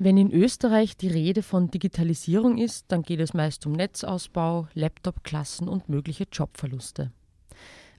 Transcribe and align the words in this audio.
Wenn 0.00 0.16
in 0.16 0.30
Österreich 0.30 0.96
die 0.96 1.08
Rede 1.08 1.42
von 1.42 1.72
Digitalisierung 1.72 2.56
ist, 2.56 2.84
dann 2.86 3.02
geht 3.02 3.18
es 3.18 3.34
meist 3.34 3.66
um 3.66 3.72
Netzausbau, 3.72 4.68
Laptop-Klassen 4.74 5.68
und 5.68 5.88
mögliche 5.88 6.24
Jobverluste. 6.32 7.10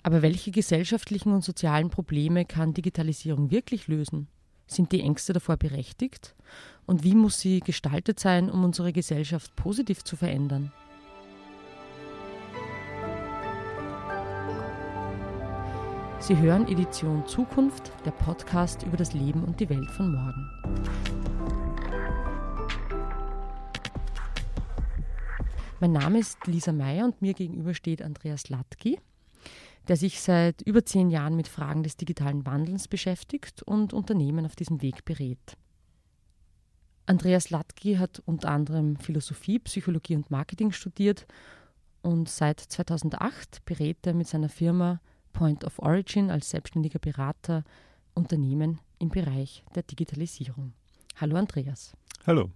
Aber 0.02 0.22
welche 0.22 0.52
gesellschaftlichen 0.52 1.34
und 1.34 1.44
sozialen 1.44 1.90
Probleme 1.90 2.46
kann 2.46 2.74
Digitalisierung 2.74 3.52
wirklich 3.52 3.90
lösen? 3.90 4.30
Sind 4.66 4.94
die 4.94 5.02
Ängste 5.02 5.34
davor 5.34 5.58
berechtigt? 5.58 6.36
Und 6.86 7.04
wie 7.04 7.16
muss 7.16 7.42
sie 7.42 7.60
gestaltet 7.60 8.18
sein, 8.18 8.50
um 8.50 8.64
unsere 8.64 8.94
Gesellschaft 8.94 9.54
positiv 9.58 10.06
zu 10.06 10.16
verändern? 10.16 10.72
Sie 16.20 16.38
hören 16.38 16.66
Edition 16.70 17.28
Zukunft, 17.28 17.92
der 18.06 18.12
Podcast 18.12 18.84
über 18.84 18.96
das 18.96 19.14
Leben 19.14 19.44
und 19.44 19.60
die 19.60 19.70
Welt 19.70 19.92
von 19.92 20.14
morgen. 20.14 21.19
Mein 25.82 25.94
Name 25.94 26.20
ist 26.20 26.46
Lisa 26.46 26.74
Meyer 26.74 27.06
und 27.06 27.22
mir 27.22 27.34
gegenüber 27.34 27.74
steht 27.74 28.02
Andreas 28.02 28.50
Latki, 28.50 29.00
der 29.88 29.96
sich 29.96 30.20
seit 30.20 30.62
über 30.64 30.84
zehn 30.84 31.10
Jahren 31.10 31.38
mit 31.38 31.48
Fragen 31.48 31.84
des 31.84 31.96
digitalen 31.96 32.46
Wandels 32.46 32.90
beschäftigt 32.90 33.64
und 33.64 33.94
Unternehmen 33.94 34.46
auf 34.46 34.58
diesem 34.58 34.82
Weg 34.82 35.06
berät. 35.06 35.56
Andreas 37.06 37.50
Latki 37.50 37.96
hat 37.96 38.22
unter 38.26 38.50
anderem 38.50 38.98
Philosophie, 38.98 39.58
Psychologie 39.60 40.18
und 40.18 40.30
Marketing 40.30 40.74
studiert 40.74 41.26
und 42.02 42.28
seit 42.28 42.60
2008 42.60 43.64
berät 43.64 44.06
er 44.06 44.14
mit 44.14 44.28
seiner 44.28 44.50
Firma 44.50 45.00
Point 45.32 45.64
of 45.64 45.80
Origin 45.80 46.30
als 46.30 46.50
selbstständiger 46.50 47.00
Berater 47.00 47.64
Unternehmen 48.16 48.82
im 49.00 49.10
Bereich 49.10 49.64
der 49.76 49.84
Digitalisierung. 49.84 50.74
Hallo 51.16 51.38
Andreas. 51.38 51.94
Hallo. 52.28 52.52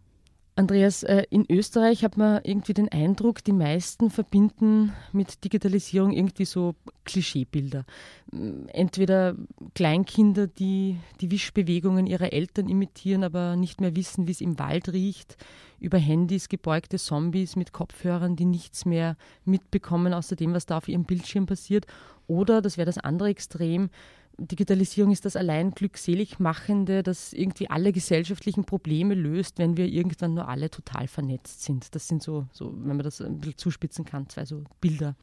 Andreas, 0.56 1.02
äh, 1.02 1.24
in 1.32 1.46
Österreich 1.50 2.04
hat 2.04 2.16
man 2.16 2.42
irgendwie 2.44 2.76
den 2.76 2.90
Eindruck, 2.90 3.44
die 3.44 3.54
meisten 3.54 4.12
verbinden 4.12 4.94
mit 5.12 5.44
Digitalisierung 5.44 6.12
irgendwie 6.12 6.46
so 6.46 6.76
Klischeebilder. 7.06 7.86
Mm, 8.32 8.68
entweder 8.68 9.36
Kleinkinder, 9.74 10.46
die 10.46 11.00
die 11.22 11.32
Wischbewegungen 11.32 12.06
ihrer 12.06 12.34
Eltern 12.34 12.70
imitieren, 12.70 13.24
aber 13.24 13.56
nicht 13.56 13.82
mehr 13.82 13.96
wissen, 13.96 14.28
wie 14.28 14.32
es 14.32 14.42
im 14.42 14.60
Wald 14.60 14.94
riecht, 14.94 15.38
über 15.80 15.98
Handys 15.98 16.50
gebeugte 16.50 16.98
Zombies 16.98 17.56
mit 17.56 17.74
Kopfhörern, 17.74 18.36
die 18.36 18.46
nichts 18.46 18.86
mehr 18.86 19.18
mitbekommen, 19.46 20.14
außer 20.14 20.36
dem, 20.36 20.54
was 20.54 20.68
da 20.68 20.78
auf 20.78 20.88
ihrem 20.88 21.06
Bildschirm 21.06 21.48
passiert. 21.48 21.88
Oder, 22.28 22.62
das 22.62 22.78
wäre 22.78 22.86
das 22.86 23.00
andere 23.00 23.30
Extrem, 23.30 23.90
Digitalisierung 24.38 25.12
ist 25.12 25.26
das 25.26 25.36
allein 25.36 25.72
glückselig 25.72 26.40
machende, 26.40 27.04
das 27.04 27.34
irgendwie 27.34 27.70
alle 27.70 27.92
gesellschaftlichen 27.92 28.66
Probleme 28.66 29.14
löst, 29.14 29.60
wenn 29.60 29.78
wir 29.78 29.86
irgendwann 29.86 30.34
nur 30.34 30.48
alle 30.48 30.72
total 30.72 31.08
vernetzt 31.08 31.64
sind. 31.64 31.94
Das 31.94 32.08
sind 32.08 32.24
so, 32.24 32.48
so 32.52 32.74
wenn 32.74 32.98
man 32.98 33.04
das 33.04 33.22
ein 33.22 33.40
bisschen 33.40 33.58
zuspitzen 33.58 34.06
kann, 34.06 34.30
zwei 34.30 34.46
so 34.46 34.64
Bilder. 34.82 35.16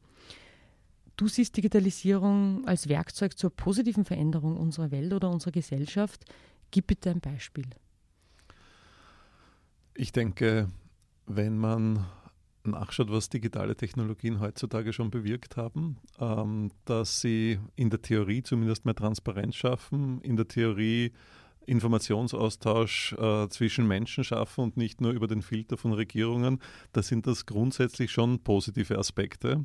Du 1.17 1.29
siehst 1.29 1.57
Digitalisierung 1.57 2.67
als 2.67 2.89
Werkzeug 2.89 3.37
zur 3.37 3.51
positiven 3.51 4.05
Veränderung 4.05 4.57
unserer 4.57 4.91
Welt 4.91 5.13
oder 5.13 5.31
unserer 5.31 5.53
Gesellschaft. 5.53 6.25
Gib 6.71 6.87
bitte 6.87 7.11
ein 7.11 7.21
Beispiel. 7.21 7.67
Ich 9.95 10.13
denke, 10.13 10.69
wenn 11.27 11.59
man 11.59 12.07
nachschaut, 12.65 13.11
was 13.11 13.29
digitale 13.29 13.77
Technologien 13.77 14.41
heutzutage 14.41 14.93
schon 14.93 15.11
bewirkt 15.11 15.57
haben, 15.57 15.97
ähm, 16.19 16.71
dass 16.85 17.21
sie 17.21 17.59
in 17.77 17.91
der 17.91 18.03
Theorie 18.03 18.43
zumindest 18.43 18.85
mehr 18.85 18.95
Transparenz 18.95 19.57
schaffen, 19.57 20.21
in 20.23 20.37
der 20.37 20.49
Theorie 20.49 21.13
Informationsaustausch 21.67 23.13
äh, 23.13 23.49
zwischen 23.49 23.87
Menschen 23.87 24.25
schaffen 24.25 24.65
und 24.65 24.77
nicht 24.77 25.01
nur 25.01 25.13
über 25.13 25.27
den 25.27 25.43
Filter 25.43 25.77
von 25.77 25.93
Regierungen, 25.93 26.61
da 26.93 27.03
sind 27.03 27.27
das 27.27 27.47
grundsätzlich 27.47 28.11
schon 28.11 28.41
positive 28.41 28.99
Aspekte. 28.99 29.65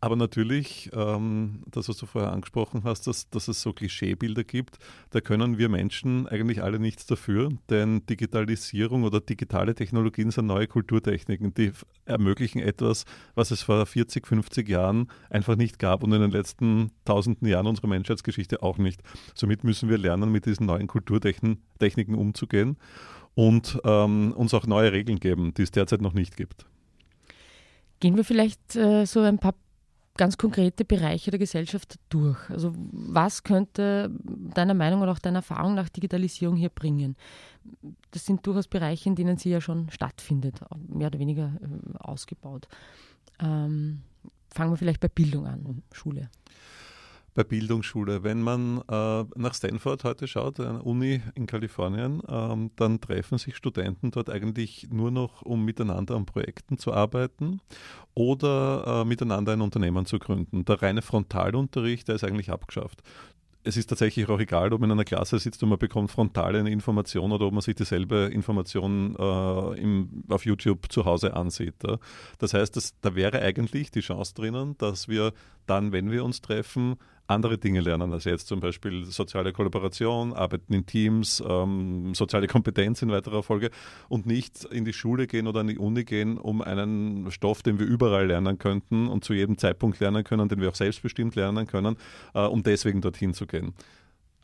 Aber 0.00 0.16
natürlich, 0.16 0.90
ähm, 0.92 1.62
das, 1.70 1.88
was 1.88 1.96
du 1.96 2.06
vorher 2.06 2.32
angesprochen 2.32 2.82
hast, 2.84 3.06
dass, 3.06 3.30
dass 3.30 3.48
es 3.48 3.62
so 3.62 3.72
Klischeebilder 3.72 4.44
gibt, 4.44 4.78
da 5.10 5.20
können 5.20 5.58
wir 5.58 5.68
Menschen 5.68 6.26
eigentlich 6.26 6.62
alle 6.62 6.78
nichts 6.78 7.06
dafür, 7.06 7.50
denn 7.70 8.04
Digitalisierung 8.06 9.04
oder 9.04 9.20
digitale 9.20 9.74
Technologien 9.74 10.30
sind 10.30 10.46
neue 10.46 10.66
Kulturtechniken, 10.66 11.54
die 11.54 11.72
ermöglichen 12.04 12.60
etwas, 12.60 13.04
was 13.34 13.50
es 13.50 13.62
vor 13.62 13.84
40, 13.86 14.26
50 14.26 14.68
Jahren 14.68 15.08
einfach 15.30 15.56
nicht 15.56 15.78
gab 15.78 16.02
und 16.02 16.12
in 16.12 16.20
den 16.20 16.30
letzten 16.30 16.90
tausenden 17.04 17.48
Jahren 17.48 17.66
unserer 17.66 17.88
Menschheitsgeschichte 17.88 18.62
auch 18.62 18.78
nicht. 18.78 19.02
Somit 19.34 19.64
müssen 19.64 19.88
wir 19.88 19.98
lernen, 19.98 20.30
mit 20.30 20.46
diesen 20.46 20.66
neuen 20.66 20.86
Kulturtechniken 20.88 22.14
umzugehen 22.14 22.76
und 23.34 23.80
ähm, 23.84 24.32
uns 24.36 24.54
auch 24.54 24.66
neue 24.66 24.92
Regeln 24.92 25.20
geben, 25.20 25.54
die 25.54 25.62
es 25.62 25.70
derzeit 25.70 26.00
noch 26.00 26.14
nicht 26.14 26.36
gibt. 26.36 26.66
Gehen 28.00 28.16
wir 28.16 28.24
vielleicht 28.24 28.76
äh, 28.76 29.06
so 29.06 29.20
ein 29.20 29.38
paar 29.38 29.54
ganz 30.16 30.38
konkrete 30.38 30.84
Bereiche 30.84 31.30
der 31.30 31.38
Gesellschaft 31.38 31.98
durch. 32.08 32.38
Also 32.50 32.72
was 32.76 33.42
könnte 33.42 34.10
deiner 34.54 34.74
Meinung 34.74 35.02
oder 35.02 35.12
auch 35.12 35.18
deiner 35.18 35.38
Erfahrung 35.38 35.74
nach 35.74 35.88
Digitalisierung 35.88 36.56
hier 36.56 36.70
bringen? 36.70 37.16
Das 38.10 38.24
sind 38.24 38.46
durchaus 38.46 38.68
Bereiche, 38.68 39.08
in 39.08 39.14
denen 39.14 39.36
sie 39.38 39.50
ja 39.50 39.60
schon 39.60 39.90
stattfindet, 39.90 40.60
mehr 40.88 41.08
oder 41.08 41.18
weniger 41.18 41.52
äh, 41.60 41.98
ausgebaut. 41.98 42.68
Ähm, 43.40 44.02
fangen 44.54 44.72
wir 44.72 44.76
vielleicht 44.76 45.00
bei 45.00 45.08
Bildung 45.08 45.46
an, 45.46 45.82
Schule 45.92 46.30
bei 47.36 47.44
Bildungsschule. 47.44 48.24
Wenn 48.24 48.42
man 48.42 48.80
äh, 48.88 49.24
nach 49.36 49.54
Stanford 49.54 50.02
heute 50.04 50.26
schaut, 50.26 50.58
eine 50.58 50.82
Uni 50.82 51.20
in 51.34 51.46
Kalifornien, 51.46 52.22
ähm, 52.28 52.70
dann 52.76 53.00
treffen 53.00 53.38
sich 53.38 53.56
Studenten 53.56 54.10
dort 54.10 54.30
eigentlich 54.30 54.88
nur 54.90 55.10
noch, 55.10 55.42
um 55.42 55.64
miteinander 55.64 56.16
an 56.16 56.26
Projekten 56.26 56.78
zu 56.78 56.92
arbeiten 56.92 57.60
oder 58.14 59.02
äh, 59.02 59.04
miteinander 59.04 59.52
ein 59.52 59.60
Unternehmen 59.60 60.06
zu 60.06 60.18
gründen. 60.18 60.64
Der 60.64 60.82
reine 60.82 61.02
Frontalunterricht, 61.02 62.08
der 62.08 62.16
ist 62.16 62.24
eigentlich 62.24 62.50
abgeschafft 62.50 63.02
es 63.66 63.76
ist 63.76 63.88
tatsächlich 63.88 64.28
auch 64.28 64.38
egal, 64.38 64.72
ob 64.72 64.80
man 64.80 64.90
in 64.90 64.96
einer 64.96 65.04
Klasse 65.04 65.40
sitzt 65.40 65.60
und 65.62 65.70
man 65.70 65.78
bekommt 65.78 66.12
frontal 66.12 66.54
eine 66.54 66.70
Information 66.70 67.32
oder 67.32 67.46
ob 67.46 67.52
man 67.52 67.62
sich 67.62 67.74
dieselbe 67.74 68.30
Information 68.32 69.16
äh, 69.18 69.80
im, 69.80 70.22
auf 70.28 70.46
YouTube 70.46 70.90
zu 70.90 71.04
Hause 71.04 71.34
ansieht. 71.34 71.74
Ja. 71.84 71.98
Das 72.38 72.54
heißt, 72.54 72.76
dass, 72.76 72.94
da 73.00 73.16
wäre 73.16 73.42
eigentlich 73.42 73.90
die 73.90 74.00
Chance 74.00 74.34
drinnen, 74.34 74.76
dass 74.78 75.08
wir 75.08 75.32
dann, 75.66 75.90
wenn 75.90 76.12
wir 76.12 76.24
uns 76.24 76.42
treffen, 76.42 76.94
andere 77.26 77.58
Dinge 77.58 77.80
lernen. 77.80 78.12
Als 78.12 78.24
jetzt, 78.24 78.46
zum 78.46 78.60
Beispiel 78.60 79.04
soziale 79.04 79.52
Kollaboration, 79.52 80.32
Arbeiten 80.32 80.72
in 80.72 80.86
Teams, 80.86 81.42
ähm, 81.46 82.14
soziale 82.14 82.46
Kompetenz 82.46 83.02
in 83.02 83.10
weiterer 83.10 83.42
Folge 83.42 83.70
und 84.08 84.26
nicht 84.26 84.64
in 84.64 84.84
die 84.84 84.92
Schule 84.92 85.26
gehen 85.26 85.46
oder 85.46 85.60
an 85.60 85.68
die 85.68 85.78
Uni 85.78 86.04
gehen, 86.04 86.38
um 86.38 86.62
einen 86.62 87.30
Stoff, 87.30 87.62
den 87.62 87.78
wir 87.78 87.86
überall 87.86 88.26
lernen 88.26 88.58
könnten 88.58 89.08
und 89.08 89.24
zu 89.24 89.32
jedem 89.32 89.58
Zeitpunkt 89.58 90.00
lernen 90.00 90.24
können, 90.24 90.48
den 90.48 90.60
wir 90.60 90.68
auch 90.68 90.74
selbstbestimmt 90.74 91.34
lernen 91.34 91.66
können, 91.66 91.96
äh, 92.34 92.40
um 92.40 92.62
deswegen 92.62 93.00
dorthin 93.00 93.34
zu 93.34 93.46
gehen 93.46 93.74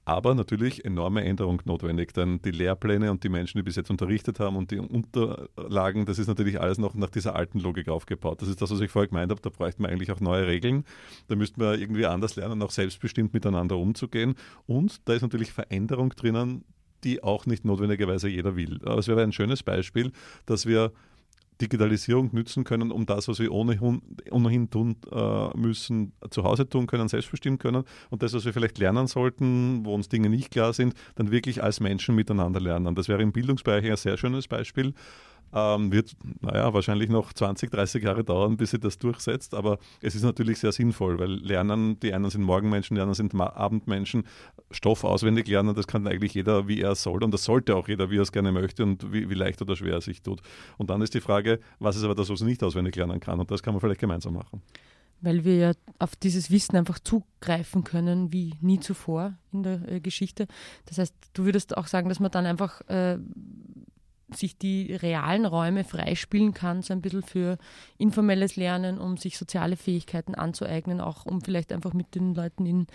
aber 0.04 0.34
natürlich 0.34 0.84
enorme 0.84 1.24
Änderung 1.24 1.62
notwendig, 1.64 2.12
denn 2.12 2.42
die 2.42 2.50
Lehrpläne 2.50 3.10
und 3.10 3.22
die 3.22 3.28
Menschen, 3.28 3.58
die 3.58 3.62
bis 3.62 3.76
jetzt 3.76 3.90
unterrichtet 3.90 4.40
haben 4.40 4.56
und 4.56 4.70
die 4.70 4.78
Unterlagen, 4.78 6.06
das 6.06 6.18
ist 6.18 6.26
natürlich 6.26 6.60
alles 6.60 6.78
noch 6.78 6.94
nach 6.94 7.10
dieser 7.10 7.36
alten 7.36 7.60
Logik 7.60 7.88
aufgebaut. 7.88 8.42
Das 8.42 8.48
ist 8.48 8.60
das, 8.60 8.70
was 8.70 8.80
ich 8.80 8.90
vorher 8.90 9.08
gemeint 9.08 9.30
habe, 9.30 9.40
da 9.40 9.50
bräuchten 9.50 9.82
wir 9.84 9.90
eigentlich 9.90 10.10
auch 10.10 10.20
neue 10.20 10.46
Regeln. 10.46 10.84
Da 11.28 11.36
müssten 11.36 11.60
wir 11.60 11.78
irgendwie 11.78 12.06
anders 12.06 12.34
lernen, 12.34 12.62
auch 12.62 12.70
selbstbestimmt 12.70 13.32
miteinander 13.32 13.76
umzugehen. 13.76 14.34
Und 14.66 15.08
da 15.08 15.14
ist 15.14 15.22
natürlich 15.22 15.52
Veränderung 15.52 16.10
drinnen, 16.10 16.64
die 17.04 17.22
auch 17.22 17.46
nicht 17.46 17.64
notwendigerweise 17.64 18.28
jeder 18.28 18.56
will. 18.56 18.80
Aber 18.84 18.98
es 18.98 19.08
wäre 19.08 19.22
ein 19.22 19.32
schönes 19.32 19.62
Beispiel, 19.62 20.12
dass 20.46 20.66
wir 20.66 20.92
Digitalisierung 21.62 22.30
nützen 22.32 22.64
können, 22.64 22.90
um 22.90 23.06
das, 23.06 23.28
was 23.28 23.38
wir 23.38 23.52
ohnehin, 23.52 24.02
ohnehin 24.30 24.68
tun 24.68 24.96
äh, 25.10 25.56
müssen, 25.56 26.12
zu 26.30 26.44
Hause 26.44 26.68
tun 26.68 26.86
können, 26.86 27.08
selbstbestimmt 27.08 27.60
können 27.60 27.84
und 28.10 28.22
das, 28.22 28.34
was 28.34 28.44
wir 28.44 28.52
vielleicht 28.52 28.78
lernen 28.78 29.06
sollten, 29.06 29.84
wo 29.84 29.94
uns 29.94 30.08
Dinge 30.08 30.28
nicht 30.28 30.50
klar 30.50 30.72
sind, 30.72 30.94
dann 31.14 31.30
wirklich 31.30 31.62
als 31.62 31.80
Menschen 31.80 32.14
miteinander 32.14 32.60
lernen. 32.60 32.94
Das 32.94 33.08
wäre 33.08 33.22
im 33.22 33.32
Bildungsbereich 33.32 33.88
ein 33.88 33.96
sehr 33.96 34.16
schönes 34.16 34.48
Beispiel 34.48 34.92
ähm, 35.52 35.92
wird, 35.92 36.12
naja, 36.40 36.72
wahrscheinlich 36.72 37.10
noch 37.10 37.32
20, 37.32 37.70
30 37.70 38.02
Jahre 38.02 38.24
dauern, 38.24 38.56
bis 38.56 38.70
sie 38.70 38.78
das 38.78 38.98
durchsetzt. 38.98 39.54
Aber 39.54 39.78
es 40.00 40.14
ist 40.14 40.22
natürlich 40.22 40.58
sehr 40.58 40.72
sinnvoll, 40.72 41.18
weil 41.18 41.30
Lernen, 41.30 41.98
die 42.00 42.12
einen 42.12 42.30
sind 42.30 42.42
Morgenmenschen, 42.42 42.94
die 42.94 43.00
anderen 43.00 43.14
sind 43.14 43.34
Abendmenschen. 43.34 44.24
Stoff 44.70 45.04
auswendig 45.04 45.46
lernen, 45.48 45.74
das 45.74 45.86
kann 45.86 46.06
eigentlich 46.06 46.34
jeder, 46.34 46.68
wie 46.68 46.80
er 46.80 46.94
soll. 46.94 47.22
Und 47.22 47.32
das 47.32 47.44
sollte 47.44 47.76
auch 47.76 47.88
jeder, 47.88 48.10
wie 48.10 48.18
er 48.18 48.22
es 48.22 48.32
gerne 48.32 48.52
möchte 48.52 48.82
und 48.82 49.12
wie, 49.12 49.28
wie 49.28 49.34
leicht 49.34 49.60
oder 49.62 49.76
schwer 49.76 49.94
er 49.94 50.00
sich 50.00 50.22
tut. 50.22 50.40
Und 50.78 50.90
dann 50.90 51.02
ist 51.02 51.14
die 51.14 51.20
Frage, 51.20 51.60
was 51.78 51.96
ist 51.96 52.04
aber 52.04 52.14
das, 52.14 52.30
was 52.30 52.40
er 52.40 52.46
nicht 52.46 52.62
auswendig 52.62 52.96
lernen 52.96 53.20
kann? 53.20 53.40
Und 53.40 53.50
das 53.50 53.62
kann 53.62 53.74
man 53.74 53.80
vielleicht 53.80 54.00
gemeinsam 54.00 54.34
machen 54.34 54.62
weil 55.22 55.44
wir 55.44 55.56
ja 55.56 55.72
auf 55.98 56.16
dieses 56.16 56.50
Wissen 56.50 56.76
einfach 56.76 56.98
zugreifen 56.98 57.84
können 57.84 58.32
wie 58.32 58.54
nie 58.60 58.80
zuvor 58.80 59.34
in 59.52 59.62
der 59.62 59.88
äh, 59.88 60.00
Geschichte. 60.00 60.48
Das 60.86 60.98
heißt, 60.98 61.14
du 61.32 61.44
würdest 61.44 61.76
auch 61.76 61.86
sagen, 61.86 62.08
dass 62.08 62.20
man 62.20 62.30
dann 62.30 62.44
einfach 62.44 62.80
äh, 62.88 63.18
sich 64.32 64.56
die 64.56 64.94
realen 64.94 65.46
Räume 65.46 65.84
freispielen 65.84 66.54
kann, 66.54 66.82
so 66.82 66.92
ein 66.92 67.00
bisschen 67.00 67.22
für 67.22 67.58
informelles 67.98 68.56
Lernen, 68.56 68.98
um 68.98 69.16
sich 69.16 69.38
soziale 69.38 69.76
Fähigkeiten 69.76 70.34
anzueignen, 70.34 71.00
auch 71.00 71.26
um 71.26 71.40
vielleicht 71.40 71.72
einfach 71.72 71.92
mit 71.92 72.14
den 72.14 72.34
Leuten 72.34 72.66
in 72.66 72.86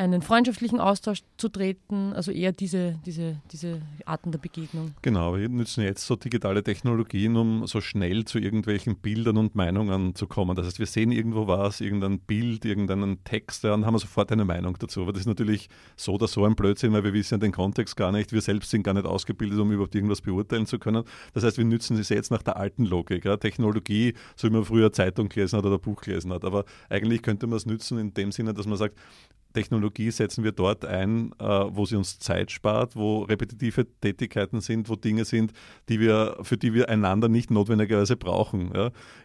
einen 0.00 0.22
freundschaftlichen 0.22 0.80
Austausch 0.80 1.22
zu 1.36 1.48
treten, 1.48 2.12
also 2.14 2.32
eher 2.32 2.52
diese, 2.52 2.98
diese, 3.04 3.40
diese 3.52 3.82
Arten 4.06 4.32
der 4.32 4.38
Begegnung. 4.38 4.94
Genau, 5.02 5.36
wir 5.36 5.48
nutzen 5.48 5.84
jetzt 5.84 6.06
so 6.06 6.16
digitale 6.16 6.62
Technologien, 6.62 7.36
um 7.36 7.66
so 7.66 7.80
schnell 7.80 8.24
zu 8.24 8.38
irgendwelchen 8.38 8.96
Bildern 8.96 9.36
und 9.36 9.54
Meinungen 9.54 10.14
zu 10.14 10.26
kommen. 10.26 10.56
Das 10.56 10.66
heißt, 10.66 10.78
wir 10.78 10.86
sehen 10.86 11.12
irgendwo 11.12 11.46
was, 11.46 11.80
irgendein 11.80 12.18
Bild, 12.18 12.64
irgendeinen 12.64 13.22
Text, 13.24 13.64
und 13.64 13.84
haben 13.84 13.98
sofort 13.98 14.32
eine 14.32 14.44
Meinung 14.44 14.76
dazu. 14.78 15.02
Aber 15.02 15.12
das 15.12 15.20
ist 15.20 15.26
natürlich 15.26 15.68
so 15.96 16.14
oder 16.14 16.28
so 16.28 16.44
ein 16.44 16.54
Blödsinn, 16.54 16.92
weil 16.92 17.04
wir 17.04 17.12
wissen 17.12 17.34
ja 17.34 17.38
den 17.38 17.52
Kontext 17.52 17.96
gar 17.96 18.10
nicht. 18.10 18.32
Wir 18.32 18.40
selbst 18.40 18.70
sind 18.70 18.82
gar 18.82 18.94
nicht 18.94 19.06
ausgebildet, 19.06 19.58
um 19.58 19.70
überhaupt 19.70 19.94
irgendwas 19.94 20.22
beurteilen 20.22 20.66
zu 20.66 20.78
können. 20.78 21.04
Das 21.34 21.44
heißt, 21.44 21.58
wir 21.58 21.64
nützen 21.64 21.98
es 21.98 22.08
jetzt 22.08 22.30
nach 22.30 22.42
der 22.42 22.56
alten 22.56 22.84
Logik. 22.84 23.24
Ja. 23.24 23.36
Technologie, 23.36 24.14
so 24.36 24.48
wie 24.48 24.52
man 24.52 24.64
früher 24.64 24.92
Zeitung 24.92 25.28
gelesen 25.28 25.58
hat 25.58 25.66
oder 25.66 25.78
Buch 25.78 26.00
gelesen 26.00 26.32
hat. 26.32 26.44
Aber 26.44 26.64
eigentlich 26.88 27.22
könnte 27.22 27.46
man 27.46 27.58
es 27.58 27.66
nützen 27.66 27.98
in 27.98 28.14
dem 28.14 28.32
Sinne, 28.32 28.54
dass 28.54 28.66
man 28.66 28.78
sagt, 28.78 28.96
Technologie 29.52 30.10
setzen 30.10 30.44
wir 30.44 30.52
dort 30.52 30.84
ein, 30.84 31.32
äh, 31.38 31.44
wo 31.44 31.86
sie 31.86 31.96
uns 31.96 32.18
Zeit 32.18 32.50
spart, 32.50 32.96
wo 32.96 33.22
repetitive 33.22 33.86
Tätigkeiten 34.00 34.60
sind, 34.60 34.88
wo 34.88 34.96
Dinge 34.96 35.24
sind, 35.24 35.52
die 35.88 36.00
wir, 36.00 36.36
für 36.42 36.56
die 36.56 36.74
wir 36.74 36.88
einander 36.88 37.28
nicht 37.28 37.50
notwendigerweise 37.50 38.16
brauchen. 38.16 38.72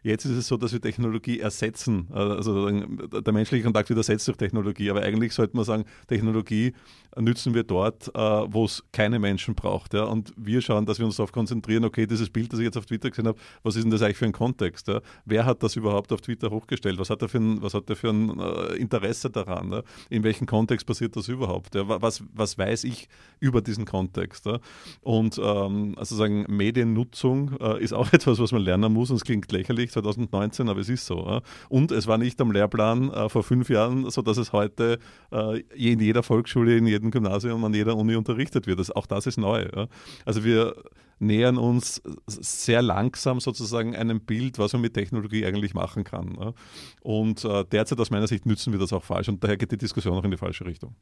Jetzt 0.04 0.26
ist 0.26 0.38
es 0.38 0.48
so, 0.48 0.58
dass 0.58 0.74
wir 0.74 0.82
Technologie 0.82 1.40
ersetzen. 1.40 2.08
Äh, 2.12 2.18
also 2.18 2.70
der 2.70 3.34
menschliche 3.34 3.64
Kontakt 3.64 3.90
wird 3.90 3.98
ersetzt 3.98 4.28
durch 4.28 4.38
Technologie. 4.38 4.90
Aber 4.90 5.02
eigentlich 5.02 5.34
sollte 5.34 5.56
man 5.56 5.66
sagen, 5.66 5.86
Technologie 6.08 6.74
nützen 7.18 7.54
wir 7.54 7.64
dort, 7.64 8.10
äh, 8.10 8.20
wo 8.20 8.66
es 8.66 8.84
keine 8.92 9.20
Menschen 9.20 9.56
braucht. 9.56 9.94
Und 9.94 10.34
wir 10.38 10.62
schauen, 10.62 10.86
dass 10.86 11.00
wir 11.00 11.06
uns 11.06 11.18
darauf 11.18 11.32
konzentrieren, 11.32 11.86
okay, 11.86 12.06
dieses 12.06 12.30
Bild, 12.30 12.52
das 12.52 12.60
ich 12.60 12.66
jetzt 12.66 12.78
auf 12.78 12.86
Twitter 12.86 13.10
gesehen 13.10 13.28
habe, 13.28 13.40
was 13.64 13.76
ist 13.76 13.84
denn 13.84 13.92
das 13.92 14.02
eigentlich 14.02 14.18
für 14.18 14.26
ein 14.26 14.32
Kontext? 14.32 14.92
Wer 15.26 15.46
hat 15.46 15.64
das 15.64 15.76
überhaupt 15.76 16.12
auf 16.12 16.22
Twitter 16.22 16.50
hochgestellt? 16.50 17.00
Was 17.00 17.10
hat 17.10 17.22
er 17.22 17.30
für 17.30 17.38
ein, 17.38 17.62
was 17.62 17.74
hat 17.74 17.90
er 17.90 17.96
für 17.96 18.10
ein 18.10 18.40
Interesse 18.78 19.30
daran? 19.30 19.82
In 20.16 20.24
welchem 20.24 20.48
Kontext 20.48 20.88
passiert 20.88 21.16
das 21.16 21.28
überhaupt? 21.28 21.76
Ja? 21.76 21.84
Was, 22.02 22.24
was 22.34 22.58
weiß 22.58 22.86
ich 22.86 23.10
über 23.40 23.62
diesen 23.62 23.86
Kontext? 23.86 24.46
Ja? 24.46 24.60
Und 25.02 25.40
ähm, 25.44 25.96
also 25.98 26.16
sagen, 26.16 26.46
Mediennutzung 26.48 27.58
äh, 27.60 27.84
ist 27.84 27.94
auch 27.94 28.14
etwas, 28.14 28.40
was 28.40 28.52
man 28.52 28.62
lernen 28.62 28.94
muss 28.94 29.10
und 29.10 29.18
es 29.18 29.24
klingt 29.24 29.52
lächerlich 29.52 29.92
2019, 29.92 30.70
aber 30.70 30.80
es 30.80 30.90
ist 30.90 31.06
so. 31.06 31.26
Ja? 31.28 31.42
Und 31.70 31.92
es 31.92 32.08
war 32.08 32.18
nicht 32.18 32.40
am 32.40 32.52
Lehrplan 32.52 33.12
äh, 33.12 33.30
vor 33.30 33.44
fünf 33.44 33.70
Jahren, 33.70 34.10
so 34.10 34.22
dass 34.22 34.38
es 34.38 34.54
heute 34.54 35.00
äh, 35.32 35.60
in 35.76 36.00
jeder 36.00 36.24
Volksschule, 36.24 36.78
in 36.78 36.88
jedem 36.88 37.12
Gymnasium, 37.12 37.64
an 37.66 37.74
jeder 37.74 37.96
Uni 37.96 38.16
unterrichtet 38.16 38.68
wird. 38.68 38.80
Das, 38.80 38.92
auch 38.92 39.06
das 39.06 39.28
ist 39.28 39.38
neu. 39.38 39.68
Also 40.26 40.44
wir 40.44 40.76
nähern 41.20 41.58
uns 41.58 42.02
sehr 42.28 42.82
langsam 42.82 43.40
sozusagen 43.40 43.96
einem 43.96 44.22
Bild, 44.22 44.60
was 44.60 44.74
man 44.74 44.82
mit 44.82 44.94
Technologie 44.94 45.46
eigentlich 45.46 45.74
machen 45.74 46.04
kann. 46.04 46.34
Ne? 46.34 46.54
Und 47.02 47.46
äh, 47.46 47.66
derzeit 47.66 48.00
aus 48.00 48.12
meiner 48.12 48.28
Sicht 48.28 48.46
nützen 48.46 48.74
wir 48.74 48.80
das 48.80 48.94
auch 48.94 49.04
falsch 49.04 49.30
und 49.30 49.44
daher 49.44 49.58
geht 49.58 49.72
die 49.72 49.78
Diskussion 49.78 50.18
auch 50.18 50.24
in 50.24 50.32
die 50.32 50.38
falsche 50.38 50.66
Richtung. 50.66 50.96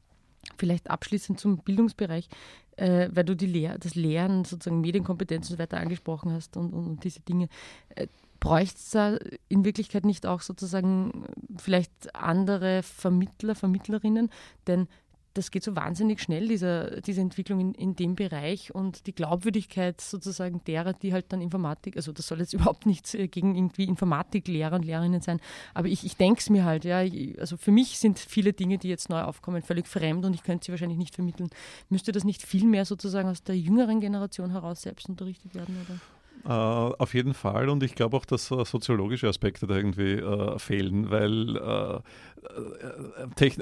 Vielleicht 0.57 0.89
abschließend 0.89 1.39
zum 1.39 1.59
Bildungsbereich, 1.59 2.27
äh, 2.75 3.09
weil 3.11 3.23
du 3.23 3.35
die 3.35 3.45
Lehr 3.45 3.77
das 3.77 3.95
Lehren, 3.95 4.45
sozusagen 4.45 4.81
Medienkompetenz 4.81 5.49
und 5.49 5.57
so 5.57 5.59
weiter 5.59 5.77
angesprochen 5.77 6.31
hast 6.33 6.57
und, 6.57 6.73
und, 6.73 6.85
und 6.85 7.03
diese 7.03 7.21
Dinge. 7.21 7.47
Äh, 7.89 8.07
Bräuchte 8.43 8.75
es 8.77 8.89
da 8.89 9.17
in 9.47 9.63
Wirklichkeit 9.63 10.03
nicht 10.03 10.25
auch 10.25 10.41
sozusagen 10.41 11.23
vielleicht 11.55 12.13
andere 12.13 12.83
Vermittler, 12.83 13.55
Vermittlerinnen? 13.55 14.29
Denn 14.67 14.89
das 15.33 15.51
geht 15.51 15.63
so 15.63 15.75
wahnsinnig 15.75 16.21
schnell, 16.21 16.47
dieser, 16.47 17.01
diese 17.01 17.21
Entwicklung 17.21 17.59
in, 17.59 17.73
in 17.73 17.95
dem 17.95 18.15
Bereich 18.15 18.73
und 18.73 19.07
die 19.07 19.13
Glaubwürdigkeit 19.13 19.99
sozusagen 20.01 20.63
derer, 20.65 20.93
die 20.93 21.13
halt 21.13 21.31
dann 21.33 21.41
Informatik, 21.41 21.95
also 21.95 22.11
das 22.11 22.27
soll 22.27 22.39
jetzt 22.39 22.53
überhaupt 22.53 22.85
nichts 22.85 23.13
äh, 23.13 23.27
gegen 23.27 23.55
irgendwie 23.55 23.85
Informatiklehrer 23.85 24.75
und 24.75 24.85
Lehrerinnen 24.85 25.21
sein, 25.21 25.39
aber 25.73 25.87
ich, 25.87 26.05
ich 26.05 26.17
denke 26.17 26.39
es 26.39 26.49
mir 26.49 26.65
halt, 26.65 26.85
ja, 26.85 27.03
also 27.39 27.57
für 27.57 27.71
mich 27.71 27.99
sind 27.99 28.19
viele 28.19 28.53
Dinge, 28.53 28.77
die 28.77 28.89
jetzt 28.89 29.09
neu 29.09 29.21
aufkommen, 29.21 29.61
völlig 29.61 29.87
fremd 29.87 30.25
und 30.25 30.33
ich 30.33 30.43
könnte 30.43 30.65
sie 30.65 30.71
wahrscheinlich 30.71 30.97
nicht 30.97 31.15
vermitteln. 31.15 31.49
Müsste 31.89 32.11
das 32.11 32.23
nicht 32.23 32.43
viel 32.43 32.65
mehr 32.65 32.85
sozusagen 32.85 33.29
aus 33.29 33.43
der 33.43 33.57
jüngeren 33.57 33.99
Generation 33.99 34.51
heraus 34.51 34.81
selbst 34.81 35.09
unterrichtet 35.09 35.55
werden? 35.55 35.75
Oder? 35.85 35.99
Uh, 36.45 36.91
auf 36.97 37.13
jeden 37.13 37.33
Fall 37.33 37.69
und 37.69 37.83
ich 37.83 37.95
glaube 37.95 38.17
auch, 38.17 38.25
dass 38.25 38.51
uh, 38.51 38.65
soziologische 38.65 39.29
Aspekte 39.29 39.65
da 39.65 39.77
irgendwie 39.77 40.21
uh, 40.21 40.59
fehlen, 40.59 41.09
weil 41.09 41.57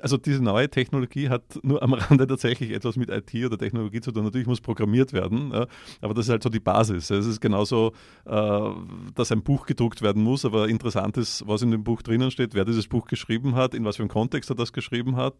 also 0.02 0.18
diese 0.18 0.44
neue 0.44 0.68
Technologie 0.68 1.30
hat 1.30 1.44
nur 1.62 1.84
am 1.84 1.94
Rande 1.94 2.26
tatsächlich 2.26 2.72
etwas 2.72 2.96
mit 2.96 3.12
IT 3.12 3.46
oder 3.46 3.56
Technologie 3.56 4.02
zu 4.02 4.12
tun. 4.12 4.24
Natürlich 4.24 4.48
muss 4.48 4.60
programmiert 4.60 5.14
werden, 5.14 5.54
aber 6.02 6.16
das 6.16 6.26
ist 6.26 6.32
halt 6.32 6.42
so 6.42 6.50
die 6.50 6.60
Basis. 6.60 7.12
Es 7.12 7.28
ist 7.28 7.40
genauso, 7.42 7.92
dass 8.26 9.32
ein 9.32 9.44
Buch 9.44 9.68
gedruckt 9.68 10.02
werden 10.02 10.24
muss, 10.24 10.46
aber 10.46 10.68
interessant 10.68 11.18
ist, 11.18 11.44
was 11.46 11.62
in 11.62 11.70
dem 11.70 11.84
Buch 11.84 12.02
drinnen 12.02 12.32
steht, 12.32 12.56
wer 12.56 12.66
dieses 12.66 12.88
Buch 12.88 13.06
geschrieben 13.06 13.54
hat, 13.54 13.76
in 13.76 13.86
was 13.86 13.98
für 13.98 14.02
einem 14.02 14.10
Kontext 14.10 14.50
er 14.50 14.56
das 14.56 14.74
geschrieben 14.74 15.16
hat. 15.16 15.36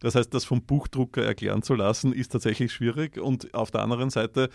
Das 0.00 0.16
heißt, 0.16 0.34
das 0.34 0.44
vom 0.44 0.62
Buchdrucker 0.62 1.22
erklären 1.22 1.62
zu 1.62 1.74
lassen, 1.74 2.12
ist 2.12 2.32
tatsächlich 2.32 2.72
schwierig 2.72 3.16
und 3.16 3.54
auf 3.54 3.70
der 3.70 3.82
anderen 3.82 4.10
Seite 4.10 4.48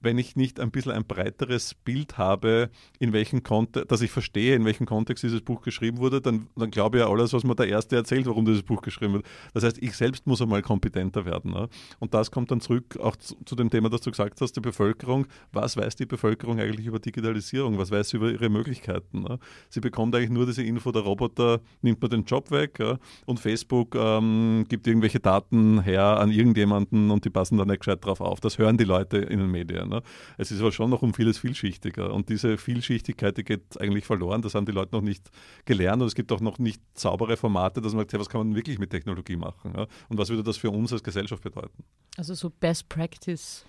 wenn 0.00 0.18
ich 0.18 0.36
nicht 0.36 0.60
ein 0.60 0.70
bisschen 0.70 0.92
ein 0.92 1.04
breiteres 1.04 1.74
Bild 1.74 2.18
habe, 2.18 2.70
in 2.98 3.12
welchem 3.12 3.42
Kontext, 3.42 3.90
dass 3.90 4.02
ich 4.02 4.10
verstehe, 4.10 4.54
in 4.54 4.64
welchem 4.64 4.86
Kontext 4.86 5.24
dieses 5.24 5.40
Buch 5.40 5.62
geschrieben 5.62 5.98
wurde, 5.98 6.20
dann, 6.20 6.48
dann 6.56 6.70
glaube 6.70 6.98
ich 6.98 7.04
ja 7.04 7.10
alles, 7.10 7.32
was 7.32 7.44
mir 7.44 7.54
der 7.54 7.68
Erste 7.68 7.96
erzählt, 7.96 8.26
warum 8.26 8.44
dieses 8.44 8.62
Buch 8.62 8.82
geschrieben 8.82 9.14
wird. 9.14 9.26
Das 9.54 9.64
heißt, 9.64 9.78
ich 9.82 9.96
selbst 9.96 10.26
muss 10.26 10.42
einmal 10.42 10.62
kompetenter 10.62 11.24
werden. 11.24 11.52
Ne? 11.52 11.68
Und 11.98 12.14
das 12.14 12.30
kommt 12.30 12.50
dann 12.50 12.60
zurück 12.60 12.98
auch 13.00 13.16
zu, 13.16 13.36
zu, 13.44 13.56
dem 13.56 13.70
Thema, 13.70 13.88
das 13.88 14.02
du 14.02 14.10
gesagt 14.10 14.40
hast, 14.40 14.52
die 14.52 14.60
Bevölkerung. 14.60 15.26
Was 15.52 15.76
weiß 15.76 15.96
die 15.96 16.06
Bevölkerung 16.06 16.60
eigentlich 16.60 16.86
über 16.86 16.98
Digitalisierung? 16.98 17.78
Was 17.78 17.90
weiß 17.90 18.10
sie 18.10 18.18
über 18.18 18.30
ihre 18.30 18.48
Möglichkeiten? 18.48 19.22
Ne? 19.22 19.38
Sie 19.68 19.80
bekommt 19.80 20.14
eigentlich 20.14 20.30
nur 20.30 20.46
diese 20.46 20.62
Info, 20.62 20.92
der 20.92 21.02
Roboter 21.02 21.60
nimmt 21.82 22.02
mir 22.02 22.08
den 22.08 22.24
Job 22.24 22.50
weg 22.50 22.78
ja? 22.78 22.98
und 23.24 23.40
Facebook 23.40 23.94
ähm, 23.94 24.64
gibt 24.68 24.86
irgendwelche 24.86 25.20
Daten 25.20 25.80
her 25.82 26.20
an 26.20 26.30
irgendjemanden 26.30 27.10
und 27.10 27.24
die 27.24 27.30
passen 27.30 27.58
dann 27.58 27.68
nicht 27.68 27.80
gescheit 27.80 28.04
drauf 28.04 28.20
auf. 28.20 28.40
Das 28.40 28.58
hören 28.58 28.76
die 28.76 28.84
Leute 28.84 29.18
in 29.18 29.38
den 29.38 29.50
Medien. 29.50 29.85
Ne? 29.88 30.02
Es 30.38 30.50
ist 30.50 30.60
aber 30.60 30.72
schon 30.72 30.90
noch 30.90 31.02
um 31.02 31.14
vieles 31.14 31.38
vielschichtiger. 31.38 32.12
Und 32.12 32.28
diese 32.28 32.58
Vielschichtigkeit, 32.58 33.36
die 33.36 33.44
geht 33.44 33.80
eigentlich 33.80 34.04
verloren. 34.04 34.42
Das 34.42 34.54
haben 34.54 34.66
die 34.66 34.72
Leute 34.72 34.94
noch 34.94 35.02
nicht 35.02 35.30
gelernt. 35.64 36.02
Und 36.02 36.08
es 36.08 36.14
gibt 36.14 36.32
auch 36.32 36.40
noch 36.40 36.58
nicht 36.58 36.80
saubere 36.94 37.36
Formate, 37.36 37.80
dass 37.80 37.92
man 37.92 38.00
sagt, 38.00 38.12
hey, 38.12 38.20
was 38.20 38.28
kann 38.28 38.46
man 38.46 38.54
wirklich 38.54 38.78
mit 38.78 38.90
Technologie 38.90 39.36
machen? 39.36 39.72
Ja? 39.76 39.86
Und 40.08 40.18
was 40.18 40.28
würde 40.28 40.42
das 40.42 40.56
für 40.56 40.70
uns 40.70 40.92
als 40.92 41.02
Gesellschaft 41.02 41.42
bedeuten? 41.42 41.84
Also 42.16 42.34
so 42.34 42.50
Best 42.50 42.88
Practice. 42.88 43.64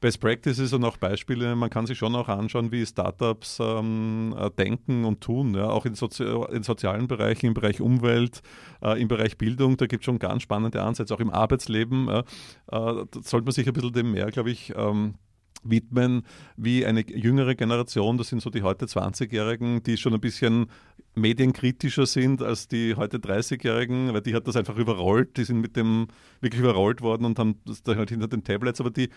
Best 0.00 0.20
Practices 0.20 0.72
und 0.72 0.84
auch 0.84 0.96
Beispiele. 0.96 1.54
Man 1.54 1.70
kann 1.70 1.86
sich 1.86 1.96
schon 1.96 2.16
auch 2.16 2.28
anschauen, 2.28 2.72
wie 2.72 2.84
Startups 2.84 3.58
ähm, 3.60 4.34
äh, 4.36 4.50
denken 4.50 5.04
und 5.04 5.20
tun. 5.20 5.54
Ja? 5.54 5.68
Auch 5.68 5.86
in, 5.86 5.94
Sozi 5.94 6.24
in, 6.24 6.64
sozialen 6.64 7.06
Bereichen, 7.06 7.46
im 7.46 7.54
Bereich 7.54 7.80
Umwelt, 7.80 8.42
äh, 8.82 9.00
im 9.00 9.06
Bereich 9.06 9.38
Bildung. 9.38 9.76
Da 9.76 9.86
gibt 9.86 10.02
es 10.02 10.06
schon 10.06 10.18
ganz 10.18 10.42
spannende 10.42 10.82
Ansätze. 10.82 11.14
Auch 11.14 11.20
im 11.20 11.30
Arbeitsleben 11.30 12.08
äh, 12.08 12.22
da 12.66 13.04
sollte 13.22 13.44
man 13.44 13.52
sich 13.52 13.66
ein 13.66 13.72
bisschen 13.72 13.92
dem 13.92 14.12
mehr, 14.12 14.30
glaube 14.30 14.50
ich, 14.50 14.72
ähm, 14.76 15.14
widmen 15.62 16.22
wie 16.56 16.84
eine 16.84 17.08
jüngere 17.08 17.54
Generation, 17.54 18.18
das 18.18 18.28
sind 18.28 18.42
so 18.42 18.50
die 18.50 18.62
heute 18.62 18.86
20-Jährigen, 18.86 19.82
die 19.82 19.96
schon 19.96 20.14
ein 20.14 20.20
bisschen 20.20 20.66
medienkritischer 21.14 22.06
sind 22.06 22.42
als 22.42 22.68
die 22.68 22.94
heute 22.94 23.18
30-Jährigen, 23.18 24.12
weil 24.14 24.22
die 24.22 24.34
hat 24.34 24.48
das 24.48 24.56
einfach 24.56 24.76
überrollt, 24.76 25.36
die 25.36 25.44
sind 25.44 25.60
mit 25.60 25.76
dem 25.76 26.08
wirklich 26.40 26.60
überrollt 26.60 27.02
worden 27.02 27.24
und 27.24 27.38
haben 27.38 27.56
das 27.66 27.82
da 27.82 27.94
halt 27.94 28.10
hinter 28.10 28.28
den 28.28 28.44
Tablets, 28.44 28.80
aber 28.80 28.90
die 28.90 29.10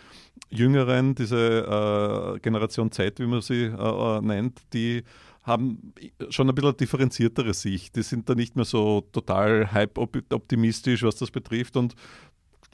Jüngeren, 0.49 1.15
diese 1.15 2.35
äh, 2.35 2.39
Generation 2.39 2.91
Z, 2.91 3.19
wie 3.19 3.27
man 3.27 3.41
sie 3.41 3.63
äh, 3.63 4.17
äh 4.17 4.21
nennt, 4.21 4.61
die 4.73 5.03
haben 5.45 5.93
schon 6.29 6.49
ein 6.49 6.55
bisschen 6.55 6.75
differenziertere 6.77 7.53
Sicht. 7.53 7.95
Die 7.95 8.01
sind 8.01 8.27
da 8.27 8.33
nicht 8.33 8.55
mehr 8.55 8.65
so 8.65 9.01
total 9.11 9.71
hype-optimistisch, 9.71 11.03
was 11.03 11.17
das 11.17 11.29
betrifft. 11.29 11.77
Und 11.77 11.95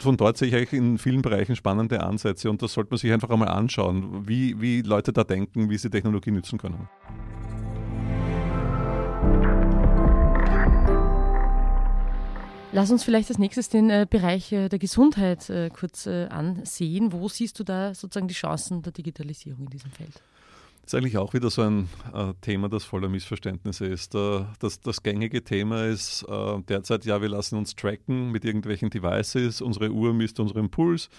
von 0.01 0.17
dort 0.17 0.37
sehe 0.37 0.47
ich 0.47 0.55
eigentlich 0.55 0.73
in 0.73 0.97
vielen 0.97 1.21
Bereichen 1.21 1.55
spannende 1.55 2.01
Ansätze 2.01 2.49
und 2.49 2.61
das 2.61 2.73
sollte 2.73 2.91
man 2.91 2.97
sich 2.97 3.11
einfach 3.11 3.29
einmal 3.29 3.49
anschauen, 3.49 4.27
wie, 4.27 4.59
wie 4.61 4.81
Leute 4.81 5.13
da 5.13 5.23
denken, 5.23 5.69
wie 5.69 5.77
sie 5.77 5.89
Technologie 5.89 6.31
nutzen 6.31 6.57
können. 6.57 6.87
Lass 12.73 12.89
uns 12.89 13.03
vielleicht 13.03 13.29
als 13.29 13.37
nächstes 13.37 13.67
den 13.67 13.89
äh, 13.89 14.07
Bereich 14.09 14.53
äh, 14.53 14.69
der 14.69 14.79
Gesundheit 14.79 15.49
äh, 15.49 15.69
kurz 15.69 16.07
äh, 16.07 16.27
ansehen. 16.27 17.11
Wo 17.11 17.27
siehst 17.27 17.59
du 17.59 17.65
da 17.65 17.93
sozusagen 17.93 18.29
die 18.29 18.33
Chancen 18.33 18.81
der 18.81 18.93
Digitalisierung 18.93 19.65
in 19.65 19.69
diesem 19.69 19.91
Feld? 19.91 20.21
Ist 20.85 20.95
eigentlich 20.95 21.17
auch 21.17 21.33
wieder 21.33 21.49
so 21.49 21.61
ein 21.61 21.89
äh, 22.13 22.33
Thema, 22.41 22.69
das 22.69 22.83
voller 22.83 23.09
Missverständnisse 23.09 23.85
ist. 23.85 24.15
Äh, 24.15 24.41
das, 24.59 24.81
das, 24.81 25.03
gängige 25.03 25.43
Thema 25.43 25.85
ist 25.85 26.23
äh, 26.27 26.61
derzeit, 26.67 27.05
ja, 27.05 27.21
wir 27.21 27.29
lassen 27.29 27.57
uns 27.57 27.75
tracken 27.75 28.31
mit 28.31 28.45
irgendwelchen 28.45 28.89
Devices, 28.89 29.61
unsere 29.61 29.91
Uhr 29.91 30.13
misst 30.13 30.39
unseren 30.39 30.69
Puls. 30.69 31.09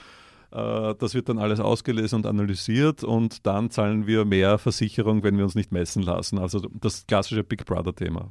Äh, 0.52 0.94
das 0.98 1.14
wird 1.14 1.28
dann 1.28 1.38
alles 1.38 1.60
ausgelesen 1.60 2.16
und 2.16 2.26
analysiert 2.26 3.04
und 3.04 3.46
dann 3.46 3.70
zahlen 3.70 4.06
wir 4.06 4.24
mehr 4.24 4.58
Versicherung, 4.58 5.22
wenn 5.22 5.36
wir 5.36 5.44
uns 5.44 5.54
nicht 5.54 5.72
messen 5.72 6.02
lassen. 6.02 6.38
Also 6.38 6.60
das 6.80 7.06
klassische 7.06 7.42
Big 7.42 7.64
Brother-Thema. 7.64 8.30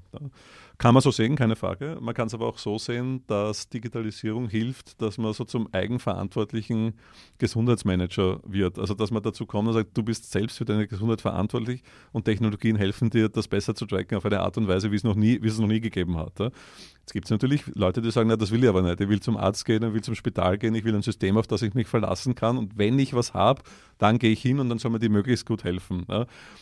Kann 0.81 0.95
man 0.95 1.03
so 1.03 1.11
sehen, 1.11 1.35
keine 1.35 1.55
Frage. 1.55 1.99
Man 2.01 2.15
kann 2.15 2.25
es 2.25 2.33
aber 2.33 2.47
auch 2.47 2.57
so 2.57 2.79
sehen, 2.79 3.21
dass 3.27 3.69
Digitalisierung 3.69 4.49
hilft, 4.49 4.99
dass 4.99 5.19
man 5.19 5.31
so 5.31 5.43
zum 5.43 5.71
eigenverantwortlichen 5.71 6.93
Gesundheitsmanager 7.37 8.39
wird. 8.47 8.79
Also 8.79 8.95
dass 8.95 9.11
man 9.11 9.21
dazu 9.21 9.45
kommt 9.45 9.67
und 9.67 9.75
sagt, 9.75 9.95
du 9.95 10.01
bist 10.01 10.31
selbst 10.31 10.57
für 10.57 10.65
deine 10.65 10.87
Gesundheit 10.87 11.21
verantwortlich 11.21 11.83
und 12.13 12.25
Technologien 12.25 12.77
helfen 12.77 13.11
dir, 13.11 13.29
das 13.29 13.47
besser 13.47 13.75
zu 13.75 13.85
tracken 13.85 14.17
auf 14.17 14.25
eine 14.25 14.39
Art 14.39 14.57
und 14.57 14.67
Weise, 14.67 14.91
wie 14.91 14.95
es 14.95 15.03
noch 15.03 15.13
nie, 15.13 15.39
wie 15.43 15.49
es 15.49 15.59
noch 15.59 15.67
nie 15.67 15.81
gegeben 15.81 16.17
hat. 16.17 16.39
Jetzt 16.39 17.13
gibt 17.13 17.25
es 17.25 17.31
natürlich 17.31 17.63
Leute, 17.75 18.01
die 18.01 18.09
sagen, 18.09 18.29
na, 18.29 18.35
das 18.35 18.49
will 18.49 18.63
ich 18.63 18.69
aber 18.69 18.81
nicht. 18.81 19.01
Ich 19.01 19.09
will 19.09 19.19
zum 19.19 19.37
Arzt 19.37 19.65
gehen, 19.65 19.83
ich 19.83 19.93
will 19.93 20.01
zum 20.01 20.15
Spital 20.15 20.57
gehen, 20.57 20.73
ich 20.73 20.83
will 20.83 20.95
ein 20.95 21.01
System, 21.03 21.37
auf 21.37 21.45
das 21.45 21.61
ich 21.61 21.75
mich 21.75 21.87
verlassen 21.87 22.33
kann. 22.33 22.57
Und 22.57 22.77
wenn 22.77 22.97
ich 22.97 23.13
was 23.13 23.33
habe, 23.33 23.61
dann 23.97 24.17
gehe 24.17 24.31
ich 24.31 24.41
hin 24.41 24.59
und 24.59 24.69
dann 24.69 24.79
soll 24.79 24.91
mir 24.91 24.99
die 24.99 25.09
möglichst 25.09 25.45
gut 25.45 25.63
helfen. 25.63 26.05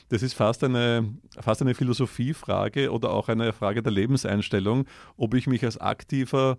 Das 0.10 0.24
ist 0.24 0.34
fast 0.34 0.64
eine, 0.64 1.14
fast 1.40 1.62
eine 1.62 1.74
Philosophiefrage 1.74 2.92
oder 2.92 3.12
auch 3.12 3.30
eine 3.30 3.54
Frage 3.54 3.82
der 3.82 3.94
Lebenseinstellung, 4.10 4.86
ob 5.18 5.36
ich 5.36 5.48
mich 5.48 5.63
als 5.63 5.78
aktiver 5.78 6.58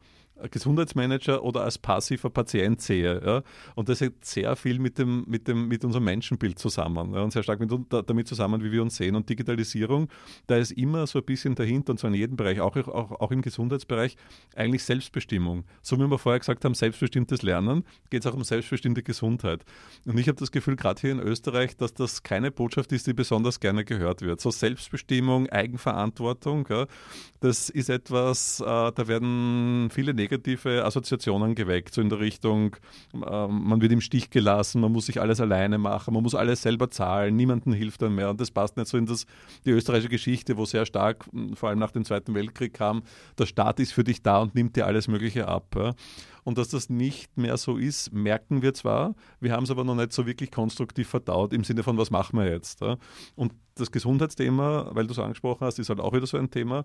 Gesundheitsmanager 0.49 1.42
oder 1.42 1.62
als 1.62 1.78
passiver 1.78 2.30
Patient 2.30 2.80
sehe. 2.80 3.23
Ja? 3.25 3.42
Und 3.75 3.88
das 3.88 4.00
hängt 4.00 4.25
sehr 4.25 4.56
viel 4.56 4.78
mit, 4.78 4.99
dem, 4.99 5.25
mit, 5.26 5.49
dem, 5.49 5.68
mit 5.68 5.85
unserem 5.85 6.04
Menschenbild 6.04 6.59
zusammen 6.59 7.14
ja? 7.14 7.23
und 7.23 7.32
sehr 7.32 7.42
stark 7.42 7.61
mit, 7.61 7.70
damit 7.90 8.28
zusammen, 8.28 8.62
wie 8.62 8.73
wir 8.73 8.82
uns 8.82 8.97
sehen. 8.97 9.14
Und 9.14 9.28
Digitalisierung, 9.28 10.09
da 10.47 10.56
ist 10.56 10.73
immer 10.73 11.06
so 11.06 11.18
ein 11.18 11.25
bisschen 11.25 11.54
dahinter, 11.54 11.92
und 11.92 11.99
zwar 11.99 12.11
in 12.11 12.16
jedem 12.16 12.37
Bereich, 12.37 12.61
auch, 12.61 12.76
auch, 12.76 13.11
auch 13.12 13.30
im 13.30 13.42
Gesundheitsbereich, 13.42 14.16
eigentlich 14.54 14.85
Selbstbestimmung. 14.85 15.64
So 15.82 15.99
wie 15.99 16.06
wir 16.06 16.18
vorher 16.18 16.38
gesagt 16.38 16.64
haben, 16.64 16.75
selbstbestimmtes 16.75 17.42
Lernen, 17.42 17.85
geht 18.09 18.25
es 18.25 18.26
auch 18.26 18.35
um 18.35 18.44
selbstbestimmte 18.44 19.02
Gesundheit. 19.02 19.64
Und 20.06 20.18
ich 20.18 20.28
habe 20.28 20.38
das 20.38 20.50
Gefühl, 20.50 20.76
gerade 20.76 21.00
hier 21.00 21.12
in 21.12 21.20
Österreich, 21.20 21.76
dass 21.76 21.94
das 21.94 22.23
keine 22.23 22.50
Botschaft 22.50 22.92
ist, 22.92 23.06
die 23.06 23.12
besonders 23.12 23.61
gerne 23.61 23.85
gehört 23.85 24.23
wird. 24.23 24.40
So 24.40 24.50
Selbstbestimmung, 24.50 25.49
Eigenverantwortung, 25.49 26.66
ja? 26.70 26.87
das 27.40 27.68
ist 27.68 27.90
etwas, 27.90 28.61
äh, 28.61 28.64
da 28.64 29.09
werden 29.09 29.88
viele 29.90 30.14
negative 30.14 30.29
negative 30.30 30.84
Assoziationen 30.84 31.54
geweckt, 31.54 31.94
so 31.94 32.00
in 32.00 32.08
der 32.08 32.20
Richtung, 32.20 32.76
äh, 33.14 33.46
man 33.49 33.80
wird 33.80 33.92
im 33.92 34.00
Stich 34.00 34.30
gelassen, 34.30 34.80
man 34.80 34.92
muss 34.92 35.06
sich 35.06 35.20
alles 35.20 35.40
alleine 35.40 35.78
machen, 35.78 36.14
man 36.14 36.22
muss 36.22 36.34
alles 36.34 36.62
selber 36.62 36.90
zahlen, 36.90 37.37
niemandem 37.37 37.72
hilft 37.72 38.02
dann 38.02 38.14
mehr. 38.14 38.30
Und 38.30 38.40
das 38.40 38.50
passt 38.50 38.76
nicht 38.76 38.88
so 38.88 38.96
in 38.96 39.06
das, 39.06 39.26
die 39.64 39.70
österreichische 39.70 40.08
Geschichte, 40.08 40.56
wo 40.56 40.64
sehr 40.64 40.87
stark, 40.87 41.25
vor 41.54 41.68
allem 41.68 41.78
nach 41.78 41.90
dem 41.90 42.04
Zweiten 42.04 42.34
Weltkrieg 42.34 42.75
kam, 42.75 43.02
der 43.38 43.46
Staat 43.46 43.80
ist 43.80 43.92
für 43.92 44.04
dich 44.04 44.22
da 44.22 44.38
und 44.38 44.54
nimmt 44.54 44.76
dir 44.76 44.87
alles 44.87 45.08
Mögliche 45.08 45.49
ab. 45.49 45.94
Und 46.42 46.58
dass 46.58 46.68
das 46.68 46.88
nicht 46.88 47.37
mehr 47.37 47.56
so 47.56 47.76
ist, 47.76 48.12
merken 48.12 48.62
wir 48.62 48.72
zwar, 48.75 49.14
wir 49.40 49.52
haben 49.52 49.64
es 49.64 49.70
aber 49.70 49.84
noch 49.84 49.94
nicht 49.94 50.12
so 50.12 50.26
wirklich 50.26 50.50
konstruktiv 50.50 51.08
verdaut 51.08 51.52
im 51.52 51.64
Sinne 51.64 51.82
von, 51.82 51.99
was 51.99 52.10
machen 52.10 52.38
wir 52.38 52.49
jetzt. 52.49 52.80
Und 53.34 53.52
das 53.75 53.90
Gesundheitsthema, 53.90 54.90
weil 54.92 55.06
du 55.06 55.12
es 55.12 55.18
angesprochen 55.18 55.66
hast, 55.66 55.78
ist 55.78 55.88
halt 55.88 56.00
auch 56.00 56.12
wieder 56.12 56.26
so 56.26 56.38
ein 56.38 56.50
Thema. 56.50 56.84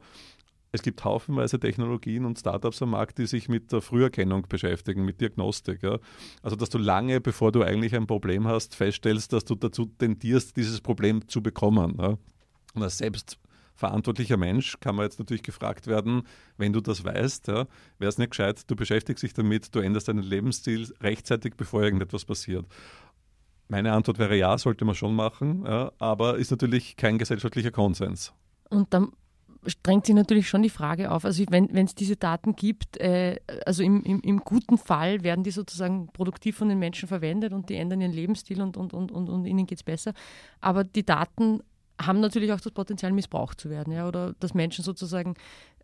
Es 0.72 0.82
gibt 0.82 1.04
haufenweise 1.04 1.60
Technologien 1.60 2.26
und 2.26 2.38
Startups 2.38 2.82
am 2.82 2.90
Markt, 2.90 3.18
die 3.18 3.28
sich 3.28 3.48
mit 3.48 3.72
der 3.72 3.82
Früherkennung 3.82 4.48
beschäftigen, 4.50 5.06
mit 5.06 5.22
Diagnostik. 5.22 5.84
Ja. 5.84 6.00
Also, 6.42 6.56
dass 6.58 6.70
du 6.70 6.78
lange, 6.78 7.22
bevor 7.22 7.52
du 7.52 7.62
eigentlich 7.62 7.96
ein 7.96 8.08
Problem 8.08 8.48
hast, 8.48 8.76
feststellst, 8.76 9.32
dass 9.32 9.46
du 9.46 9.56
dazu 9.56 9.86
tendierst, 9.86 10.58
dieses 10.58 10.82
Problem 10.82 11.28
zu 11.30 11.42
bekommen. 11.42 11.96
Ja. 11.98 12.18
Und 12.74 12.84
als 12.84 12.98
selbstverantwortlicher 12.98 14.36
Mensch 14.36 14.78
kann 14.82 14.96
man 14.96 15.06
jetzt 15.06 15.18
natürlich 15.18 15.44
gefragt 15.44 15.88
werden, 15.88 16.24
wenn 16.58 16.74
du 16.74 16.82
das 16.82 17.06
weißt, 17.06 17.48
ja, 17.48 17.68
wäre 17.98 18.10
es 18.10 18.18
nicht 18.18 18.32
gescheit, 18.32 18.70
du 18.70 18.76
beschäftigst 18.76 19.24
dich 19.24 19.34
damit, 19.34 19.74
du 19.74 19.80
änderst 19.80 20.10
deinen 20.10 20.24
Lebensstil 20.24 20.94
rechtzeitig, 21.00 21.54
bevor 21.56 21.84
irgendetwas 21.84 22.26
passiert. 22.26 22.66
Meine 23.70 23.94
Antwort 23.94 24.20
wäre 24.20 24.36
ja, 24.36 24.58
sollte 24.58 24.84
man 24.84 24.94
schon 24.94 25.16
machen, 25.16 25.66
aber 25.66 26.38
ist 26.38 26.52
natürlich 26.52 26.98
kein 26.98 27.18
gesellschaftlicher 27.18 27.72
Konsens. 27.72 28.34
Und 28.70 28.94
dann 28.94 29.14
drängt 29.84 30.06
sich 30.06 30.16
natürlich 30.16 30.48
schon 30.48 30.64
die 30.64 30.70
Frage 30.70 31.12
auf, 31.12 31.26
also 31.26 31.44
wenn 31.50 31.76
es 31.76 31.96
diese 31.96 32.16
Daten 32.16 32.56
gibt, 32.56 32.98
äh, 32.98 33.38
also 33.66 33.84
im, 33.84 34.04
im, 34.04 34.22
im, 34.22 34.40
guten 34.40 34.78
Fall 34.78 35.24
werden 35.24 35.44
die 35.44 35.52
sozusagen 35.52 36.08
produktiv 36.08 36.58
von 36.58 36.70
den 36.70 36.80
Menschen 36.80 37.08
verwendet 37.08 37.54
und 37.54 37.70
die 37.70 37.76
ändern 37.76 38.02
ihren 38.02 38.14
Lebensstil 38.14 38.62
und, 38.62 38.78
und, 38.78 38.94
und, 38.94 39.12
und, 39.12 39.30
und 39.30 39.46
ihnen 39.46 39.66
geht 39.66 39.80
es 39.80 39.84
besser. 39.84 40.14
Aber 40.62 40.84
die 40.84 41.06
Daten 41.06 41.62
haben 42.02 42.20
natürlich 42.20 42.52
auch 42.52 42.60
das 42.60 42.74
Potenzial, 42.74 43.12
missbraucht 43.12 43.60
zu 43.60 43.70
werden, 43.70 43.94
ja, 43.94 44.08
oder 44.08 44.34
dass 44.40 44.54
Menschen 44.54 44.84
sozusagen 44.84 45.36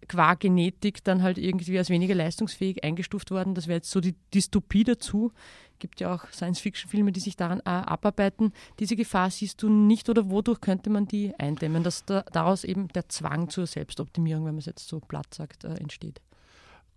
qua 0.08 0.36
Genetik 0.36 1.04
dann 1.04 1.24
halt 1.24 1.38
irgendwie 1.38 1.78
als 1.78 1.90
weniger 1.90 2.16
leistungsfähig 2.16 2.84
eingestuft 2.84 3.32
worden. 3.32 3.56
Das 3.56 3.68
wäre 3.68 3.78
jetzt 3.78 3.92
so 3.92 4.00
die 4.02 4.16
Dystopie 4.34 4.84
dazu. 4.84 5.32
Es 5.74 5.80
gibt 5.80 6.00
ja 6.00 6.14
auch 6.14 6.28
Science-Fiction-Filme, 6.32 7.12
die 7.12 7.20
sich 7.20 7.36
daran 7.36 7.60
äh, 7.60 7.70
abarbeiten. 7.70 8.54
Diese 8.80 8.96
Gefahr 8.96 9.32
siehst 9.32 9.64
du 9.64 9.70
nicht 9.70 10.10
oder 10.10 10.30
wodurch 10.30 10.62
könnte 10.62 10.90
man 10.90 11.08
die 11.08 11.34
eindämmen, 11.40 11.84
dass 11.84 12.06
da, 12.06 12.24
daraus 12.32 12.64
eben 12.64 12.88
der 12.90 13.10
Zwang 13.10 13.50
zur 13.50 13.66
Selbstoptimierung, 13.66 14.46
wenn 14.46 14.54
man 14.54 14.60
es 14.60 14.66
jetzt 14.66 14.88
so 14.88 15.00
platt 15.00 15.34
sagt, 15.34 15.64
äh, 15.64 15.74
entsteht? 15.76 16.22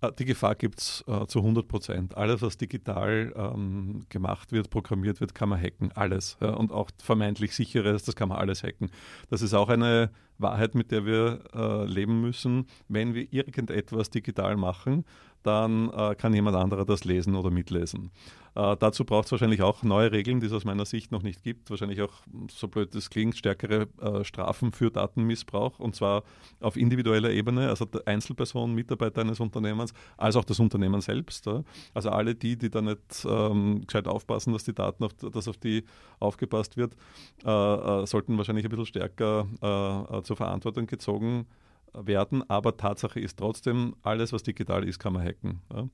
Äh, 0.04 0.12
die 0.18 0.24
Gefahr 0.24 0.54
gibt 0.54 0.80
es 0.80 1.04
äh, 1.06 1.26
zu 1.26 1.40
100 1.40 1.66
Prozent. 1.68 2.16
Alles, 2.16 2.42
was 2.42 2.56
digital 2.56 3.32
ähm, 3.36 4.04
gemacht 4.08 4.52
wird, 4.52 4.70
programmiert 4.70 5.20
wird, 5.20 5.34
kann 5.34 5.48
man 5.48 5.60
hacken. 5.60 5.92
Alles. 5.92 6.36
Ja? 6.40 6.50
Und 6.50 6.72
auch 6.72 6.90
vermeintlich 7.02 7.54
sicheres, 7.54 8.04
das 8.04 8.16
kann 8.16 8.28
man 8.28 8.38
alles 8.38 8.62
hacken. 8.62 8.90
Das 9.30 9.42
ist 9.42 9.54
auch 9.54 9.68
eine 9.68 10.10
Wahrheit, 10.38 10.74
mit 10.74 10.90
der 10.90 11.06
wir 11.06 11.44
äh, 11.54 11.84
leben 11.86 12.20
müssen. 12.20 12.66
Wenn 12.88 13.14
wir 13.14 13.32
irgendetwas 13.32 14.10
digital 14.10 14.56
machen, 14.56 15.04
dann 15.44 15.90
äh, 15.90 16.14
kann 16.14 16.34
jemand 16.34 16.56
anderer 16.56 16.84
das 16.84 17.04
lesen 17.04 17.36
oder 17.36 17.50
mitlesen. 17.50 18.10
Äh, 18.54 18.76
dazu 18.78 19.04
braucht 19.04 19.26
es 19.26 19.32
wahrscheinlich 19.32 19.62
auch 19.62 19.82
neue 19.82 20.12
Regeln, 20.12 20.40
die 20.40 20.46
es 20.46 20.52
aus 20.52 20.64
meiner 20.64 20.84
Sicht 20.84 21.12
noch 21.12 21.22
nicht 21.22 21.42
gibt. 21.42 21.70
Wahrscheinlich 21.70 22.00
auch, 22.02 22.12
so 22.50 22.68
blöd 22.68 22.94
das 22.94 23.10
klingt, 23.10 23.36
stärkere 23.36 23.88
äh, 24.00 24.24
Strafen 24.24 24.72
für 24.72 24.90
Datenmissbrauch 24.90 25.78
und 25.78 25.94
zwar 25.96 26.22
auf 26.60 26.76
individueller 26.76 27.30
Ebene, 27.30 27.68
also 27.68 27.84
der 27.84 28.06
Einzelperson, 28.06 28.74
Mitarbeiter 28.74 29.20
eines 29.20 29.40
Unternehmens, 29.40 29.92
als 30.16 30.36
auch 30.36 30.44
das 30.44 30.60
Unternehmen 30.60 31.00
selbst. 31.00 31.46
Ja. 31.46 31.62
Also 31.92 32.10
alle 32.10 32.34
die, 32.34 32.56
die 32.56 32.70
da 32.70 32.80
nicht 32.80 33.26
ähm, 33.28 33.82
gescheit 33.86 34.08
aufpassen, 34.08 34.52
dass 34.52 34.64
die 34.64 34.74
Daten, 34.74 35.04
auf, 35.04 35.12
dass 35.14 35.48
auf 35.48 35.56
die 35.56 35.84
aufgepasst 36.20 36.76
wird, 36.76 36.94
äh, 37.44 37.50
äh, 37.50 38.06
sollten 38.06 38.38
wahrscheinlich 38.38 38.64
ein 38.64 38.70
bisschen 38.70 38.86
stärker 38.86 39.46
äh, 39.60 40.22
zur 40.22 40.36
Verantwortung 40.36 40.86
gezogen 40.86 41.34
werden. 41.34 41.64
Aber 42.48 42.76
Tatsache 42.76 43.20
ist 43.20 43.38
trotzdem, 43.38 43.94
alles, 44.02 44.32
was 44.32 44.42
digital 44.42 44.86
ist, 44.86 44.98
kann 44.98 45.12
man 45.12 45.24
hacken. 45.24 45.60
Ja. 45.72 45.88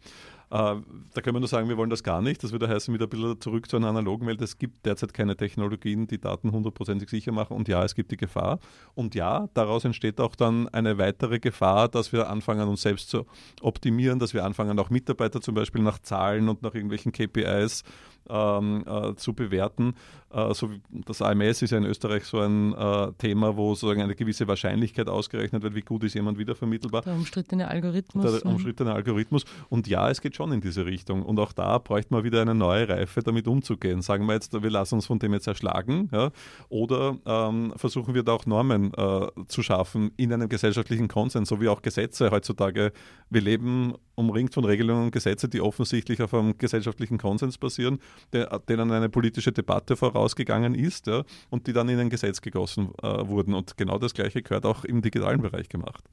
Äh, 0.50 0.76
da 1.14 1.20
können 1.22 1.36
wir 1.36 1.40
nur 1.40 1.48
sagen, 1.48 1.68
wir 1.68 1.76
wollen 1.76 1.90
das 1.90 2.02
gar 2.02 2.20
nicht. 2.20 2.42
Das 2.42 2.50
würde 2.50 2.68
heißen, 2.68 2.92
wieder 2.92 3.06
ein 3.06 3.08
bisschen 3.08 3.40
zurück 3.40 3.70
zu 3.70 3.76
einer 3.76 3.88
analogen 3.88 4.26
Welt. 4.26 4.42
Es 4.42 4.58
gibt 4.58 4.84
derzeit 4.84 5.14
keine 5.14 5.36
Technologien, 5.36 6.08
die 6.08 6.20
Daten 6.20 6.50
hundertprozentig 6.50 7.08
sicher 7.08 7.30
machen. 7.30 7.56
Und 7.56 7.68
ja, 7.68 7.84
es 7.84 7.94
gibt 7.94 8.10
die 8.10 8.16
Gefahr. 8.16 8.58
Und 8.94 9.14
ja, 9.14 9.48
daraus 9.54 9.84
entsteht 9.84 10.20
auch 10.20 10.34
dann 10.34 10.68
eine 10.68 10.98
weitere 10.98 11.38
Gefahr, 11.38 11.88
dass 11.88 12.12
wir 12.12 12.28
anfangen, 12.28 12.68
uns 12.68 12.82
selbst 12.82 13.10
zu 13.10 13.26
optimieren, 13.60 14.18
dass 14.18 14.34
wir 14.34 14.44
anfangen, 14.44 14.78
auch 14.80 14.90
Mitarbeiter 14.90 15.40
zum 15.40 15.54
Beispiel 15.54 15.82
nach 15.82 16.00
Zahlen 16.00 16.48
und 16.48 16.62
nach 16.62 16.74
irgendwelchen 16.74 17.12
KPIs 17.12 17.84
ähm, 18.28 18.84
äh, 18.86 19.14
zu 19.16 19.34
bewerten. 19.34 19.94
Äh, 20.32 20.54
so 20.54 20.70
das 20.90 21.22
AMS 21.22 21.62
ist 21.62 21.70
ja 21.70 21.78
in 21.78 21.84
Österreich 21.84 22.24
so 22.24 22.40
ein 22.40 22.74
äh, 22.74 23.12
Thema, 23.18 23.56
wo 23.56 23.74
sozusagen 23.74 24.02
eine 24.02 24.14
gewisse 24.14 24.46
Wahrscheinlichkeit 24.46 25.08
ausgerechnet 25.08 25.62
wird, 25.62 25.74
wie 25.74 25.80
gut 25.82 26.04
ist 26.04 26.14
jemand 26.14 26.38
wiedervermittelbar. 26.38 27.02
Der 27.02 27.14
umstrittene 27.14 27.68
Algorithmus. 27.68 28.40
Der 28.40 28.46
umstrittene 28.46 28.92
Algorithmus. 28.92 29.44
Und 29.68 29.88
ja, 29.88 30.08
es 30.10 30.20
geht 30.20 30.36
schon 30.36 30.39
in 30.48 30.60
diese 30.60 30.86
Richtung. 30.86 31.22
Und 31.22 31.38
auch 31.38 31.52
da 31.52 31.78
bräuchte 31.78 32.12
man 32.12 32.24
wieder 32.24 32.40
eine 32.40 32.54
neue 32.54 32.88
Reife, 32.88 33.22
damit 33.22 33.46
umzugehen. 33.46 34.02
Sagen 34.02 34.26
wir 34.26 34.34
jetzt, 34.34 34.52
wir 34.52 34.70
lassen 34.70 34.96
uns 34.96 35.06
von 35.06 35.18
dem 35.18 35.32
jetzt 35.32 35.46
erschlagen. 35.46 36.08
Ja? 36.12 36.30
Oder 36.68 37.18
ähm, 37.26 37.72
versuchen 37.76 38.14
wir 38.14 38.22
da 38.22 38.32
auch 38.32 38.46
Normen 38.46 38.92
äh, 38.94 39.26
zu 39.48 39.62
schaffen 39.62 40.10
in 40.16 40.32
einem 40.32 40.48
gesellschaftlichen 40.48 41.08
Konsens, 41.08 41.48
so 41.48 41.60
wie 41.60 41.68
auch 41.68 41.82
Gesetze 41.82 42.30
heutzutage. 42.30 42.92
Wir 43.28 43.40
leben 43.40 43.94
umringt 44.14 44.54
von 44.54 44.64
Regelungen 44.64 45.04
und 45.04 45.12
Gesetzen, 45.12 45.50
die 45.50 45.60
offensichtlich 45.60 46.22
auf 46.22 46.34
einem 46.34 46.56
gesellschaftlichen 46.58 47.18
Konsens 47.18 47.58
basieren, 47.58 47.98
der, 48.32 48.58
denen 48.68 48.90
eine 48.92 49.08
politische 49.08 49.52
Debatte 49.52 49.96
vorausgegangen 49.96 50.74
ist 50.74 51.06
ja, 51.06 51.24
und 51.48 51.66
die 51.66 51.72
dann 51.72 51.88
in 51.88 51.98
ein 51.98 52.10
Gesetz 52.10 52.40
gegossen 52.40 52.90
äh, 53.02 53.26
wurden. 53.26 53.54
Und 53.54 53.76
genau 53.76 53.98
das 53.98 54.14
Gleiche 54.14 54.42
gehört 54.42 54.66
auch 54.66 54.84
im 54.84 55.02
digitalen 55.02 55.40
Bereich 55.40 55.68
gemacht. 55.68 56.04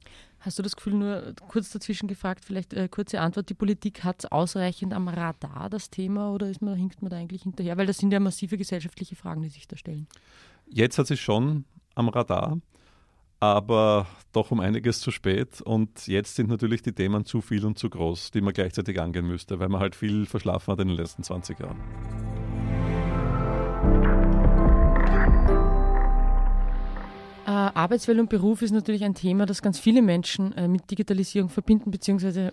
Hast 0.48 0.58
du 0.58 0.62
das 0.62 0.76
Gefühl, 0.76 0.94
nur 0.94 1.34
kurz 1.48 1.68
dazwischen 1.68 2.08
gefragt, 2.08 2.42
vielleicht 2.42 2.72
äh, 2.72 2.88
kurze 2.88 3.20
Antwort, 3.20 3.50
die 3.50 3.54
Politik 3.54 4.02
hat 4.02 4.32
ausreichend 4.32 4.94
am 4.94 5.06
Radar, 5.06 5.68
das 5.68 5.90
Thema, 5.90 6.32
oder 6.32 6.48
ist 6.48 6.62
man, 6.62 6.74
hinkt 6.74 7.02
man 7.02 7.10
da 7.10 7.18
eigentlich 7.18 7.42
hinterher? 7.42 7.76
Weil 7.76 7.84
das 7.84 7.98
sind 7.98 8.14
ja 8.14 8.18
massive 8.18 8.56
gesellschaftliche 8.56 9.14
Fragen, 9.14 9.42
die 9.42 9.50
sich 9.50 9.68
da 9.68 9.76
stellen. 9.76 10.06
Jetzt 10.66 10.96
hat 10.96 11.10
es 11.10 11.20
schon 11.20 11.66
am 11.94 12.08
Radar 12.08 12.56
aber 13.40 14.06
doch 14.32 14.50
um 14.50 14.60
einiges 14.60 15.00
zu 15.00 15.10
spät. 15.10 15.60
Und 15.60 16.08
jetzt 16.08 16.34
sind 16.34 16.48
natürlich 16.48 16.82
die 16.82 16.92
Themen 16.92 17.24
zu 17.24 17.40
viel 17.40 17.64
und 17.64 17.78
zu 17.78 17.88
groß, 17.88 18.30
die 18.32 18.40
man 18.40 18.52
gleichzeitig 18.52 19.00
angehen 19.00 19.26
müsste, 19.26 19.60
weil 19.60 19.68
man 19.68 19.80
halt 19.80 19.94
viel 19.94 20.26
verschlafen 20.26 20.72
hat 20.72 20.80
in 20.80 20.88
den 20.88 20.96
letzten 20.96 21.22
20 21.22 21.60
Jahren. 21.60 22.47
Arbeitswelt 27.76 28.18
und 28.18 28.30
Beruf 28.30 28.62
ist 28.62 28.72
natürlich 28.72 29.04
ein 29.04 29.14
Thema, 29.14 29.46
das 29.46 29.62
ganz 29.62 29.78
viele 29.78 30.02
Menschen 30.02 30.52
äh, 30.52 30.68
mit 30.68 30.90
Digitalisierung 30.90 31.48
verbinden, 31.50 31.90
beziehungsweise 31.90 32.52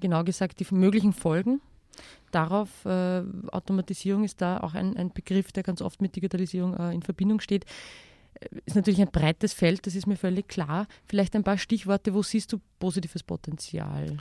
genau 0.00 0.24
gesagt 0.24 0.60
die 0.60 0.66
möglichen 0.74 1.12
Folgen 1.12 1.60
darauf. 2.30 2.84
Äh, 2.84 3.22
Automatisierung 3.50 4.24
ist 4.24 4.40
da 4.40 4.60
auch 4.60 4.74
ein, 4.74 4.96
ein, 4.96 5.12
Begriff, 5.12 5.52
der 5.52 5.62
ganz 5.62 5.82
oft 5.82 6.00
mit 6.00 6.16
Digitalisierung 6.16 6.74
äh, 6.74 6.92
in 6.92 7.02
Verbindung 7.02 7.40
steht. 7.40 7.64
ist 8.66 8.76
natürlich 8.76 9.00
ein 9.00 9.10
breites 9.10 9.52
Feld, 9.52 9.86
das 9.86 9.94
ist 9.94 10.06
mir 10.06 10.16
völlig 10.16 10.48
klar. 10.48 10.86
Vielleicht 11.06 11.34
ein 11.34 11.44
paar 11.44 11.58
Stichworte, 11.58 12.14
wo 12.14 12.22
siehst 12.22 12.52
du 12.52 12.60
positives 12.78 13.22
Potenzial? 13.22 14.18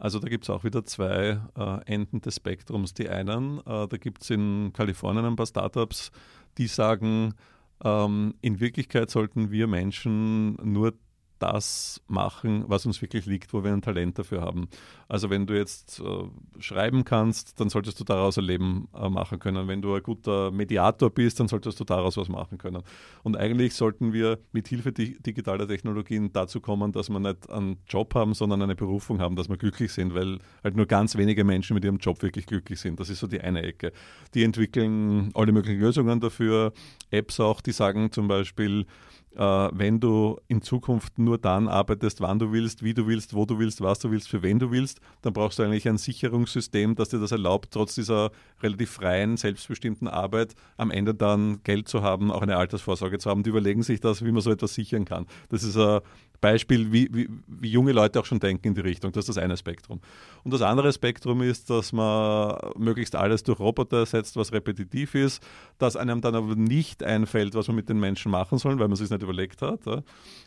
Also 0.00 0.18
da 0.18 0.28
gibt 0.28 0.44
es 0.44 0.50
auch 0.50 0.64
wieder 0.64 0.84
zwei 0.86 1.40
äh, 1.58 1.84
Enden 1.84 2.22
des 2.22 2.36
Spektrums. 2.36 2.94
Die 2.94 3.10
einen, 3.10 3.58
äh, 3.58 3.86
da 3.86 3.96
gibt 3.98 4.22
es 4.22 4.30
in 4.30 4.72
Kalifornien 4.72 5.26
ein 5.26 5.36
paar 5.36 5.46
Startups, 5.46 6.10
die 6.56 6.68
sagen, 6.68 7.34
ähm, 7.84 8.34
in 8.40 8.60
Wirklichkeit 8.60 9.10
sollten 9.10 9.50
wir 9.50 9.66
Menschen 9.66 10.56
nur 10.62 10.94
das 11.40 12.00
machen, 12.06 12.64
was 12.68 12.86
uns 12.86 13.00
wirklich 13.02 13.26
liegt, 13.26 13.52
wo 13.52 13.64
wir 13.64 13.72
ein 13.72 13.82
Talent 13.82 14.18
dafür 14.18 14.42
haben. 14.42 14.68
Also 15.08 15.30
wenn 15.30 15.46
du 15.46 15.56
jetzt 15.56 16.00
äh, 16.00 16.60
schreiben 16.60 17.04
kannst, 17.04 17.58
dann 17.58 17.70
solltest 17.70 17.98
du 17.98 18.04
daraus 18.04 18.38
ein 18.38 18.44
Leben 18.44 18.88
äh, 18.94 19.08
machen 19.08 19.38
können. 19.38 19.66
Wenn 19.66 19.82
du 19.82 19.94
ein 19.94 20.02
guter 20.02 20.50
Mediator 20.50 21.10
bist, 21.10 21.40
dann 21.40 21.48
solltest 21.48 21.80
du 21.80 21.84
daraus 21.84 22.16
was 22.16 22.28
machen 22.28 22.58
können. 22.58 22.82
Und 23.22 23.36
eigentlich 23.36 23.74
sollten 23.74 24.12
wir 24.12 24.38
mit 24.52 24.68
Hilfe 24.68 24.92
di 24.92 25.18
digitaler 25.20 25.66
Technologien 25.66 26.32
dazu 26.32 26.60
kommen, 26.60 26.92
dass 26.92 27.08
wir 27.08 27.18
nicht 27.18 27.50
einen 27.50 27.78
Job 27.88 28.14
haben, 28.14 28.34
sondern 28.34 28.62
eine 28.62 28.76
Berufung 28.76 29.18
haben, 29.18 29.34
dass 29.34 29.48
wir 29.48 29.56
glücklich 29.56 29.92
sind, 29.92 30.14
weil 30.14 30.38
halt 30.62 30.76
nur 30.76 30.86
ganz 30.86 31.16
wenige 31.16 31.42
Menschen 31.42 31.74
mit 31.74 31.84
ihrem 31.84 31.98
Job 31.98 32.22
wirklich 32.22 32.46
glücklich 32.46 32.80
sind. 32.80 33.00
Das 33.00 33.08
ist 33.08 33.20
so 33.20 33.26
die 33.26 33.40
eine 33.40 33.62
Ecke. 33.62 33.92
Die 34.34 34.44
entwickeln 34.44 35.30
alle 35.34 35.52
möglichen 35.52 35.80
Lösungen 35.80 36.20
dafür, 36.20 36.72
Apps 37.10 37.40
auch, 37.40 37.62
die 37.62 37.72
sagen 37.72 38.12
zum 38.12 38.28
Beispiel, 38.28 38.86
wenn 39.32 40.00
du 40.00 40.38
in 40.48 40.60
Zukunft 40.60 41.18
nur 41.18 41.38
dann 41.38 41.68
arbeitest, 41.68 42.20
wann 42.20 42.38
du 42.38 42.52
willst, 42.52 42.82
wie 42.82 42.94
du 42.94 43.06
willst, 43.06 43.32
wo 43.34 43.46
du 43.46 43.58
willst, 43.58 43.80
was 43.80 44.00
du 44.00 44.10
willst, 44.10 44.28
für 44.28 44.42
wen 44.42 44.58
du 44.58 44.70
willst, 44.72 45.00
dann 45.22 45.32
brauchst 45.32 45.58
du 45.58 45.62
eigentlich 45.62 45.88
ein 45.88 45.98
Sicherungssystem, 45.98 46.96
das 46.96 47.10
dir 47.10 47.20
das 47.20 47.30
erlaubt, 47.30 47.70
trotz 47.70 47.94
dieser 47.94 48.32
relativ 48.60 48.90
freien, 48.90 49.36
selbstbestimmten 49.36 50.08
Arbeit 50.08 50.54
am 50.76 50.90
Ende 50.90 51.14
dann 51.14 51.62
Geld 51.62 51.86
zu 51.86 52.02
haben, 52.02 52.32
auch 52.32 52.42
eine 52.42 52.56
Altersvorsorge 52.56 53.18
zu 53.18 53.30
haben. 53.30 53.44
Die 53.44 53.50
überlegen 53.50 53.82
sich 53.82 54.00
das, 54.00 54.24
wie 54.24 54.32
man 54.32 54.42
so 54.42 54.50
etwas 54.50 54.74
sichern 54.74 55.04
kann. 55.04 55.26
Das 55.48 55.62
ist 55.62 55.76
ein 55.76 56.00
Beispiel, 56.40 56.90
wie, 56.92 57.08
wie, 57.12 57.28
wie 57.46 57.68
junge 57.68 57.92
Leute 57.92 58.18
auch 58.18 58.24
schon 58.24 58.40
denken 58.40 58.68
in 58.68 58.74
die 58.74 58.80
Richtung. 58.80 59.12
Das 59.12 59.28
ist 59.28 59.36
das 59.36 59.42
eine 59.42 59.56
Spektrum. 59.56 60.00
Und 60.42 60.52
das 60.52 60.62
andere 60.62 60.92
Spektrum 60.92 61.42
ist, 61.42 61.68
dass 61.68 61.92
man 61.92 62.56
möglichst 62.76 63.14
alles 63.14 63.42
durch 63.42 63.58
Roboter 63.58 63.98
ersetzt, 63.98 64.36
was 64.36 64.52
repetitiv 64.52 65.14
ist, 65.14 65.42
dass 65.78 65.96
einem 65.96 66.20
dann 66.20 66.34
aber 66.34 66.56
nicht 66.56 67.02
einfällt, 67.02 67.54
was 67.54 67.68
man 67.68 67.76
mit 67.76 67.88
den 67.88 68.00
Menschen 68.00 68.30
machen 68.30 68.58
soll, 68.58 68.78
weil 68.78 68.88
man 68.88 68.96
sich 68.96 69.10
nicht 69.10 69.22
überlegt 69.22 69.60
hat. 69.60 69.86
Äh, 69.86 70.00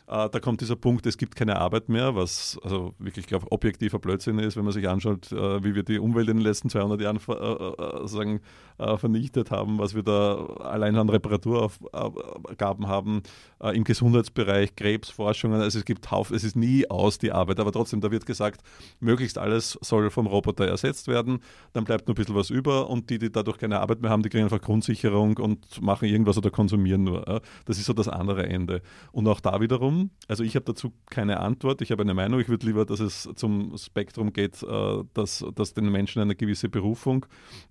da 0.06 0.40
kommt 0.40 0.60
dieser 0.60 0.76
Punkt, 0.76 1.06
es 1.06 1.16
gibt 1.16 1.36
keine 1.36 1.56
Arbeit 1.56 1.88
mehr, 1.88 2.14
was 2.14 2.58
also 2.62 2.94
wirklich, 2.98 3.26
glaube 3.26 3.50
objektiver 3.50 3.98
Blödsinn 3.98 4.38
ist, 4.38 4.56
wenn 4.56 4.64
man 4.64 4.72
sich 4.72 4.88
anschaut, 4.88 5.30
äh, 5.32 5.62
wie 5.62 5.74
wir 5.74 5.84
die 5.84 5.98
Umwelt 5.98 6.28
in 6.28 6.38
den 6.38 6.44
letzten 6.44 6.68
200 6.68 7.00
Jahren 7.00 7.16
äh, 7.16 8.08
sagen, 8.08 8.40
vernichtet 8.76 9.52
haben, 9.52 9.78
was 9.78 9.94
wir 9.94 10.02
da 10.02 10.46
allein 10.58 10.96
an 10.96 11.08
Reparaturaufgaben 11.08 12.88
haben, 12.88 13.22
im 13.60 13.84
Gesundheitsbereich, 13.84 14.74
Krebsforschungen. 14.74 15.60
Also 15.60 15.83
es 15.84 15.86
gibt 15.86 16.10
Haufen, 16.10 16.34
es 16.34 16.44
ist 16.44 16.56
nie 16.56 16.88
aus 16.88 17.18
die 17.18 17.30
Arbeit, 17.30 17.60
aber 17.60 17.70
trotzdem, 17.70 18.00
da 18.00 18.10
wird 18.10 18.24
gesagt, 18.24 18.62
möglichst 19.00 19.36
alles 19.36 19.78
soll 19.82 20.08
vom 20.08 20.26
Roboter 20.26 20.66
ersetzt 20.66 21.08
werden, 21.08 21.40
dann 21.74 21.84
bleibt 21.84 22.08
nur 22.08 22.14
ein 22.14 22.16
bisschen 22.16 22.34
was 22.34 22.48
über 22.48 22.88
und 22.88 23.10
die, 23.10 23.18
die 23.18 23.30
dadurch 23.30 23.58
keine 23.58 23.80
Arbeit 23.80 24.00
mehr 24.00 24.10
haben, 24.10 24.22
die 24.22 24.30
kriegen 24.30 24.44
einfach 24.44 24.62
Grundsicherung 24.62 25.36
und 25.36 25.82
machen 25.82 26.08
irgendwas 26.08 26.38
oder 26.38 26.50
konsumieren 26.50 27.04
nur. 27.04 27.42
Das 27.66 27.76
ist 27.76 27.84
so 27.84 27.92
das 27.92 28.08
andere 28.08 28.46
Ende. 28.46 28.80
Und 29.12 29.28
auch 29.28 29.40
da 29.40 29.60
wiederum? 29.60 30.10
Also 30.26 30.42
ich 30.42 30.56
habe 30.56 30.64
dazu 30.64 30.92
keine 31.10 31.40
Antwort. 31.40 31.82
Ich 31.82 31.90
habe 31.90 32.02
eine 32.02 32.14
Meinung. 32.14 32.40
Ich 32.40 32.48
würde 32.48 32.66
lieber, 32.66 32.86
dass 32.86 33.00
es 33.00 33.28
zum 33.34 33.76
Spektrum 33.76 34.32
geht, 34.32 34.62
äh, 34.62 35.04
dass, 35.12 35.44
dass 35.54 35.74
den 35.74 35.90
Menschen 35.90 36.22
eine 36.22 36.34
gewisse 36.34 36.70
Berufung 36.70 37.26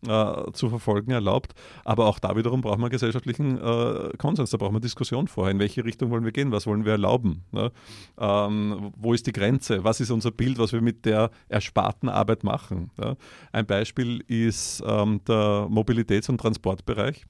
äh, 0.08 0.51
zu 0.51 0.70
verfolgen 0.70 1.12
erlaubt. 1.12 1.53
Aber 1.84 2.05
auch 2.05 2.20
da 2.20 2.36
wiederum 2.36 2.62
braucht 2.62 2.79
man 2.79 2.91
gesellschaftlichen 2.91 3.58
äh, 3.58 4.10
Konsens. 4.17 4.51
Da 4.51 4.58
braucht 4.58 4.74
man 4.74 4.82
Diskussion 4.82 5.27
vorher. 5.27 5.51
In 5.51 5.60
welche 5.60 5.84
Richtung 5.84 6.12
wollen 6.12 6.25
wir 6.25 6.32
gehen? 6.32 6.51
Was 6.51 6.67
wollen 6.67 6.86
wir 6.86 6.91
erlauben? 6.93 7.43
Ne? 7.51 7.72
Ähm, 8.18 8.92
wo 8.98 9.14
ist 9.14 9.28
die 9.28 9.34
Grenze? 9.34 9.84
Was 9.84 10.00
ist 10.00 10.12
unser 10.12 10.32
Bild, 10.32 10.58
was 10.58 10.74
wir 10.74 10.82
mit 10.82 11.06
der 11.06 11.32
ersparten 11.50 12.10
Arbeit 12.10 12.44
machen? 12.44 12.92
Ja? 13.00 13.16
Ein 13.52 13.66
Beispiel 13.66 14.24
ist 14.28 14.84
ähm, 14.86 15.22
der 15.28 15.68
Mobilitäts- 15.70 16.30
und 16.30 16.40
Transportbereich. 16.40 17.26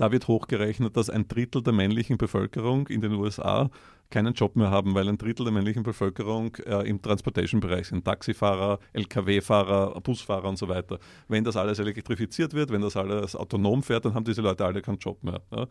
Da 0.00 0.10
wird 0.10 0.28
hochgerechnet, 0.28 0.96
dass 0.96 1.10
ein 1.10 1.28
Drittel 1.28 1.62
der 1.62 1.74
männlichen 1.74 2.16
Bevölkerung 2.16 2.88
in 2.88 3.02
den 3.02 3.12
USA 3.12 3.68
keinen 4.08 4.32
Job 4.32 4.56
mehr 4.56 4.70
haben, 4.70 4.94
weil 4.94 5.06
ein 5.06 5.18
Drittel 5.18 5.44
der 5.44 5.52
männlichen 5.52 5.82
Bevölkerung 5.82 6.56
äh, 6.64 6.88
im 6.88 7.02
Transportation-Bereich 7.02 7.88
sind. 7.88 8.06
Taxifahrer, 8.06 8.78
Lkw-Fahrer, 8.94 10.00
Busfahrer 10.00 10.48
und 10.48 10.56
so 10.56 10.68
weiter. 10.68 11.00
Wenn 11.28 11.44
das 11.44 11.58
alles 11.58 11.80
elektrifiziert 11.80 12.54
wird, 12.54 12.72
wenn 12.72 12.80
das 12.80 12.96
alles 12.96 13.36
autonom 13.36 13.82
fährt, 13.82 14.06
dann 14.06 14.14
haben 14.14 14.24
diese 14.24 14.40
Leute 14.40 14.64
alle 14.64 14.80
keinen 14.80 14.96
Job 14.96 15.22
mehr. 15.22 15.42
Ja. 15.54 15.66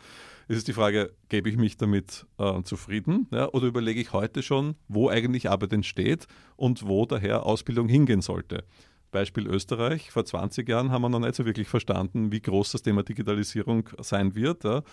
Es 0.48 0.58
ist 0.58 0.68
die 0.68 0.74
Frage, 0.74 1.12
gebe 1.30 1.50
ich 1.50 1.58
mich 1.58 1.78
damit 1.78 2.28
äh, 2.38 2.62
zufrieden 2.62 3.26
ja, 3.32 3.50
oder 3.50 3.66
überlege 3.66 4.00
ich 4.00 4.14
heute 4.14 4.44
schon, 4.44 4.76
wo 4.88 5.10
eigentlich 5.10 5.50
Arbeit 5.50 5.74
entsteht 5.74 6.28
und 6.56 6.88
wo 6.88 7.08
daher 7.08 7.48
Ausbildung 7.48 7.88
hingehen 7.88 8.22
sollte. 8.22 8.64
Beispiel 9.12 9.48
Österreich. 9.48 10.12
Vor 10.12 10.26
20 10.26 10.68
Jahren 10.68 10.92
haben 10.92 11.02
wir 11.02 11.10
noch 11.10 11.20
nicht 11.20 11.36
so 11.36 11.46
wirklich 11.46 11.68
verstanden, 11.68 12.32
wie 12.32 12.42
groß 12.42 12.72
das 12.72 12.82
Thema 12.82 13.04
Digitalisierung 13.04 13.90
sein 14.00 14.36
wird. 14.36 14.64
Ja. 14.64 14.84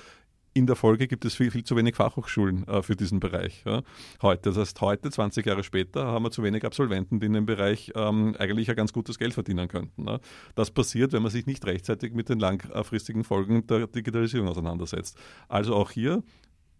In 0.55 0.66
der 0.66 0.74
Folge 0.74 1.07
gibt 1.07 1.26
es 1.26 1.35
viel, 1.35 1.50
viel 1.50 1.64
zu 1.64 1.76
wenig 1.76 1.96
Fachhochschulen 1.96 2.66
äh, 2.66 2.83
für 2.83 2.96
diesen 2.96 3.20
Bereich. 3.20 3.62
Ja. 3.66 3.83
Heute, 4.22 4.50
das 4.50 4.57
heißt, 4.57 4.81
heute, 4.81 5.11
20 5.11 5.44
Jahre 5.44 5.62
später, 5.62 6.07
haben 6.07 6.24
wir 6.24 6.31
zu 6.31 6.42
wenig 6.42 6.64
Absolventen, 6.64 7.20
die 7.20 7.26
in 7.26 7.35
dem 7.35 7.44
Bereich 7.44 7.92
ähm, 7.94 8.35
eigentlich 8.38 8.70
ein 8.70 8.76
ganz 8.76 8.94
gutes 8.94 9.18
Geld 9.18 9.35
verdienen 9.35 9.68
könnten. 9.68 10.09
Ja. 10.09 10.18
Das 10.55 10.70
passiert, 10.70 11.12
wenn 11.12 11.22
man 11.22 11.31
sich 11.31 11.44
nicht 11.44 11.66
rechtzeitig 11.66 12.14
mit 12.14 12.31
den 12.31 12.38
langfristigen 12.38 13.22
Folgen 13.22 13.66
der 13.66 13.87
Digitalisierung 13.87 14.48
auseinandersetzt. 14.48 15.18
Also 15.48 15.74
auch 15.74 15.90
hier 15.90 16.22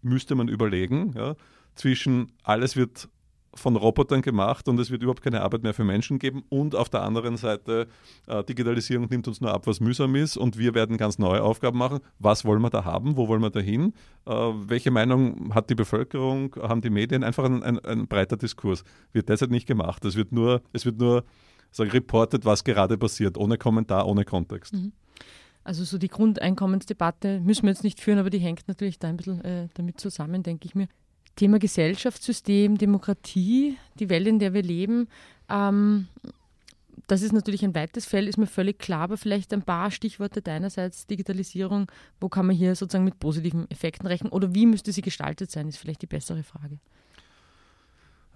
müsste 0.01 0.33
man 0.35 0.47
überlegen, 0.47 1.13
zwischen 1.75 2.31
alles 2.43 2.75
wird 2.75 3.09
von 3.53 3.75
Robotern 3.75 4.21
gemacht 4.21 4.67
und 4.67 4.79
es 4.79 4.91
wird 4.91 5.01
überhaupt 5.01 5.23
keine 5.23 5.41
Arbeit 5.41 5.63
mehr 5.63 5.73
für 5.73 5.83
Menschen 5.83 6.19
geben. 6.19 6.43
Und 6.49 6.75
auf 6.75 6.89
der 6.89 7.03
anderen 7.03 7.37
Seite, 7.37 7.87
äh, 8.27 8.43
Digitalisierung 8.43 9.07
nimmt 9.09 9.27
uns 9.27 9.41
nur 9.41 9.53
ab, 9.53 9.67
was 9.67 9.79
mühsam 9.79 10.15
ist 10.15 10.37
und 10.37 10.57
wir 10.57 10.73
werden 10.75 10.97
ganz 10.97 11.17
neue 11.17 11.41
Aufgaben 11.41 11.77
machen. 11.77 11.99
Was 12.19 12.45
wollen 12.45 12.61
wir 12.61 12.69
da 12.69 12.85
haben? 12.85 13.17
Wo 13.17 13.27
wollen 13.27 13.41
wir 13.41 13.49
da 13.49 13.59
hin? 13.59 13.93
Äh, 14.25 14.31
welche 14.31 14.91
Meinung 14.91 15.53
hat 15.53 15.69
die 15.69 15.75
Bevölkerung, 15.75 16.55
haben 16.61 16.81
die 16.81 16.89
Medien? 16.89 17.23
Einfach 17.23 17.45
ein, 17.45 17.63
ein, 17.63 17.79
ein 17.79 18.07
breiter 18.07 18.37
Diskurs. 18.37 18.83
Wird 19.11 19.29
derzeit 19.29 19.49
nicht 19.49 19.67
gemacht. 19.67 20.05
Es 20.05 20.15
wird 20.15 20.31
nur, 20.31 20.61
es 20.73 20.85
wird 20.85 20.99
nur 20.99 21.23
sagen, 21.71 21.91
reportet, 21.91 22.45
was 22.45 22.63
gerade 22.63 22.97
passiert, 22.97 23.37
ohne 23.37 23.57
Kommentar, 23.57 24.07
ohne 24.07 24.25
Kontext. 24.25 24.73
Mhm. 24.73 24.93
Also 25.63 25.83
so 25.83 25.97
die 25.97 26.07
Grundeinkommensdebatte 26.07 27.41
müssen 27.41 27.63
wir 27.63 27.71
jetzt 27.71 27.83
nicht 27.83 27.99
führen, 27.99 28.19
aber 28.19 28.29
die 28.29 28.39
hängt 28.39 28.69
natürlich 28.69 28.99
da 28.99 29.09
ein 29.09 29.17
bisschen 29.17 29.43
äh, 29.43 29.67
damit 29.73 29.99
zusammen, 29.99 30.41
denke 30.41 30.65
ich 30.65 30.75
mir. 30.75 30.87
Thema 31.37 31.59
Gesellschaftssystem, 31.59 32.77
Demokratie, 32.77 33.77
die 33.99 34.09
Welt, 34.09 34.27
in 34.27 34.39
der 34.39 34.53
wir 34.53 34.63
leben. 34.63 35.07
Ähm, 35.49 36.07
das 37.07 37.21
ist 37.21 37.31
natürlich 37.31 37.63
ein 37.63 37.73
weites 37.73 38.05
Feld, 38.05 38.27
ist 38.27 38.37
mir 38.37 38.47
völlig 38.47 38.79
klar, 38.79 39.03
aber 39.03 39.17
vielleicht 39.17 39.53
ein 39.53 39.61
paar 39.61 39.91
Stichworte 39.91 40.41
deinerseits, 40.41 41.07
Digitalisierung, 41.07 41.89
wo 42.19 42.27
kann 42.27 42.45
man 42.45 42.55
hier 42.55 42.75
sozusagen 42.75 43.05
mit 43.05 43.19
positiven 43.19 43.69
Effekten 43.71 44.07
rechnen 44.07 44.31
oder 44.31 44.53
wie 44.53 44.65
müsste 44.65 44.91
sie 44.91 45.01
gestaltet 45.01 45.49
sein, 45.49 45.69
ist 45.69 45.77
vielleicht 45.77 46.01
die 46.01 46.07
bessere 46.07 46.43
Frage. 46.43 46.79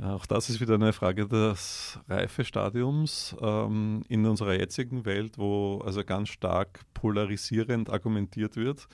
Auch 0.01 0.25
das 0.25 0.49
ist 0.49 0.61
wieder 0.61 0.75
eine 0.75 0.93
Frage 0.93 1.27
des 1.27 1.99
Reifestadiums 2.07 3.35
ähm, 3.41 4.03
in 4.07 4.25
unserer 4.25 4.53
jetzigen 4.53 5.05
Welt, 5.05 5.37
wo 5.37 5.79
also 5.85 6.03
ganz 6.03 6.29
stark 6.29 6.81
polarisierend 6.93 7.89
argumentiert 7.89 8.55
wird 8.55 8.87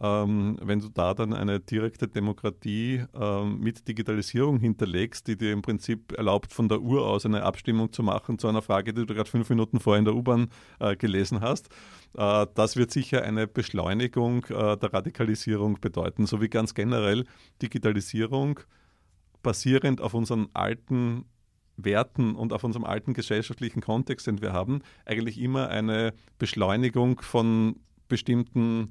ähm, 0.00 0.58
wenn 0.62 0.80
du 0.80 0.88
da 0.88 1.14
dann 1.14 1.32
eine 1.32 1.58
direkte 1.60 2.06
Demokratie 2.06 3.04
ähm, 3.14 3.58
mit 3.58 3.88
Digitalisierung 3.88 4.60
hinterlegst, 4.60 5.26
die 5.26 5.36
dir 5.36 5.52
im 5.52 5.62
Prinzip 5.62 6.12
erlaubt, 6.16 6.52
von 6.52 6.68
der 6.68 6.80
Uhr 6.80 7.06
aus 7.06 7.26
eine 7.26 7.42
Abstimmung 7.42 7.92
zu 7.92 8.02
machen 8.02 8.38
zu 8.38 8.48
einer 8.48 8.62
Frage, 8.62 8.94
die 8.94 9.04
du 9.04 9.14
gerade 9.14 9.28
fünf 9.28 9.50
Minuten 9.50 9.80
vorher 9.80 9.98
in 9.98 10.04
der 10.04 10.14
U-Bahn 10.14 10.50
äh, 10.78 10.94
gelesen 10.96 11.40
hast, 11.40 11.68
äh, 12.16 12.46
das 12.54 12.76
wird 12.76 12.92
sicher 12.92 13.22
eine 13.22 13.46
Beschleunigung 13.46 14.44
äh, 14.46 14.76
der 14.76 14.92
Radikalisierung 14.92 15.80
bedeuten, 15.80 16.26
so 16.26 16.40
wie 16.40 16.48
ganz 16.48 16.74
generell 16.74 17.24
Digitalisierung 17.60 18.60
basierend 19.42 20.00
auf 20.00 20.14
unseren 20.14 20.48
alten 20.54 21.24
Werten 21.76 22.34
und 22.34 22.52
auf 22.52 22.64
unserem 22.64 22.84
alten 22.84 23.14
gesellschaftlichen 23.14 23.80
Kontext, 23.80 24.26
den 24.26 24.42
wir 24.42 24.52
haben, 24.52 24.80
eigentlich 25.04 25.40
immer 25.40 25.68
eine 25.68 26.12
Beschleunigung 26.38 27.20
von 27.20 27.76
bestimmten 28.08 28.90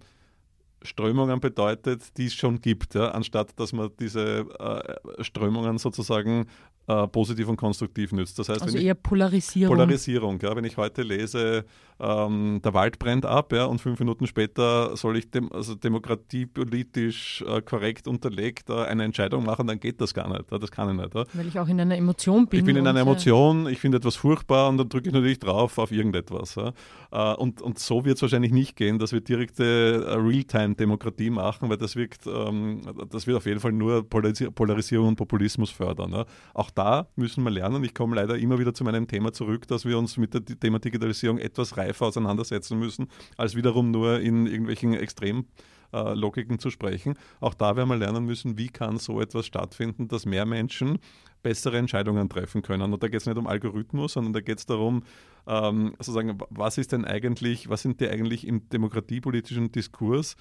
Strömungen 0.82 1.40
bedeutet, 1.40 2.18
die 2.18 2.26
es 2.26 2.34
schon 2.34 2.62
gibt, 2.62 2.96
ja, 2.96 3.10
anstatt 3.12 3.60
dass 3.60 3.74
man 3.74 3.92
diese 4.00 4.46
äh, 4.60 5.24
Strömungen 5.24 5.78
sozusagen 5.78 6.48
äh, 6.88 7.08
positiv 7.08 7.50
und 7.50 7.58
konstruktiv 7.58 8.12
nützt. 8.13 8.39
Das 8.39 8.50
heißt, 8.50 8.62
also 8.62 8.78
eher 8.78 8.95
Polarisierung. 8.95 9.76
Polarisierung, 9.76 10.39
ja, 10.41 10.56
wenn 10.56 10.63
ich 10.63 10.78
heute 10.78 11.04
lese, 11.04 11.65
ähm, 12.00 12.62
der 12.63 12.73
Wald 12.73 13.00
brennt 13.00 13.26
ab, 13.26 13.52
ja, 13.54 13.65
und 13.65 13.82
fünf 13.82 14.00
Minuten 14.00 14.28
später 14.28 14.95
soll 14.95 15.17
ich 15.17 15.32
dem, 15.32 15.52
also 15.52 15.76
demokratiepolitisch 15.76 17.43
äh, 17.47 17.62
korrekt 17.62 18.08
unterlegt 18.08 18.69
äh, 18.69 18.84
eine 18.84 19.04
Entscheidung 19.04 19.43
machen, 19.45 19.67
dann 19.67 19.80
geht 19.80 20.00
das 20.00 20.13
gar 20.13 20.30
nicht. 20.30 20.45
Das 20.50 20.71
kann 20.71 20.89
ich 20.89 21.04
nicht. 21.04 21.15
Weil 21.15 21.47
ich 21.47 21.60
auch 21.60 21.67
in 21.67 21.82
einer 21.82 21.97
Emotion 21.97 22.47
bin. 22.47 22.60
Ich 22.60 22.65
bin 22.65 22.76
in 22.76 22.88
einer 22.88 23.00
Emotion, 23.00 23.67
ich 23.67 23.80
finde 23.80 23.97
etwas 23.97 24.15
furchtbar 24.15 24.69
und 24.69 24.78
dann 24.78 24.89
drücke 24.89 25.08
ich 25.10 25.13
natürlich 25.13 25.39
drauf 25.39 25.78
auf 25.78 25.91
irgendetwas. 25.91 26.56
Ja. 26.56 26.73
Äh, 27.12 27.36
und, 27.36 27.62
und 27.62 27.80
so 27.80 28.06
wird 28.06 28.17
es 28.17 28.21
wahrscheinlich 28.21 28.52
nicht 28.52 28.76
gehen, 28.76 29.00
dass 29.00 29.12
wir 29.12 29.21
direkte 29.21 30.06
äh, 30.08 30.13
Realtime-Demokratie 30.13 31.32
machen, 31.32 31.69
weil 31.69 31.78
das 31.78 31.95
wirkt, 31.95 32.28
ähm, 32.28 32.82
das 33.10 33.28
wird 33.28 33.38
auf 33.38 33.45
jeden 33.45 33.60
Fall 33.60 33.71
nur 33.71 34.08
Polarisierung 34.08 35.10
und 35.10 35.15
Populismus 35.15 35.71
fördern. 35.71 36.12
Ja. 36.12 36.26
Auch 36.54 36.69
da 36.78 37.08
müssen 37.16 37.44
wir 37.44 37.50
lernen. 37.50 37.84
Ich 37.84 37.94
komme 37.94 38.16
leider 38.16 38.38
immer 38.38 38.60
wieder 38.60 38.74
zu 38.74 38.84
meinem 38.84 39.08
Thema 39.08 39.34
zurück, 39.34 39.68
dass 39.68 39.86
wir 39.86 39.98
uns 39.98 40.18
mit 40.18 40.34
dem 40.34 40.60
Thema 40.60 40.80
Digitalisierung 40.80 41.40
etwas 41.40 41.76
reifer 41.78 42.06
auseinandersetzen 42.06 42.78
müssen, 42.78 43.08
als 43.36 43.56
wiederum 43.56 43.92
nur 43.92 44.20
in 44.20 44.46
irgendwelchen 44.46 44.94
Extremlogiken 44.94 46.60
zu 46.60 46.70
sprechen. 46.70 47.16
Auch 47.40 47.56
da 47.56 47.76
werden 47.76 47.90
wir 47.90 47.98
lernen 47.98 48.26
müssen, 48.26 48.58
wie 48.58 48.68
kann 48.68 48.98
so 48.98 49.20
etwas 49.20 49.48
stattfinden, 49.48 50.08
dass 50.08 50.26
mehr 50.26 50.46
Menschen 50.46 51.00
bessere 51.42 51.78
Entscheidungen 51.78 52.30
treffen 52.30 52.62
können. 52.62 52.94
Und 52.94 53.02
da 53.02 53.08
geht 53.08 53.22
es 53.22 53.26
nicht 53.26 53.38
um 53.38 53.48
Algorithmus, 53.48 54.13
sondern 54.13 54.34
da 54.34 54.42
geht 54.42 54.60
es 54.60 54.66
darum, 54.66 55.04
ähm, 55.48 55.94
sozusagen, 56.00 56.38
was 56.50 56.78
ist 56.78 56.92
denn 56.92 57.06
eigentlich, 57.06 57.70
was 57.70 57.82
sind 57.82 58.02
die 58.02 58.08
eigentlich 58.08 58.46
im 58.46 58.70
demokratiepolitischen 58.70 59.72
Diskurs, 59.72 60.36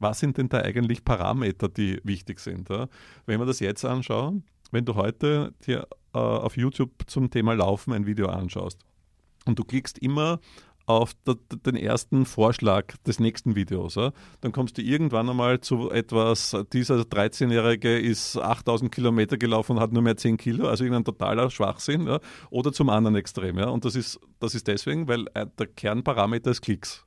was 0.00 0.20
sind 0.20 0.38
denn 0.38 0.48
da 0.48 0.58
eigentlich 0.58 1.04
Parameter, 1.04 1.68
die 1.68 2.00
wichtig 2.04 2.40
sind? 2.40 2.68
Ja? 2.68 2.88
Wenn 3.26 3.40
wir 3.40 3.46
das 3.46 3.60
jetzt 3.60 3.84
anschauen, 3.84 4.44
wenn 4.70 4.84
du 4.84 4.94
heute 4.94 5.54
dir 5.66 5.86
äh, 6.14 6.18
auf 6.18 6.56
YouTube 6.56 6.92
zum 7.06 7.30
Thema 7.30 7.54
Laufen 7.54 7.92
ein 7.92 8.06
Video 8.06 8.28
anschaust 8.28 8.78
und 9.46 9.58
du 9.58 9.64
klickst 9.64 9.98
immer 9.98 10.40
auf 10.88 11.12
den 11.26 11.76
ersten 11.76 12.24
Vorschlag 12.24 12.96
des 13.06 13.20
nächsten 13.20 13.54
Videos. 13.54 13.94
Dann 14.40 14.52
kommst 14.52 14.78
du 14.78 14.82
irgendwann 14.82 15.28
einmal 15.28 15.60
zu 15.60 15.90
etwas, 15.90 16.56
dieser 16.72 17.00
13-Jährige 17.00 17.98
ist 17.98 18.38
8000 18.38 18.90
Kilometer 18.90 19.36
gelaufen 19.36 19.72
und 19.72 19.80
hat 19.80 19.92
nur 19.92 20.02
mehr 20.02 20.16
10 20.16 20.38
Kilo, 20.38 20.66
also 20.66 20.84
irgendein 20.84 21.04
totaler 21.04 21.50
Schwachsinn. 21.50 22.18
Oder 22.48 22.72
zum 22.72 22.88
anderen 22.88 23.16
Extrem. 23.16 23.58
Ja? 23.58 23.68
Und 23.68 23.84
das 23.84 23.96
ist, 23.96 24.18
das 24.40 24.54
ist 24.54 24.66
deswegen, 24.66 25.08
weil 25.08 25.26
äh, 25.34 25.46
der 25.58 25.66
Kernparameter 25.66 26.52
ist 26.52 26.62
Klicks. 26.62 27.04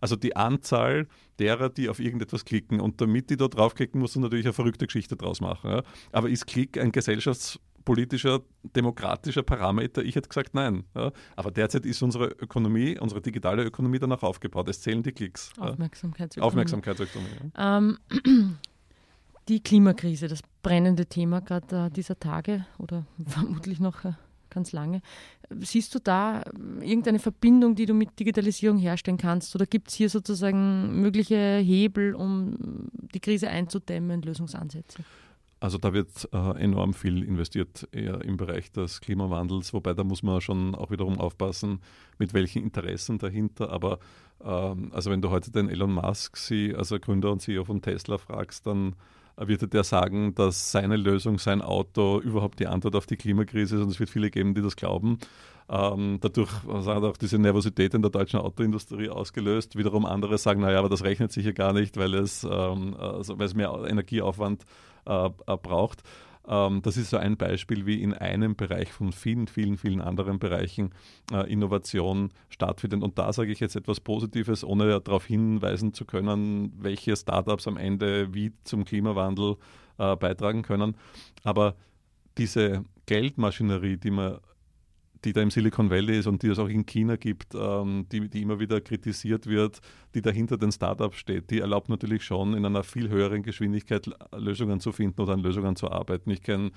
Also 0.00 0.16
die 0.16 0.36
Anzahl 0.36 1.08
derer, 1.38 1.68
die 1.68 1.88
auf 1.88 2.00
irgendetwas 2.00 2.44
klicken. 2.44 2.80
Und 2.80 3.00
damit 3.00 3.30
die 3.30 3.36
da 3.36 3.48
draufklicken, 3.48 4.00
musst 4.00 4.16
du 4.16 4.20
natürlich 4.20 4.46
eine 4.46 4.52
verrückte 4.52 4.86
Geschichte 4.86 5.16
draus 5.16 5.40
machen. 5.40 5.70
Ja? 5.70 5.82
Aber 6.12 6.28
ist 6.28 6.46
Klick 6.46 6.78
ein 6.78 6.92
Gesellschafts- 6.92 7.58
politischer, 7.86 8.42
demokratischer 8.74 9.42
Parameter? 9.42 10.02
Ich 10.04 10.16
hätte 10.16 10.28
gesagt, 10.28 10.52
nein. 10.52 10.84
Ja. 10.94 11.12
Aber 11.36 11.50
derzeit 11.50 11.86
ist 11.86 12.02
unsere 12.02 12.26
Ökonomie, 12.26 12.98
unsere 12.98 13.22
digitale 13.22 13.64
Ökonomie 13.64 13.98
danach 13.98 14.22
aufgebaut. 14.22 14.68
Es 14.68 14.82
zählen 14.82 15.02
die 15.02 15.12
Klicks. 15.12 15.52
Aufmerksamkeitsökonomie. 15.58 16.46
Aufmerksamkeitsökonomie. 16.46 17.52
Ähm, 17.56 17.98
die 19.48 19.62
Klimakrise, 19.62 20.28
das 20.28 20.40
brennende 20.62 21.06
Thema 21.06 21.40
gerade 21.40 21.86
äh, 21.86 21.90
dieser 21.90 22.18
Tage 22.18 22.66
oder 22.76 23.06
vermutlich 23.26 23.80
noch 23.80 24.04
äh, 24.04 24.12
ganz 24.56 24.72
lange. 24.72 25.02
Siehst 25.60 25.94
du 25.94 26.00
da 26.00 26.42
irgendeine 26.80 27.20
Verbindung, 27.20 27.76
die 27.76 27.86
du 27.86 27.94
mit 27.94 28.18
Digitalisierung 28.18 28.78
herstellen 28.78 29.18
kannst? 29.18 29.54
Oder 29.54 29.66
gibt 29.66 29.88
es 29.88 29.94
hier 29.94 30.10
sozusagen 30.10 31.00
mögliche 31.00 31.58
Hebel, 31.58 32.14
um 32.14 32.88
die 33.14 33.20
Krise 33.20 33.48
einzudämmen, 33.48 34.22
Lösungsansätze? 34.22 35.04
Also 35.58 35.78
da 35.78 35.94
wird 35.94 36.28
äh, 36.32 36.62
enorm 36.62 36.92
viel 36.92 37.22
investiert 37.22 37.88
im 37.92 38.36
Bereich 38.36 38.70
des 38.72 39.00
Klimawandels, 39.00 39.72
wobei 39.72 39.94
da 39.94 40.04
muss 40.04 40.22
man 40.22 40.40
schon 40.40 40.74
auch 40.74 40.90
wiederum 40.90 41.18
aufpassen, 41.18 41.80
mit 42.18 42.34
welchen 42.34 42.62
Interessen 42.62 43.18
dahinter. 43.18 43.70
Aber 43.70 43.98
ähm, 44.44 44.90
also 44.92 45.10
wenn 45.10 45.22
du 45.22 45.30
heute 45.30 45.50
den 45.50 45.70
Elon 45.70 45.94
Musk, 45.94 46.36
sie, 46.36 46.74
also 46.74 46.98
Gründer 46.98 47.32
und 47.32 47.40
CEO 47.40 47.64
von 47.64 47.80
Tesla, 47.80 48.18
fragst, 48.18 48.66
dann 48.66 48.96
wird 49.36 49.74
er 49.74 49.84
sagen, 49.84 50.34
dass 50.34 50.72
seine 50.72 50.96
Lösung, 50.96 51.38
sein 51.38 51.62
Auto 51.62 52.20
überhaupt 52.20 52.58
die 52.60 52.66
Antwort 52.66 52.96
auf 52.96 53.06
die 53.06 53.16
Klimakrise 53.16 53.76
ist. 53.76 53.82
Und 53.82 53.90
es 53.90 54.00
wird 54.00 54.10
viele 54.10 54.30
geben, 54.30 54.54
die 54.54 54.62
das 54.62 54.76
glauben. 54.76 55.18
Ähm, 55.68 56.18
dadurch 56.20 56.50
also 56.68 56.94
hat 56.94 57.02
auch 57.02 57.16
diese 57.16 57.38
Nervosität 57.38 57.92
in 57.94 58.02
der 58.02 58.10
deutschen 58.10 58.38
Autoindustrie 58.40 59.10
ausgelöst. 59.10 59.76
Wiederum 59.76 60.06
andere 60.06 60.38
sagen, 60.38 60.60
naja, 60.60 60.78
aber 60.78 60.88
das 60.88 61.02
rechnet 61.02 61.32
sich 61.32 61.44
ja 61.44 61.52
gar 61.52 61.72
nicht, 61.72 61.96
weil 61.96 62.14
es, 62.14 62.44
ähm, 62.44 62.94
also, 62.98 63.38
weil 63.38 63.46
es 63.46 63.54
mehr 63.54 63.72
Energieaufwand 63.86 64.64
äh, 65.06 65.26
äh, 65.26 65.30
braucht. 65.56 66.02
Ähm, 66.48 66.82
das 66.82 66.96
ist 66.96 67.10
so 67.10 67.16
ein 67.16 67.36
Beispiel, 67.36 67.86
wie 67.86 68.02
in 68.02 68.14
einem 68.14 68.56
Bereich 68.56 68.92
von 68.92 69.12
vielen, 69.12 69.48
vielen, 69.48 69.76
vielen 69.76 70.00
anderen 70.00 70.38
Bereichen 70.38 70.90
äh, 71.32 71.50
Innovation 71.50 72.30
stattfindet. 72.48 73.02
Und 73.02 73.18
da 73.18 73.32
sage 73.32 73.52
ich 73.52 73.60
jetzt 73.60 73.76
etwas 73.76 74.00
Positives, 74.00 74.64
ohne 74.64 75.00
darauf 75.00 75.26
hinweisen 75.26 75.92
zu 75.92 76.04
können, 76.04 76.72
welche 76.78 77.16
Startups 77.16 77.66
am 77.68 77.76
Ende 77.76 78.34
wie 78.34 78.52
zum 78.64 78.84
Klimawandel 78.84 79.56
beitragen 79.96 80.60
können. 80.60 80.94
Aber 81.42 81.74
diese 82.36 82.84
Geldmaschinerie, 83.06 83.96
die 83.96 84.10
man 84.10 84.40
die 85.26 85.32
da 85.32 85.42
im 85.42 85.50
Silicon 85.50 85.90
Valley 85.90 86.20
ist 86.20 86.28
und 86.28 86.42
die 86.42 86.48
es 86.48 86.58
auch 86.58 86.68
in 86.68 86.86
China 86.86 87.16
gibt, 87.16 87.54
ähm, 87.54 88.06
die, 88.12 88.28
die 88.28 88.42
immer 88.42 88.60
wieder 88.60 88.80
kritisiert 88.80 89.46
wird, 89.46 89.80
die 90.14 90.22
dahinter 90.22 90.56
den 90.56 90.70
Startups 90.70 91.18
steht, 91.18 91.50
die 91.50 91.58
erlaubt 91.58 91.88
natürlich 91.88 92.24
schon 92.24 92.54
in 92.54 92.64
einer 92.64 92.84
viel 92.84 93.08
höheren 93.08 93.42
Geschwindigkeit 93.42 94.08
Lösungen 94.32 94.78
zu 94.78 94.92
finden 94.92 95.20
oder 95.20 95.32
an 95.32 95.40
Lösungen 95.40 95.74
zu 95.74 95.90
arbeiten. 95.90 96.30
Ich 96.30 96.42
kenne 96.42 96.70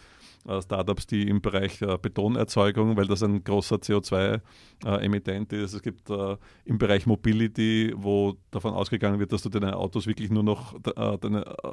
äh, 0.48 0.62
Startups, 0.62 1.06
die 1.06 1.28
im 1.28 1.42
Bereich 1.42 1.82
äh, 1.82 1.98
Betonerzeugung, 2.02 2.98
weil 2.98 3.06
das 3.06 3.22
ein 3.22 3.44
großer 3.44 3.76
CO2-Emittent 3.76 5.54
äh, 5.54 5.64
ist. 5.64 5.74
Es 5.74 5.82
gibt 5.84 6.10
äh, 6.10 6.36
im 6.66 6.80
Bereich 6.80 7.06
Mobility, 7.06 7.94
wo 7.96 8.36
davon 8.50 8.74
ausgegangen 8.74 9.20
wird, 9.20 9.32
dass 9.32 9.44
du 9.44 9.50
deine 9.50 9.78
Autos 9.78 10.08
wirklich 10.08 10.32
nur 10.32 10.44
noch 10.44 10.74
äh, 10.74 11.18
deine, 11.20 11.46
äh, 11.46 11.68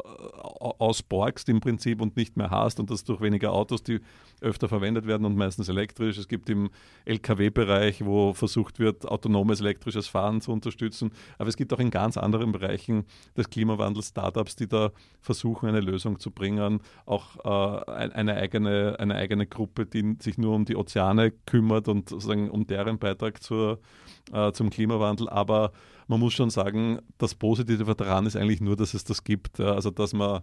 ausborgst 0.78 1.48
im 1.48 1.60
Prinzip 1.60 2.02
und 2.02 2.16
nicht 2.16 2.36
mehr 2.36 2.50
hast 2.50 2.80
und 2.80 2.90
dass 2.90 3.02
durch 3.02 3.22
weniger 3.22 3.52
Autos, 3.52 3.82
die 3.82 4.00
öfter 4.42 4.68
verwendet 4.68 5.06
werden 5.06 5.24
und 5.24 5.36
meistens 5.36 5.68
elektrisch. 5.68 6.18
Es 6.18 6.28
gibt 6.28 6.50
im 6.50 6.65
Lkw-Bereich, 7.04 8.04
wo 8.04 8.32
versucht 8.32 8.78
wird, 8.78 9.06
autonomes 9.06 9.60
elektrisches 9.60 10.08
Fahren 10.08 10.40
zu 10.40 10.52
unterstützen. 10.52 11.10
Aber 11.38 11.48
es 11.48 11.56
gibt 11.56 11.72
auch 11.72 11.78
in 11.78 11.90
ganz 11.90 12.16
anderen 12.16 12.52
Bereichen 12.52 13.04
des 13.36 13.48
Klimawandels 13.48 14.08
Startups, 14.08 14.56
die 14.56 14.68
da 14.68 14.92
versuchen, 15.20 15.68
eine 15.68 15.80
Lösung 15.80 16.18
zu 16.18 16.30
bringen. 16.30 16.80
Auch 17.04 17.36
äh, 17.44 17.90
eine, 17.92 18.34
eigene, 18.34 18.96
eine 18.98 19.14
eigene 19.14 19.46
Gruppe, 19.46 19.86
die 19.86 20.16
sich 20.20 20.38
nur 20.38 20.54
um 20.54 20.64
die 20.64 20.76
Ozeane 20.76 21.32
kümmert 21.46 21.88
und 21.88 22.08
sozusagen 22.08 22.50
um 22.50 22.66
deren 22.66 22.98
Beitrag 22.98 23.42
zur, 23.42 23.80
äh, 24.32 24.52
zum 24.52 24.70
Klimawandel. 24.70 25.28
Aber 25.28 25.72
man 26.08 26.20
muss 26.20 26.34
schon 26.34 26.50
sagen, 26.50 26.98
das 27.18 27.34
Positive 27.34 27.94
daran 27.94 28.26
ist 28.26 28.36
eigentlich 28.36 28.60
nur, 28.60 28.76
dass 28.76 28.94
es 28.94 29.04
das 29.04 29.24
gibt. 29.24 29.60
Also 29.60 29.90
dass 29.90 30.12
man 30.12 30.42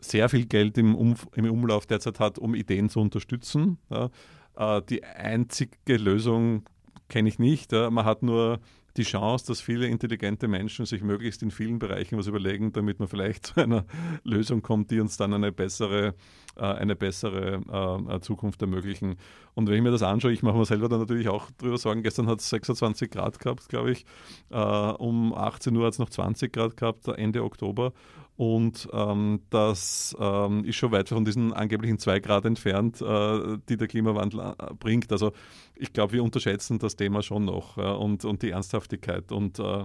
sehr 0.00 0.28
viel 0.28 0.46
Geld 0.46 0.78
im, 0.78 0.94
um, 0.94 1.14
im 1.34 1.50
Umlauf 1.50 1.86
derzeit 1.86 2.20
hat, 2.20 2.38
um 2.38 2.54
Ideen 2.54 2.88
zu 2.88 3.00
unterstützen. 3.00 3.78
Ja. 3.90 4.10
Äh, 4.58 4.82
die 4.82 5.04
einzige 5.04 5.96
Lösung 5.96 6.64
kenne 7.08 7.28
ich 7.28 7.38
nicht. 7.38 7.72
Man 7.72 8.04
hat 8.04 8.22
nur 8.22 8.60
die 8.98 9.04
Chance, 9.04 9.46
dass 9.46 9.60
viele 9.60 9.86
intelligente 9.86 10.48
Menschen 10.48 10.84
sich 10.84 11.02
möglichst 11.02 11.42
in 11.42 11.52
vielen 11.52 11.78
Bereichen 11.78 12.18
was 12.18 12.26
überlegen, 12.26 12.72
damit 12.72 12.98
man 12.98 13.06
vielleicht 13.08 13.46
zu 13.54 13.60
einer 13.60 13.86
Lösung 14.24 14.60
kommt, 14.60 14.90
die 14.90 15.00
uns 15.00 15.16
dann 15.16 15.32
eine 15.32 15.52
bessere, 15.52 16.14
äh, 16.56 16.62
eine 16.62 16.96
bessere 16.96 17.62
äh, 18.10 18.20
Zukunft 18.20 18.60
ermöglichen. 18.60 19.16
Und 19.54 19.68
wenn 19.68 19.76
ich 19.76 19.82
mir 19.82 19.92
das 19.92 20.02
anschaue, 20.02 20.32
ich 20.32 20.42
mache 20.42 20.58
mir 20.58 20.66
selber 20.66 20.88
dann 20.88 20.98
natürlich 21.00 21.28
auch 21.28 21.50
drüber 21.52 21.78
Sorgen. 21.78 22.02
Gestern 22.02 22.26
hat 22.26 22.40
es 22.40 22.50
26 22.50 23.10
Grad 23.10 23.38
gehabt, 23.38 23.68
glaube 23.68 23.92
ich. 23.92 24.04
um 24.50 25.34
18 25.34 25.76
Uhr 25.76 25.86
hat 25.86 25.94
es 25.94 25.98
noch 25.98 26.10
20 26.10 26.52
Grad 26.52 26.76
gehabt, 26.76 27.08
Ende 27.08 27.42
Oktober. 27.42 27.92
Und 28.38 28.88
ähm, 28.92 29.40
das 29.50 30.16
ähm, 30.20 30.64
ist 30.64 30.76
schon 30.76 30.92
weit 30.92 31.08
von 31.08 31.24
diesen 31.24 31.52
angeblichen 31.52 31.98
zwei 31.98 32.20
Grad 32.20 32.44
entfernt, 32.44 33.02
äh, 33.02 33.58
die 33.68 33.76
der 33.76 33.88
Klimawandel 33.88 34.54
äh, 34.56 34.74
bringt. 34.74 35.10
Also 35.10 35.32
ich 35.74 35.92
glaube, 35.92 36.12
wir 36.12 36.22
unterschätzen 36.22 36.78
das 36.78 36.94
Thema 36.94 37.20
schon 37.22 37.46
noch 37.46 37.76
äh, 37.78 37.80
und, 37.80 38.24
und 38.24 38.42
die 38.42 38.50
Ernsthaftigkeit. 38.50 39.32
Und 39.32 39.58
äh, 39.58 39.84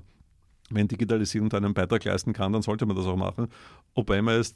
wenn 0.70 0.88
Digitalisierung 0.88 1.50
da 1.50 1.58
einen 1.58 1.74
Beitrag 1.74 2.06
leisten 2.06 2.32
kann, 2.32 2.54
dann 2.54 2.62
sollte 2.62 2.86
man 2.86 2.96
das 2.96 3.08
auch 3.08 3.16
machen. 3.16 3.48
Wobei 3.96 4.22
man 4.22 4.40
ist 4.40 4.56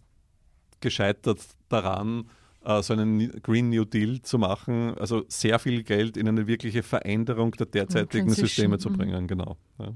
gescheitert 0.80 1.40
daran, 1.68 2.30
äh, 2.68 2.84
so 2.84 2.94
einen 2.94 3.42
Green 3.42 3.70
New 3.70 3.86
Deal 3.86 4.22
zu 4.22 4.38
machen, 4.38 4.98
also 4.98 5.24
sehr 5.30 5.58
viel 5.58 5.84
Geld 5.84 6.18
in 6.18 6.28
eine 6.28 6.48
wirkliche 6.48 6.84
Veränderung 6.84 7.52
der 7.52 7.66
derzeitigen 7.66 8.30
Systeme 8.30 8.78
zu 8.78 8.90
mhm. 8.90 8.98
bringen. 8.98 9.28
Genau. 9.28 9.58
Ja. 9.80 9.94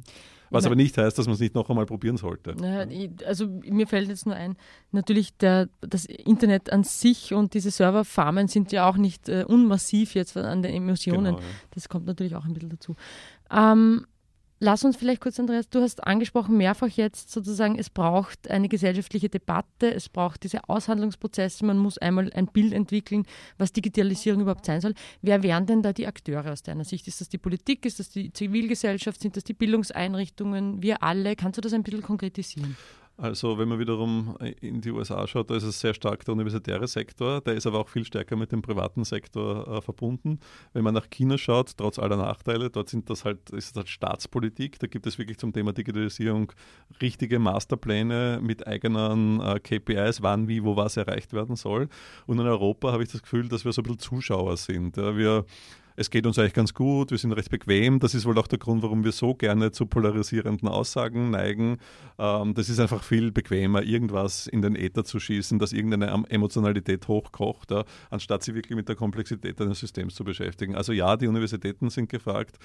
Was 0.51 0.65
aber 0.65 0.75
nicht 0.75 0.97
heißt, 0.97 1.17
dass 1.17 1.27
man 1.27 1.35
es 1.35 1.39
nicht 1.39 1.55
noch 1.55 1.69
einmal 1.69 1.85
probieren 1.85 2.17
sollte. 2.17 2.55
Also 3.25 3.47
mir 3.47 3.87
fällt 3.87 4.09
jetzt 4.09 4.25
nur 4.25 4.35
ein, 4.35 4.57
natürlich 4.91 5.37
der, 5.37 5.69
das 5.79 6.05
Internet 6.05 6.73
an 6.73 6.83
sich 6.83 7.33
und 7.33 7.53
diese 7.53 7.71
Serverfarmen 7.71 8.49
sind 8.49 8.73
ja 8.73 8.89
auch 8.89 8.97
nicht 8.97 9.29
äh, 9.29 9.45
unmassiv 9.47 10.13
jetzt 10.13 10.35
an 10.35 10.61
den 10.61 10.73
Emissionen. 10.73 11.35
Genau, 11.35 11.39
ja. 11.39 11.55
Das 11.71 11.87
kommt 11.87 12.05
natürlich 12.05 12.35
auch 12.35 12.43
ein 12.43 12.53
bisschen 12.53 12.69
dazu. 12.69 12.97
Ähm, 13.49 14.05
lass 14.61 14.85
uns 14.85 14.95
vielleicht 14.95 15.21
kurz, 15.21 15.39
Andreas, 15.39 15.69
du 15.69 15.81
hast 15.81 16.05
angesprochen 16.05 16.55
mehrfach 16.55 16.87
jetzt 16.87 17.31
sozusagen, 17.31 17.77
es 17.77 17.89
braucht 17.89 18.49
eine 18.49 18.69
gesellschaftliche 18.69 19.27
Debatte, 19.27 19.93
es 19.93 20.07
braucht 20.07 20.43
diese 20.43 20.69
Aushandlungsprozesse, 20.69 21.65
man 21.65 21.77
muss 21.77 21.97
einmal 21.97 22.31
ein 22.33 22.47
Bild 22.47 22.71
entwickeln, 22.71 23.25
was 23.57 23.73
Digitalisierung 23.73 24.41
überhaupt 24.41 24.65
sein 24.65 24.79
soll. 24.79 24.93
Wer 25.21 25.43
wären 25.43 25.65
denn 25.65 25.81
da 25.81 25.91
die 25.91 26.07
Akteure 26.07 26.51
aus 26.51 26.63
deiner 26.63 26.85
Sicht? 26.85 27.07
Ist 27.07 27.19
das 27.19 27.27
die 27.27 27.39
Politik, 27.39 27.85
ist 27.85 27.99
das 27.99 28.09
die 28.09 28.31
Zivilgesellschaft, 28.31 29.19
sind 29.19 29.35
das 29.35 29.43
die 29.43 29.53
Bildungseinrichtungen, 29.53 30.81
wir 30.81 31.03
alle? 31.03 31.35
Kannst 31.35 31.57
du 31.57 31.61
das 31.61 31.73
ein 31.73 31.83
bisschen 31.83 32.03
konkretisieren? 32.03 32.77
Also 33.17 33.57
wenn 33.59 33.67
man 33.67 33.77
wiederum 33.77 34.35
in 34.61 34.81
die 34.81 34.91
USA 34.91 35.27
schaut, 35.27 35.51
da 35.51 35.55
ist 35.55 35.63
es 35.63 35.79
sehr 35.79 35.93
stark 35.93 36.25
der 36.25 36.33
universitäre 36.33 36.87
Sektor, 36.87 37.41
der 37.41 37.53
ist 37.53 37.67
aber 37.67 37.79
auch 37.79 37.89
viel 37.89 38.03
stärker 38.03 38.35
mit 38.35 38.51
dem 38.51 38.61
privaten 38.61 39.03
Sektor 39.03 39.67
äh, 39.67 39.81
verbunden. 39.81 40.39
Wenn 40.73 40.83
man 40.83 40.93
nach 40.93 41.09
China 41.09 41.37
schaut, 41.37 41.77
trotz 41.77 41.99
aller 41.99 42.17
Nachteile, 42.17 42.69
dort 42.69 42.89
sind 42.89 43.09
das 43.09 43.23
halt, 43.23 43.51
ist 43.51 43.75
das 43.75 43.81
halt 43.81 43.89
Staatspolitik, 43.89 44.79
da 44.79 44.87
gibt 44.87 45.05
es 45.05 45.19
wirklich 45.19 45.37
zum 45.37 45.53
Thema 45.53 45.71
Digitalisierung 45.71 46.51
richtige 47.01 47.37
Masterpläne 47.37 48.39
mit 48.41 48.65
eigenen 48.65 49.39
äh, 49.39 49.59
KPIs, 49.59 50.21
wann, 50.21 50.47
wie, 50.47 50.63
wo 50.63 50.75
was 50.75 50.97
erreicht 50.97 51.33
werden 51.33 51.55
soll. 51.55 51.89
Und 52.25 52.39
in 52.39 52.47
Europa 52.47 52.91
habe 52.91 53.03
ich 53.03 53.11
das 53.11 53.21
Gefühl, 53.21 53.47
dass 53.49 53.65
wir 53.65 53.71
so 53.71 53.81
ein 53.81 53.83
bisschen 53.83 53.99
Zuschauer 53.99 54.57
sind. 54.57 54.97
Ja, 54.97 55.15
wir 55.15 55.45
es 55.95 56.09
geht 56.09 56.25
uns 56.25 56.37
eigentlich 56.39 56.53
ganz 56.53 56.73
gut, 56.73 57.11
wir 57.11 57.17
sind 57.17 57.31
recht 57.33 57.49
bequem. 57.49 57.99
Das 57.99 58.13
ist 58.15 58.25
wohl 58.25 58.37
auch 58.37 58.47
der 58.47 58.59
Grund, 58.59 58.83
warum 58.83 59.03
wir 59.03 59.11
so 59.11 59.33
gerne 59.33 59.71
zu 59.71 59.85
polarisierenden 59.85 60.67
Aussagen 60.67 61.29
neigen. 61.31 61.77
Ähm, 62.17 62.53
das 62.53 62.69
ist 62.69 62.79
einfach 62.79 63.03
viel 63.03 63.31
bequemer, 63.31 63.83
irgendwas 63.83 64.47
in 64.47 64.61
den 64.61 64.75
Äther 64.75 65.03
zu 65.03 65.19
schießen, 65.19 65.59
dass 65.59 65.73
irgendeine 65.73 66.23
Emotionalität 66.29 67.07
hochkocht, 67.07 67.71
ja, 67.71 67.83
anstatt 68.09 68.43
sich 68.43 68.55
wirklich 68.55 68.75
mit 68.75 68.89
der 68.89 68.95
Komplexität 68.95 69.59
eines 69.61 69.79
Systems 69.79 70.15
zu 70.15 70.23
beschäftigen. 70.23 70.75
Also 70.75 70.93
ja, 70.93 71.17
die 71.17 71.27
Universitäten 71.27 71.89
sind 71.89 72.09
gefragt. 72.09 72.57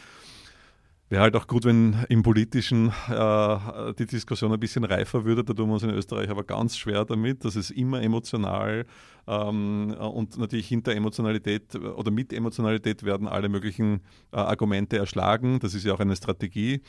Wäre 1.08 1.22
halt 1.22 1.36
auch 1.36 1.46
gut, 1.46 1.64
wenn 1.64 2.04
im 2.08 2.24
Politischen 2.24 2.92
äh, 3.08 3.94
die 3.96 4.06
Diskussion 4.06 4.52
ein 4.52 4.58
bisschen 4.58 4.82
reifer 4.82 5.24
würde. 5.24 5.44
Da 5.44 5.54
tun 5.54 5.68
wir 5.68 5.74
uns 5.74 5.84
in 5.84 5.90
Österreich 5.90 6.28
aber 6.30 6.42
ganz 6.42 6.76
schwer 6.76 7.04
damit. 7.04 7.44
Das 7.44 7.54
ist 7.54 7.70
immer 7.70 8.02
emotional 8.02 8.86
ähm, 9.28 9.94
und 10.00 10.36
natürlich 10.36 10.66
hinter 10.66 10.96
Emotionalität 10.96 11.76
oder 11.76 12.10
mit 12.10 12.32
Emotionalität 12.32 13.04
werden 13.04 13.28
alle 13.28 13.48
möglichen 13.48 14.00
äh, 14.32 14.38
Argumente 14.38 14.96
erschlagen. 14.98 15.60
Das 15.60 15.74
ist 15.74 15.84
ja 15.84 15.94
auch 15.94 16.00
eine 16.00 16.16
Strategie. 16.16 16.74
Äh, 16.74 16.80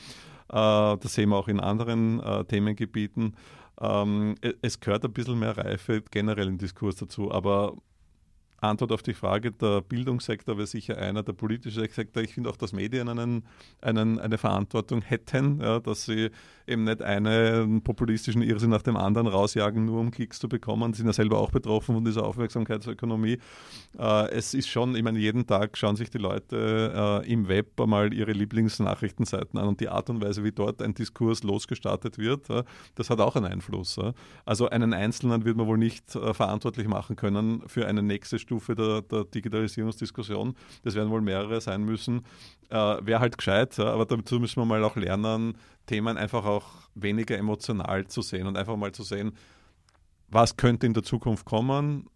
das 0.48 1.14
sehen 1.14 1.28
wir 1.28 1.36
auch 1.36 1.48
in 1.48 1.60
anderen 1.60 2.18
äh, 2.18 2.44
Themengebieten. 2.44 3.36
Ähm, 3.80 4.34
es 4.62 4.80
gehört 4.80 5.04
ein 5.04 5.12
bisschen 5.12 5.38
mehr 5.38 5.56
Reife 5.56 6.02
generell 6.10 6.48
im 6.48 6.58
Diskurs 6.58 6.96
dazu, 6.96 7.30
aber 7.30 7.76
Antwort 8.60 8.92
auf 8.92 9.02
die 9.02 9.14
Frage, 9.14 9.52
der 9.52 9.82
Bildungssektor 9.82 10.56
wäre 10.56 10.66
sicher 10.66 10.98
einer, 10.98 11.22
der 11.22 11.32
politische 11.32 11.86
Sektor. 11.88 12.22
Ich 12.22 12.34
finde 12.34 12.50
auch, 12.50 12.56
dass 12.56 12.72
Medien 12.72 13.08
einen, 13.08 13.44
einen, 13.80 14.18
eine 14.18 14.38
Verantwortung 14.38 15.02
hätten, 15.02 15.60
ja, 15.60 15.78
dass 15.78 16.06
sie 16.06 16.30
eben 16.66 16.84
nicht 16.84 17.02
einen 17.02 17.82
populistischen 17.82 18.42
Irrsinn 18.42 18.70
nach 18.70 18.82
dem 18.82 18.96
anderen 18.96 19.26
rausjagen, 19.26 19.84
nur 19.84 20.00
um 20.00 20.10
Klicks 20.10 20.38
zu 20.38 20.48
bekommen. 20.48 20.92
Sie 20.92 20.98
sind 20.98 21.06
ja 21.06 21.12
selber 21.12 21.38
auch 21.38 21.50
betroffen 21.50 21.94
von 21.94 22.04
dieser 22.04 22.24
Aufmerksamkeitsökonomie. 22.24 23.38
Äh, 23.98 24.30
es 24.30 24.54
ist 24.54 24.68
schon, 24.68 24.94
ich 24.96 25.02
meine, 25.02 25.18
jeden 25.18 25.46
Tag 25.46 25.78
schauen 25.78 25.96
sich 25.96 26.10
die 26.10 26.18
Leute 26.18 27.22
äh, 27.24 27.32
im 27.32 27.48
Web 27.48 27.80
einmal 27.80 28.12
ihre 28.12 28.32
Lieblingsnachrichtenseiten 28.32 29.58
an 29.58 29.68
und 29.68 29.80
die 29.80 29.88
Art 29.88 30.10
und 30.10 30.22
Weise, 30.22 30.44
wie 30.44 30.52
dort 30.52 30.82
ein 30.82 30.94
Diskurs 30.94 31.42
losgestartet 31.42 32.18
wird, 32.18 32.50
äh, 32.50 32.64
das 32.96 33.08
hat 33.08 33.20
auch 33.20 33.36
einen 33.36 33.46
Einfluss. 33.46 33.98
Also 34.44 34.68
einen 34.68 34.92
Einzelnen 34.92 35.44
wird 35.44 35.56
man 35.56 35.66
wohl 35.66 35.78
nicht 35.78 36.14
äh, 36.14 36.34
verantwortlich 36.34 36.88
machen 36.88 37.16
können 37.16 37.62
für 37.66 37.86
eine 37.86 38.02
nächste 38.02 38.38
Stufe 38.48 38.74
der, 38.74 39.02
der 39.02 39.24
Digitalisierungsdiskussion. 39.24 40.54
Das 40.82 40.94
werden 40.94 41.10
wohl 41.10 41.20
mehrere 41.20 41.60
sein 41.60 41.84
müssen. 41.84 42.24
Äh, 42.70 42.76
Wäre 42.76 43.20
halt 43.20 43.36
gescheit, 43.36 43.78
aber 43.78 44.06
dazu 44.06 44.40
müssen 44.40 44.60
wir 44.60 44.64
mal 44.64 44.82
auch 44.82 44.96
lernen, 44.96 45.58
Themen 45.86 46.16
einfach 46.16 46.44
auch 46.44 46.64
weniger 46.94 47.36
emotional 47.36 48.06
zu 48.06 48.22
sehen 48.22 48.46
und 48.46 48.56
einfach 48.56 48.76
mal 48.76 48.92
zu 48.92 49.02
sehen, 49.02 49.32
was 50.28 50.56
könnte 50.56 50.86
in 50.86 50.94
der 50.94 51.02
Zukunft 51.02 51.44
kommen. 51.44 52.06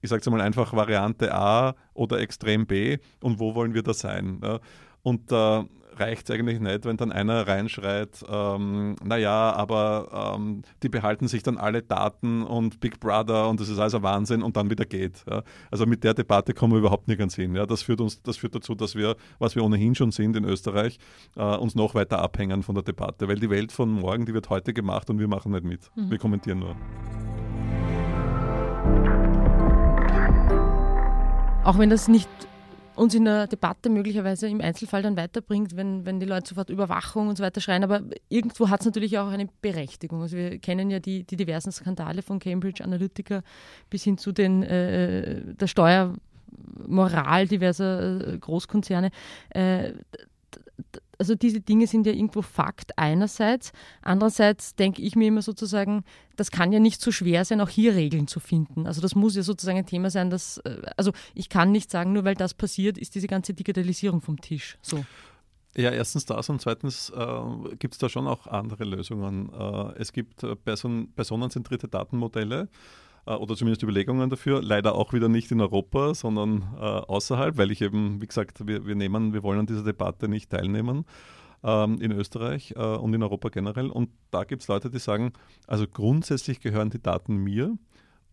Ich 0.00 0.10
sage 0.10 0.20
es 0.20 0.30
mal 0.30 0.40
einfach 0.40 0.72
Variante 0.74 1.34
A 1.34 1.74
oder 1.94 2.20
Extrem 2.20 2.66
B 2.66 2.98
und 3.20 3.38
wo 3.38 3.54
wollen 3.54 3.74
wir 3.74 3.82
da 3.82 3.94
sein. 3.94 4.40
Ja? 4.42 4.60
Und 5.04 5.30
äh, 5.30 5.64
reicht 5.96 6.28
es 6.28 6.34
eigentlich 6.34 6.60
nicht, 6.60 6.84
wenn 6.84 6.96
dann 6.96 7.12
einer 7.12 7.46
reinschreit, 7.46 8.24
ähm, 8.28 8.96
naja, 9.02 9.52
aber 9.52 10.34
ähm, 10.36 10.62
die 10.82 10.88
behalten 10.88 11.28
sich 11.28 11.42
dann 11.42 11.56
alle 11.56 11.82
Daten 11.82 12.42
und 12.42 12.80
Big 12.80 13.00
Brother 13.00 13.48
und 13.48 13.60
das 13.60 13.68
ist 13.68 13.78
alles 13.78 13.94
ein 13.94 14.02
Wahnsinn 14.02 14.42
und 14.42 14.56
dann 14.56 14.70
wieder 14.70 14.84
geht. 14.84 15.24
Ja. 15.30 15.42
Also 15.70 15.86
mit 15.86 16.04
der 16.04 16.14
Debatte 16.14 16.54
kommen 16.54 16.72
wir 16.72 16.80
überhaupt 16.80 17.08
nirgends 17.08 17.34
hin. 17.36 17.54
Ja. 17.54 17.66
Das, 17.66 17.82
führt 17.82 18.00
uns, 18.00 18.22
das 18.22 18.36
führt 18.36 18.54
dazu, 18.54 18.74
dass 18.74 18.94
wir, 18.96 19.16
was 19.38 19.54
wir 19.54 19.64
ohnehin 19.64 19.94
schon 19.94 20.10
sind 20.10 20.36
in 20.36 20.44
Österreich, 20.44 20.98
äh, 21.36 21.42
uns 21.56 21.74
noch 21.74 21.94
weiter 21.94 22.18
abhängen 22.20 22.62
von 22.62 22.74
der 22.74 22.84
Debatte, 22.84 23.28
weil 23.28 23.38
die 23.38 23.50
Welt 23.50 23.72
von 23.72 23.90
morgen, 23.90 24.26
die 24.26 24.34
wird 24.34 24.50
heute 24.50 24.72
gemacht 24.72 25.10
und 25.10 25.18
wir 25.18 25.28
machen 25.28 25.52
nicht 25.52 25.64
mit. 25.64 25.90
Mhm. 25.94 26.10
Wir 26.10 26.18
kommentieren 26.18 26.58
nur. 26.60 26.76
Auch 31.64 31.78
wenn 31.78 31.88
das 31.88 32.08
nicht 32.08 32.28
uns 32.96 33.14
in 33.14 33.24
der 33.24 33.46
Debatte 33.46 33.90
möglicherweise 33.90 34.48
im 34.48 34.60
Einzelfall 34.60 35.02
dann 35.02 35.16
weiterbringt, 35.16 35.76
wenn, 35.76 36.06
wenn 36.06 36.20
die 36.20 36.26
Leute 36.26 36.48
sofort 36.48 36.70
Überwachung 36.70 37.28
und 37.28 37.36
so 37.36 37.44
weiter 37.44 37.60
schreien. 37.60 37.84
Aber 37.84 38.02
irgendwo 38.28 38.70
hat 38.70 38.80
es 38.80 38.86
natürlich 38.86 39.18
auch 39.18 39.28
eine 39.28 39.48
Berechtigung. 39.62 40.22
Also 40.22 40.36
wir 40.36 40.58
kennen 40.58 40.90
ja 40.90 41.00
die, 41.00 41.24
die 41.24 41.36
diversen 41.36 41.72
Skandale 41.72 42.22
von 42.22 42.38
Cambridge 42.38 42.84
Analytica 42.84 43.42
bis 43.90 44.04
hin 44.04 44.18
zu 44.18 44.32
den, 44.32 44.62
äh, 44.62 45.54
der 45.54 45.66
Steuermoral 45.66 47.48
diverser 47.48 48.34
äh, 48.34 48.38
Großkonzerne. 48.38 49.10
Äh, 49.50 49.92
also 51.18 51.34
diese 51.34 51.60
Dinge 51.60 51.86
sind 51.86 52.06
ja 52.06 52.12
irgendwo 52.12 52.42
Fakt 52.42 52.98
einerseits. 52.98 53.72
Andererseits 54.02 54.74
denke 54.74 55.02
ich 55.02 55.16
mir 55.16 55.28
immer 55.28 55.42
sozusagen, 55.42 56.04
das 56.36 56.50
kann 56.50 56.72
ja 56.72 56.80
nicht 56.80 57.00
so 57.00 57.12
schwer 57.12 57.44
sein, 57.44 57.60
auch 57.60 57.68
hier 57.68 57.94
Regeln 57.94 58.26
zu 58.26 58.40
finden. 58.40 58.86
Also 58.86 59.00
das 59.00 59.14
muss 59.14 59.36
ja 59.36 59.42
sozusagen 59.42 59.78
ein 59.78 59.86
Thema 59.86 60.10
sein, 60.10 60.30
dass, 60.30 60.58
äh, 60.58 60.82
also 60.96 61.12
ich 61.34 61.48
kann 61.48 61.72
nicht 61.72 61.90
sagen, 61.90 62.12
nur 62.12 62.24
weil 62.24 62.34
das 62.34 62.54
passiert, 62.54 62.98
ist 62.98 63.14
diese 63.14 63.26
ganze 63.26 63.54
Digitalisierung 63.54 64.20
vom 64.20 64.40
Tisch. 64.40 64.78
So. 64.82 65.04
Ja, 65.76 65.90
erstens 65.90 66.24
das 66.24 66.48
und 66.48 66.60
zweitens 66.60 67.10
äh, 67.10 67.74
gibt 67.78 67.94
es 67.94 67.98
da 67.98 68.08
schon 68.08 68.28
auch 68.28 68.46
andere 68.46 68.84
Lösungen. 68.84 69.52
Äh, 69.52 70.00
es 70.00 70.12
gibt 70.12 70.44
äh, 70.44 70.54
Person 70.54 71.12
personenzentrierte 71.14 71.88
Datenmodelle 71.88 72.68
oder 73.32 73.56
zumindest 73.56 73.82
Überlegungen 73.82 74.30
dafür. 74.30 74.62
Leider 74.62 74.94
auch 74.94 75.12
wieder 75.12 75.28
nicht 75.28 75.50
in 75.50 75.60
Europa, 75.60 76.14
sondern 76.14 76.62
äh, 76.76 76.80
außerhalb, 76.80 77.56
weil 77.56 77.70
ich 77.70 77.80
eben, 77.80 78.20
wie 78.20 78.26
gesagt, 78.26 78.66
wir, 78.66 78.86
wir, 78.86 78.94
nehmen, 78.94 79.32
wir 79.32 79.42
wollen 79.42 79.60
an 79.60 79.66
dieser 79.66 79.84
Debatte 79.84 80.28
nicht 80.28 80.50
teilnehmen 80.50 81.04
ähm, 81.62 81.98
in 82.00 82.12
Österreich 82.12 82.74
äh, 82.76 82.80
und 82.80 83.14
in 83.14 83.22
Europa 83.22 83.48
generell. 83.48 83.90
Und 83.90 84.10
da 84.30 84.44
gibt 84.44 84.62
es 84.62 84.68
Leute, 84.68 84.90
die 84.90 84.98
sagen, 84.98 85.32
also 85.66 85.86
grundsätzlich 85.86 86.60
gehören 86.60 86.90
die 86.90 87.02
Daten 87.02 87.36
mir 87.36 87.76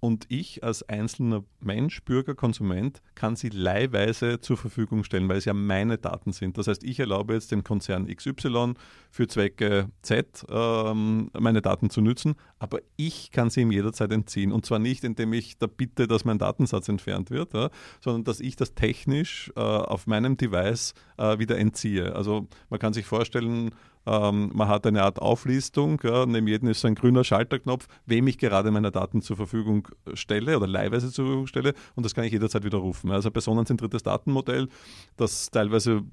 und 0.02 0.26
ich 0.30 0.64
als 0.64 0.82
einzelner 0.90 1.44
Mensch, 1.60 2.04
Bürger, 2.04 2.34
Konsument 2.34 3.04
kann 3.14 3.36
sie 3.36 3.50
leihweise 3.50 4.40
zur 4.42 4.58
Verfügung 4.58 5.04
stellen, 5.04 5.30
weil 5.30 5.38
es 5.38 5.46
ja 5.46 5.54
meine 5.54 6.00
Daten 6.00 6.32
sind. 6.32 6.58
Das 6.58 6.68
heißt, 6.68 6.84
ich 6.84 7.00
erlaube 7.00 7.36
jetzt 7.36 7.52
dem 7.52 7.64
Konzern 7.64 8.08
XY 8.08 8.74
für 9.12 9.28
Zwecke 9.28 9.90
Z 10.02 10.44
ähm, 10.50 11.30
meine 11.40 11.62
Daten 11.62 11.92
zu 11.92 12.02
nützen, 12.02 12.34
aber 12.58 12.80
ich 12.98 13.30
kann 13.30 13.52
sie 13.52 13.62
ihm 13.62 13.72
jederzeit 13.72 14.12
entziehen. 14.12 14.52
Und 14.52 14.66
zwar 14.66 14.80
nicht, 14.80 15.04
indem 15.04 15.34
ich 15.34 15.60
da 15.60 15.68
bitte, 15.68 16.08
dass 16.08 16.26
mein 16.26 16.40
Datensatz 16.40 16.90
entfernt 16.90 17.30
wird, 17.30 17.54
ja, 17.54 17.70
sondern 18.00 18.24
dass 18.24 18.40
ich 18.40 18.56
das 18.56 18.74
technisch 18.74 19.52
äh, 19.56 19.60
auf 19.60 20.08
meinem 20.08 20.36
Device 20.36 20.96
äh, 21.18 21.38
wieder 21.38 21.60
entziehe. 21.60 22.16
Also 22.16 22.48
man 22.72 22.80
kann 22.80 22.94
sich 22.94 23.06
vorstellen, 23.06 23.70
ähm, 24.06 24.52
man 24.54 24.68
hat 24.68 24.86
eine 24.88 25.04
Art 25.04 25.20
Auflistung, 25.20 26.02
ja, 26.04 26.26
neben 26.26 26.48
jedem 26.48 26.70
ist 26.70 26.84
ein 26.86 26.96
grüner 26.96 27.24
Schalterknopf, 27.24 27.88
wem 28.06 28.28
ich 28.28 28.38
gerade 28.38 28.72
meine 28.72 28.92
Daten 28.92 29.22
zur 29.22 29.38
Verfügung 29.38 29.88
stelle 30.14 30.58
oder 30.58 30.68
leihweise 30.68 31.12
zur 31.12 31.26
Verfügung 31.26 31.48
stelle 31.48 31.74
und 31.96 32.06
das 32.06 32.16
kann 32.16 32.24
ich 32.24 32.32
jederzeit 32.32 32.64
widerrufen. 32.64 33.12
Also 33.12 33.30
ein 33.30 33.34
personenzentriertes 33.34 34.04
Datenmodell, 34.04 34.70
das 35.18 35.52
teilweise 35.52 36.04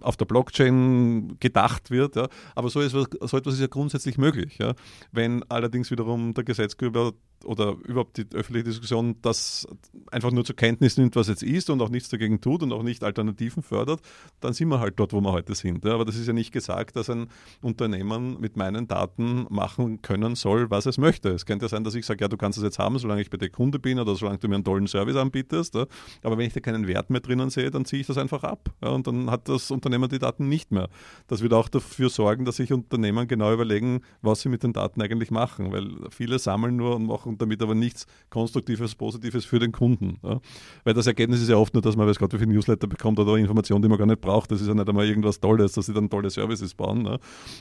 auf 0.00 0.16
der 0.16 0.26
Blockchain 0.26 1.36
gedacht 1.40 1.90
wird, 1.90 2.16
ja. 2.16 2.28
aber 2.54 2.70
so, 2.70 2.80
ist, 2.80 2.92
so 2.92 3.36
etwas 3.36 3.54
ist 3.54 3.60
ja 3.60 3.66
grundsätzlich 3.66 4.18
möglich. 4.18 4.58
Ja. 4.58 4.74
Wenn 5.12 5.42
allerdings 5.50 5.90
wiederum 5.90 6.34
der 6.34 6.44
Gesetzgeber 6.44 7.12
oder 7.44 7.76
überhaupt 7.84 8.16
die 8.16 8.26
öffentliche 8.34 8.64
Diskussion 8.64 9.16
das 9.22 9.66
einfach 10.10 10.30
nur 10.30 10.44
zur 10.44 10.56
Kenntnis 10.56 10.96
nimmt, 10.96 11.16
was 11.16 11.28
jetzt 11.28 11.42
ist 11.42 11.70
und 11.70 11.80
auch 11.82 11.88
nichts 11.88 12.08
dagegen 12.08 12.40
tut 12.40 12.62
und 12.62 12.72
auch 12.72 12.82
nicht 12.82 13.04
Alternativen 13.04 13.62
fördert, 13.62 14.00
dann 14.40 14.52
sind 14.52 14.68
wir 14.68 14.80
halt 14.80 14.98
dort, 14.98 15.12
wo 15.12 15.20
wir 15.20 15.32
heute 15.32 15.54
sind. 15.54 15.84
Aber 15.86 16.04
das 16.04 16.16
ist 16.16 16.26
ja 16.26 16.32
nicht 16.32 16.52
gesagt, 16.52 16.96
dass 16.96 17.10
ein 17.10 17.28
Unternehmen 17.60 18.40
mit 18.40 18.56
meinen 18.56 18.86
Daten 18.88 19.46
machen 19.50 20.02
können 20.02 20.34
soll, 20.34 20.70
was 20.70 20.86
es 20.86 20.98
möchte. 20.98 21.30
Es 21.30 21.46
könnte 21.46 21.66
ja 21.66 21.68
sein, 21.68 21.84
dass 21.84 21.94
ich 21.94 22.06
sage, 22.06 22.24
ja, 22.24 22.28
du 22.28 22.36
kannst 22.36 22.58
es 22.58 22.64
jetzt 22.64 22.78
haben, 22.78 22.98
solange 22.98 23.20
ich 23.20 23.30
bei 23.30 23.36
dir 23.36 23.50
Kunde 23.50 23.78
bin 23.78 23.98
oder 23.98 24.14
solange 24.14 24.38
du 24.38 24.48
mir 24.48 24.56
einen 24.56 24.64
tollen 24.64 24.86
Service 24.86 25.16
anbietest. 25.16 25.76
Aber 25.76 26.38
wenn 26.38 26.46
ich 26.46 26.52
da 26.52 26.60
keinen 26.60 26.86
Wert 26.86 27.10
mehr 27.10 27.20
drinnen 27.20 27.50
sehe, 27.50 27.70
dann 27.70 27.84
ziehe 27.84 28.00
ich 28.00 28.06
das 28.06 28.18
einfach 28.18 28.44
ab. 28.44 28.70
Und 28.80 29.06
dann 29.06 29.30
hat 29.30 29.48
das 29.48 29.70
Unternehmen 29.70 30.08
die 30.08 30.18
Daten 30.18 30.48
nicht 30.48 30.72
mehr. 30.72 30.88
Das 31.26 31.42
wird 31.42 31.52
auch 31.52 31.68
dafür 31.68 32.10
sorgen, 32.10 32.44
dass 32.44 32.56
sich 32.56 32.72
Unternehmen 32.72 33.26
genau 33.28 33.52
überlegen, 33.52 34.00
was 34.22 34.40
sie 34.40 34.48
mit 34.48 34.62
den 34.62 34.72
Daten 34.72 35.00
eigentlich 35.02 35.30
machen, 35.30 35.72
weil 35.72 35.90
viele 36.10 36.38
sammeln 36.38 36.76
nur 36.76 36.96
und 36.96 37.06
machen 37.06 37.33
und 37.34 37.42
damit 37.42 37.60
aber 37.62 37.74
nichts 37.74 38.06
Konstruktives, 38.30 38.94
Positives 38.94 39.44
für 39.44 39.58
den 39.58 39.72
Kunden. 39.72 40.18
Ja. 40.22 40.40
Weil 40.84 40.94
das 40.94 41.06
Ergebnis 41.06 41.40
ist 41.40 41.48
ja 41.48 41.56
oft 41.56 41.74
nur, 41.74 41.82
dass 41.82 41.96
man, 41.96 42.06
weiß 42.06 42.18
Gott, 42.18 42.32
wie 42.32 42.38
viel 42.38 42.46
Newsletter 42.46 42.86
bekommt 42.86 43.18
oder 43.18 43.36
Informationen, 43.36 43.82
die 43.82 43.88
man 43.88 43.98
gar 43.98 44.06
nicht 44.06 44.20
braucht. 44.20 44.50
Das 44.50 44.60
ist 44.60 44.68
ja 44.68 44.74
nicht 44.74 44.88
einmal 44.88 45.06
irgendwas 45.06 45.40
Tolles, 45.40 45.72
dass 45.72 45.86
sie 45.86 45.92
dann 45.92 46.08
tolle 46.08 46.30
Services 46.30 46.74
bauen. 46.74 47.04
Ja. 47.06 47.18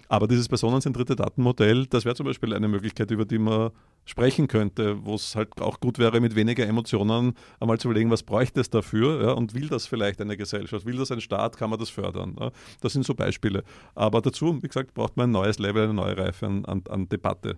Aber 0.08 0.28
dieses 0.28 0.48
personenzentrierte 0.48 1.16
Datenmodell, 1.16 1.88
das 1.88 2.06
wäre 2.06 2.16
zum 2.16 2.28
Beispiel 2.28 2.54
eine 2.54 2.68
Möglichkeit, 2.68 3.10
über 3.12 3.26
die 3.26 3.40
man 3.40 3.72
sprechen 4.06 4.48
könnte, 4.48 5.06
wo 5.06 5.16
es 5.16 5.36
halt 5.36 5.62
auch 5.62 5.80
gut 5.80 5.98
wäre, 5.98 6.20
mit 6.20 6.36
weniger 6.36 6.66
Emotionen 6.68 7.34
einmal 7.60 7.80
zu 7.80 7.88
überlegen, 7.88 8.12
was 8.12 8.24
bräuchte 8.24 8.60
es 8.60 8.70
dafür 8.70 9.24
ja, 9.24 9.32
und 9.32 9.54
will 9.54 9.70
das 9.70 9.88
vielleicht 9.88 10.20
eine 10.20 10.36
Gesellschaft, 10.36 10.86
will 10.86 10.98
das 10.98 11.12
ein 11.12 11.22
Staat, 11.22 11.58
kann 11.58 11.70
man 11.70 11.80
das 11.80 11.90
fördern. 11.90 12.36
Ja. 12.40 12.52
Das 12.82 12.94
sind 12.94 13.06
so 13.06 13.14
Beispiele. 13.14 13.64
Aber 13.96 14.22
dazu, 14.22 14.62
wie 14.62 14.68
gesagt, 14.68 14.94
braucht 14.94 15.16
man 15.16 15.30
ein 15.30 15.32
neues 15.32 15.60
Level, 15.60 15.84
eine 15.84 15.94
neue 15.94 16.18
Reife 16.18 16.46
an, 16.46 16.66
an, 16.66 16.84
an 16.90 17.08
Debatte. 17.08 17.56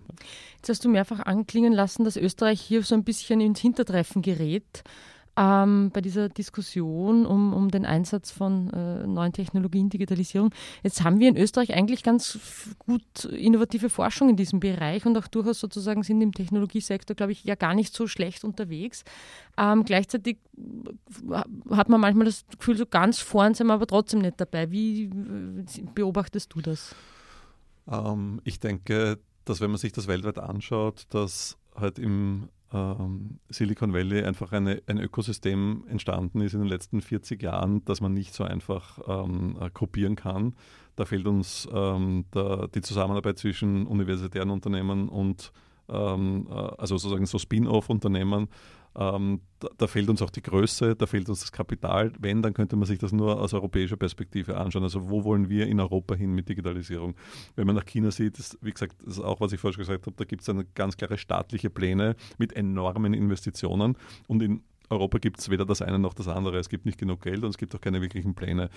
Jetzt 0.56 0.68
hast 0.68 0.84
du 0.84 0.88
mehrfach 0.88 1.20
anklingen 1.20 1.72
lassen, 1.72 1.95
dass 2.04 2.16
Österreich 2.16 2.60
hier 2.60 2.82
so 2.82 2.94
ein 2.94 3.04
bisschen 3.04 3.40
ins 3.40 3.60
Hintertreffen 3.60 4.22
gerät 4.22 4.82
ähm, 5.36 5.90
bei 5.92 6.00
dieser 6.00 6.28
Diskussion 6.28 7.26
um, 7.26 7.52
um 7.52 7.70
den 7.70 7.84
Einsatz 7.84 8.30
von 8.30 8.70
äh, 8.70 9.06
neuen 9.06 9.32
Technologien, 9.32 9.90
Digitalisierung. 9.90 10.50
Jetzt 10.82 11.04
haben 11.04 11.20
wir 11.20 11.28
in 11.28 11.36
Österreich 11.36 11.74
eigentlich 11.74 12.02
ganz 12.02 12.38
gut 12.78 13.26
innovative 13.26 13.90
Forschung 13.90 14.30
in 14.30 14.36
diesem 14.36 14.60
Bereich 14.60 15.04
und 15.04 15.16
auch 15.18 15.26
durchaus 15.28 15.60
sozusagen 15.60 16.02
sind 16.02 16.22
im 16.22 16.32
Technologiesektor, 16.32 17.14
glaube 17.14 17.32
ich, 17.32 17.44
ja 17.44 17.54
gar 17.54 17.74
nicht 17.74 17.94
so 17.94 18.06
schlecht 18.06 18.44
unterwegs. 18.44 19.04
Ähm, 19.58 19.84
gleichzeitig 19.84 20.38
hat 21.70 21.88
man 21.88 22.00
manchmal 22.00 22.26
das 22.26 22.44
Gefühl, 22.58 22.78
so 22.78 22.86
ganz 22.86 23.18
vorn 23.18 23.54
sind 23.54 23.66
wir 23.66 23.74
aber 23.74 23.86
trotzdem 23.86 24.20
nicht 24.20 24.40
dabei. 24.40 24.70
Wie 24.70 25.10
beobachtest 25.94 26.54
du 26.54 26.62
das? 26.62 26.94
Ähm, 27.90 28.40
ich 28.44 28.58
denke, 28.58 29.18
dass 29.44 29.60
wenn 29.60 29.70
man 29.70 29.78
sich 29.78 29.92
das 29.92 30.08
weltweit 30.08 30.38
anschaut, 30.38 31.06
dass 31.10 31.58
halt 31.76 31.98
im 31.98 32.48
ähm, 32.72 33.38
Silicon 33.48 33.92
Valley 33.92 34.24
einfach 34.24 34.52
eine, 34.52 34.82
ein 34.86 34.98
Ökosystem 34.98 35.84
entstanden 35.88 36.40
ist 36.40 36.54
in 36.54 36.60
den 36.60 36.68
letzten 36.68 37.00
40 37.00 37.42
Jahren, 37.42 37.84
das 37.84 38.00
man 38.00 38.12
nicht 38.12 38.34
so 38.34 38.44
einfach 38.44 38.98
ähm, 39.06 39.56
äh, 39.60 39.70
kopieren 39.70 40.16
kann. 40.16 40.54
Da 40.96 41.04
fehlt 41.04 41.26
uns 41.26 41.68
ähm, 41.72 42.24
der, 42.34 42.68
die 42.68 42.80
Zusammenarbeit 42.80 43.38
zwischen 43.38 43.86
universitären 43.86 44.50
Unternehmen 44.50 45.08
und 45.08 45.52
ähm, 45.88 46.48
äh, 46.50 46.54
also 46.54 46.96
sozusagen 46.96 47.26
so 47.26 47.38
Spin-off-Unternehmen 47.38 48.48
ähm, 48.98 49.40
da, 49.58 49.68
da, 49.76 49.86
fehlt 49.86 50.08
uns 50.08 50.22
auch 50.22 50.30
die 50.30 50.42
Größe, 50.42 50.96
da 50.96 51.06
fehlt 51.06 51.28
uns 51.28 51.40
das 51.40 51.52
Kapital. 51.52 52.12
Wenn, 52.18 52.42
dann 52.42 52.54
könnte 52.54 52.76
man 52.76 52.86
sich 52.86 52.98
das 52.98 53.12
nur 53.12 53.40
aus 53.40 53.52
europäischer 53.52 53.96
Perspektive 53.96 54.56
anschauen. 54.56 54.82
Also 54.82 55.10
wo 55.10 55.24
wollen 55.24 55.48
wir 55.48 55.66
in 55.66 55.80
Europa 55.80 56.14
hin 56.14 56.32
mit 56.32 56.48
Digitalisierung? 56.48 57.14
Wenn 57.56 57.66
man 57.66 57.76
nach 57.76 57.84
China 57.84 58.10
sieht, 58.10 58.38
ist, 58.38 58.58
wie 58.62 58.72
gesagt, 58.72 58.96
das 59.04 59.18
ist 59.18 59.24
auch, 59.24 59.40
was 59.40 59.52
ich 59.52 59.60
vorhin 59.60 59.78
gesagt 59.78 60.06
habe, 60.06 60.16
da 60.16 60.24
gibt 60.24 60.46
es 60.46 60.54
ganz 60.74 60.96
klare 60.96 61.18
staatliche 61.18 61.68
Pläne 61.68 62.16
mit 62.38 62.54
enormen 62.54 63.12
Investitionen. 63.12 63.96
Und 64.28 64.42
in 64.42 64.62
Europa 64.88 65.18
gibt 65.18 65.40
es 65.40 65.50
weder 65.50 65.64
das 65.64 65.82
eine 65.82 65.98
noch 65.98 66.14
das 66.14 66.28
andere. 66.28 66.58
Es 66.58 66.68
gibt 66.68 66.86
nicht 66.86 66.98
genug 66.98 67.22
Geld 67.22 67.42
und 67.42 67.50
es 67.50 67.58
gibt 67.58 67.74
auch 67.74 67.80
keine 67.80 68.00
wirklichen 68.00 68.34
Pläne. 68.34 68.70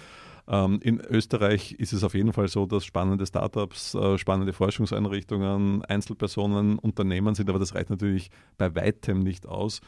Ähm, 0.49 0.79
in 0.81 0.99
Österreich 0.99 1.73
ist 1.73 1.93
es 1.93 2.03
auf 2.03 2.15
jeden 2.15 2.33
Fall 2.33 2.47
so, 2.47 2.65
dass 2.65 2.83
spannende 2.83 3.25
Startups, 3.25 3.93
äh, 3.93 4.17
spannende 4.17 4.51
Forschungseinrichtungen, 4.51 5.85
Einzelpersonen, 5.85 6.79
Unternehmen 6.79 7.35
sind, 7.35 7.49
aber 7.49 7.59
das 7.59 7.75
reicht 7.75 7.91
natürlich 7.91 8.31
bei 8.57 8.73
weitem 8.73 9.19
nicht 9.19 9.45
aus, 9.45 9.79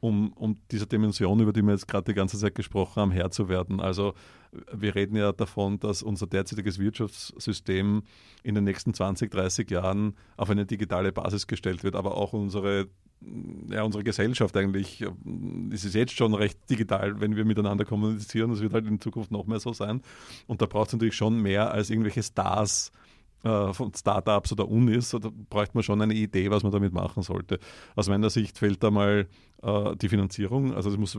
um, 0.00 0.32
um 0.32 0.56
dieser 0.72 0.86
Dimension, 0.86 1.38
über 1.38 1.52
die 1.52 1.62
wir 1.62 1.70
jetzt 1.70 1.86
gerade 1.86 2.12
die 2.12 2.14
ganze 2.14 2.36
Zeit 2.36 2.56
gesprochen 2.56 3.00
haben, 3.00 3.10
Herr 3.12 3.30
zu 3.30 3.48
werden. 3.48 3.80
Also 3.80 4.14
wir 4.72 4.96
reden 4.96 5.16
ja 5.16 5.30
davon, 5.32 5.78
dass 5.78 6.02
unser 6.02 6.26
derzeitiges 6.26 6.80
Wirtschaftssystem 6.80 8.02
in 8.42 8.54
den 8.56 8.64
nächsten 8.64 8.94
20, 8.94 9.30
30 9.30 9.70
Jahren 9.70 10.16
auf 10.36 10.50
eine 10.50 10.66
digitale 10.66 11.12
Basis 11.12 11.46
gestellt 11.46 11.84
wird, 11.84 11.94
aber 11.94 12.16
auch 12.16 12.32
unsere 12.32 12.88
ja, 13.68 13.82
unsere 13.82 14.04
Gesellschaft 14.04 14.56
eigentlich, 14.56 15.04
es 15.72 15.84
ist 15.84 15.94
jetzt 15.94 16.12
schon 16.12 16.34
recht 16.34 16.58
digital, 16.70 17.20
wenn 17.20 17.36
wir 17.36 17.44
miteinander 17.44 17.84
kommunizieren. 17.84 18.50
Das 18.50 18.60
wird 18.60 18.72
halt 18.72 18.86
in 18.86 19.00
Zukunft 19.00 19.30
noch 19.30 19.46
mehr 19.46 19.60
so 19.60 19.72
sein. 19.72 20.02
Und 20.46 20.62
da 20.62 20.66
braucht 20.66 20.88
es 20.88 20.92
natürlich 20.94 21.16
schon 21.16 21.40
mehr 21.40 21.70
als 21.70 21.90
irgendwelche 21.90 22.22
Stars 22.22 22.92
äh, 23.44 23.72
von 23.72 23.92
Startups 23.94 24.52
oder 24.52 24.68
Unis. 24.68 25.10
Da 25.10 25.30
bräuchte 25.50 25.76
man 25.76 25.82
schon 25.82 26.02
eine 26.02 26.14
Idee, 26.14 26.50
was 26.50 26.62
man 26.62 26.72
damit 26.72 26.92
machen 26.92 27.22
sollte. 27.22 27.58
Aus 27.94 28.08
meiner 28.08 28.30
Sicht 28.30 28.58
fehlt 28.58 28.82
da 28.82 28.90
mal 28.90 29.28
äh, 29.62 29.96
die 29.96 30.08
Finanzierung. 30.08 30.74
Also 30.74 30.90
es 30.90 30.96
muss 30.96 31.16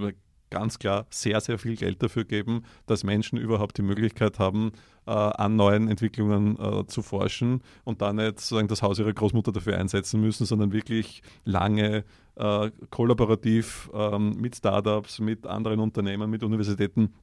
ganz 0.49 0.79
klar 0.79 1.05
sehr, 1.09 1.39
sehr 1.41 1.57
viel 1.57 1.75
Geld 1.75 2.01
dafür 2.01 2.25
geben, 2.25 2.63
dass 2.85 3.03
Menschen 3.03 3.37
überhaupt 3.37 3.77
die 3.77 3.81
Möglichkeit 3.81 4.39
haben, 4.39 4.71
äh, 5.05 5.11
an 5.11 5.55
neuen 5.55 5.87
Entwicklungen 5.87 6.57
äh, 6.59 6.85
zu 6.87 7.01
forschen 7.01 7.61
und 7.83 8.01
da 8.01 8.13
nicht 8.13 8.39
sozusagen 8.39 8.67
das 8.67 8.81
Haus 8.81 8.99
ihrer 8.99 9.13
Großmutter 9.13 9.51
dafür 9.51 9.77
einsetzen 9.77 10.21
müssen, 10.21 10.45
sondern 10.45 10.71
wirklich 10.71 11.21
lange 11.45 12.03
äh, 12.35 12.71
kollaborativ 12.89 13.89
ähm, 13.93 14.35
mit 14.37 14.55
Startups, 14.55 15.19
mit 15.19 15.45
anderen 15.45 15.79
Unternehmen, 15.79 16.29
mit 16.29 16.43
Universitäten 16.43 17.13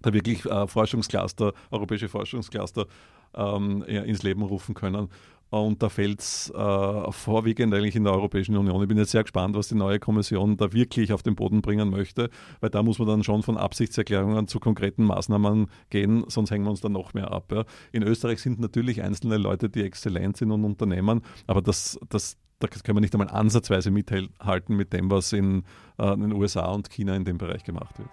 da 0.00 0.12
wirklich 0.12 0.44
äh, 0.46 0.66
Forschungscluster, 0.66 1.52
europäische 1.70 2.08
Forschungscluster 2.08 2.86
ähm, 3.34 3.82
ins 3.82 4.22
Leben 4.22 4.42
rufen 4.42 4.74
können. 4.74 5.08
Und 5.52 5.82
da 5.82 5.90
fällt 5.90 6.20
es 6.20 6.48
äh, 6.48 7.12
vorwiegend 7.12 7.74
eigentlich 7.74 7.94
in 7.94 8.04
der 8.04 8.14
Europäischen 8.14 8.56
Union. 8.56 8.80
Ich 8.80 8.88
bin 8.88 8.96
jetzt 8.96 9.10
sehr 9.10 9.22
gespannt, 9.22 9.54
was 9.54 9.68
die 9.68 9.74
neue 9.74 9.98
Kommission 9.98 10.56
da 10.56 10.72
wirklich 10.72 11.12
auf 11.12 11.22
den 11.22 11.34
Boden 11.34 11.60
bringen 11.60 11.90
möchte, 11.90 12.30
weil 12.60 12.70
da 12.70 12.82
muss 12.82 12.98
man 12.98 13.06
dann 13.06 13.22
schon 13.22 13.42
von 13.42 13.58
Absichtserklärungen 13.58 14.48
zu 14.48 14.60
konkreten 14.60 15.04
Maßnahmen 15.04 15.66
gehen, 15.90 16.24
sonst 16.28 16.52
hängen 16.52 16.64
wir 16.64 16.70
uns 16.70 16.80
da 16.80 16.88
noch 16.88 17.12
mehr 17.12 17.32
ab. 17.32 17.52
Ja. 17.52 17.64
In 17.92 18.02
Österreich 18.02 18.40
sind 18.40 18.60
natürlich 18.60 19.02
einzelne 19.02 19.36
Leute, 19.36 19.68
die 19.68 19.82
exzellent 19.82 20.38
sind 20.38 20.52
und 20.52 20.64
Unternehmen, 20.64 21.20
aber 21.46 21.60
das, 21.60 22.00
das, 22.08 22.38
da 22.58 22.68
können 22.68 22.96
wir 22.96 23.02
nicht 23.02 23.14
einmal 23.14 23.28
ansatzweise 23.28 23.90
mithalten 23.90 24.74
mit 24.74 24.94
dem, 24.94 25.10
was 25.10 25.34
in, 25.34 25.64
äh, 25.98 26.14
in 26.14 26.20
den 26.20 26.32
USA 26.32 26.70
und 26.70 26.88
China 26.88 27.14
in 27.14 27.26
dem 27.26 27.36
Bereich 27.36 27.62
gemacht 27.62 27.98
wird. 27.98 28.08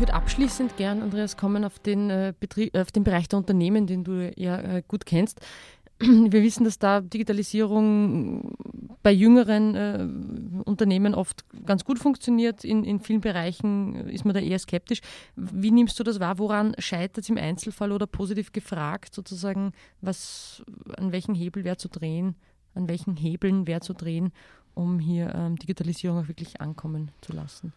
Ich 0.00 0.02
würde 0.02 0.14
abschließend 0.14 0.78
gern, 0.78 1.02
Andreas, 1.02 1.36
kommen 1.36 1.62
auf 1.62 1.78
den, 1.78 2.08
äh, 2.08 2.32
Betrieb, 2.40 2.74
auf 2.74 2.90
den 2.90 3.04
Bereich 3.04 3.28
der 3.28 3.38
Unternehmen, 3.38 3.86
den 3.86 4.02
du 4.02 4.32
ja 4.34 4.58
äh, 4.58 4.82
gut 4.88 5.04
kennst. 5.04 5.42
Wir 5.98 6.42
wissen, 6.42 6.64
dass 6.64 6.78
da 6.78 7.02
Digitalisierung 7.02 8.56
bei 9.02 9.12
jüngeren 9.12 9.74
äh, 9.74 10.62
Unternehmen 10.64 11.14
oft 11.14 11.44
ganz 11.66 11.84
gut 11.84 11.98
funktioniert. 11.98 12.64
In, 12.64 12.82
in 12.84 13.00
vielen 13.00 13.20
Bereichen 13.20 14.08
ist 14.08 14.24
man 14.24 14.32
da 14.32 14.40
eher 14.40 14.58
skeptisch. 14.58 15.02
Wie 15.36 15.70
nimmst 15.70 16.00
du 16.00 16.02
das 16.02 16.18
wahr? 16.18 16.38
Woran 16.38 16.74
scheitert 16.78 17.18
es 17.18 17.28
im 17.28 17.36
Einzelfall 17.36 17.92
oder 17.92 18.06
positiv 18.06 18.52
gefragt, 18.52 19.14
sozusagen, 19.14 19.72
was, 20.00 20.64
an 20.96 21.12
welchen 21.12 21.34
Hebel 21.34 21.62
wäre 21.64 21.76
zu 21.76 21.90
drehen, 21.90 22.36
an 22.74 22.88
welchen 22.88 23.16
Hebeln 23.16 23.66
wäre 23.66 23.80
zu 23.80 23.92
drehen, 23.92 24.32
um 24.72 24.98
hier 24.98 25.34
ähm, 25.34 25.56
Digitalisierung 25.56 26.20
auch 26.20 26.28
wirklich 26.28 26.62
ankommen 26.62 27.10
zu 27.20 27.34
lassen? 27.34 27.74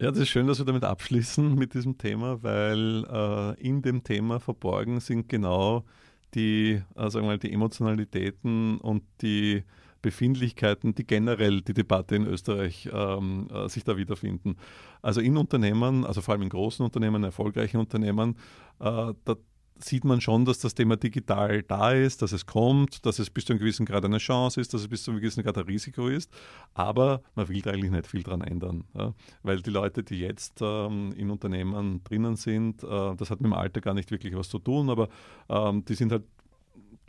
Ja, 0.00 0.10
das 0.12 0.20
ist 0.20 0.28
schön, 0.28 0.46
dass 0.46 0.58
wir 0.58 0.64
damit 0.64 0.84
abschließen 0.84 1.54
mit 1.56 1.74
diesem 1.74 1.98
Thema, 1.98 2.40
weil 2.42 3.04
äh, 3.10 3.60
in 3.60 3.82
dem 3.82 4.04
Thema 4.04 4.38
verborgen 4.38 5.00
sind 5.00 5.28
genau 5.28 5.84
die, 6.34 6.80
äh, 6.94 7.10
sagen 7.10 7.24
wir 7.26 7.32
mal, 7.32 7.38
die 7.38 7.52
Emotionalitäten 7.52 8.78
und 8.78 9.02
die 9.22 9.64
Befindlichkeiten, 10.00 10.94
die 10.94 11.04
generell 11.04 11.62
die 11.62 11.74
Debatte 11.74 12.14
in 12.14 12.26
Österreich 12.26 12.88
ähm, 12.92 13.48
äh, 13.52 13.68
sich 13.68 13.82
da 13.82 13.96
wiederfinden. 13.96 14.56
Also 15.02 15.20
in 15.20 15.36
Unternehmen, 15.36 16.04
also 16.04 16.20
vor 16.20 16.34
allem 16.34 16.42
in 16.42 16.50
großen 16.50 16.84
Unternehmen, 16.84 17.24
erfolgreichen 17.24 17.78
Unternehmen, 17.78 18.36
äh, 18.78 19.12
da 19.24 19.36
sieht 19.80 20.04
man 20.04 20.20
schon, 20.20 20.44
dass 20.44 20.58
das 20.58 20.74
Thema 20.74 20.96
digital 20.96 21.62
da 21.62 21.92
ist, 21.92 22.22
dass 22.22 22.32
es 22.32 22.46
kommt, 22.46 23.04
dass 23.06 23.18
es 23.18 23.30
bis 23.30 23.44
zu 23.44 23.52
einem 23.52 23.60
gewissen 23.60 23.86
Grad 23.86 24.04
eine 24.04 24.18
Chance 24.18 24.60
ist, 24.60 24.74
dass 24.74 24.82
es 24.82 24.88
bis 24.88 25.02
zu 25.02 25.10
einem 25.10 25.20
gewissen 25.20 25.42
Grad 25.42 25.58
ein 25.58 25.64
Risiko 25.64 26.08
ist. 26.08 26.32
Aber 26.74 27.22
man 27.34 27.48
will 27.48 27.60
da 27.62 27.70
eigentlich 27.70 27.90
nicht 27.90 28.06
viel 28.06 28.22
dran 28.22 28.40
ändern. 28.40 28.84
Ja? 28.94 29.14
Weil 29.42 29.60
die 29.62 29.70
Leute, 29.70 30.02
die 30.02 30.20
jetzt 30.20 30.60
ähm, 30.60 31.12
in 31.16 31.30
Unternehmen 31.30 32.02
drinnen 32.04 32.36
sind, 32.36 32.82
äh, 32.82 33.16
das 33.16 33.30
hat 33.30 33.40
mit 33.40 33.50
dem 33.50 33.54
Alter 33.54 33.80
gar 33.80 33.94
nicht 33.94 34.10
wirklich 34.10 34.34
was 34.36 34.48
zu 34.48 34.58
tun, 34.58 34.90
aber 34.90 35.08
ähm, 35.48 35.84
die 35.84 35.94
sind 35.94 36.12
halt 36.12 36.24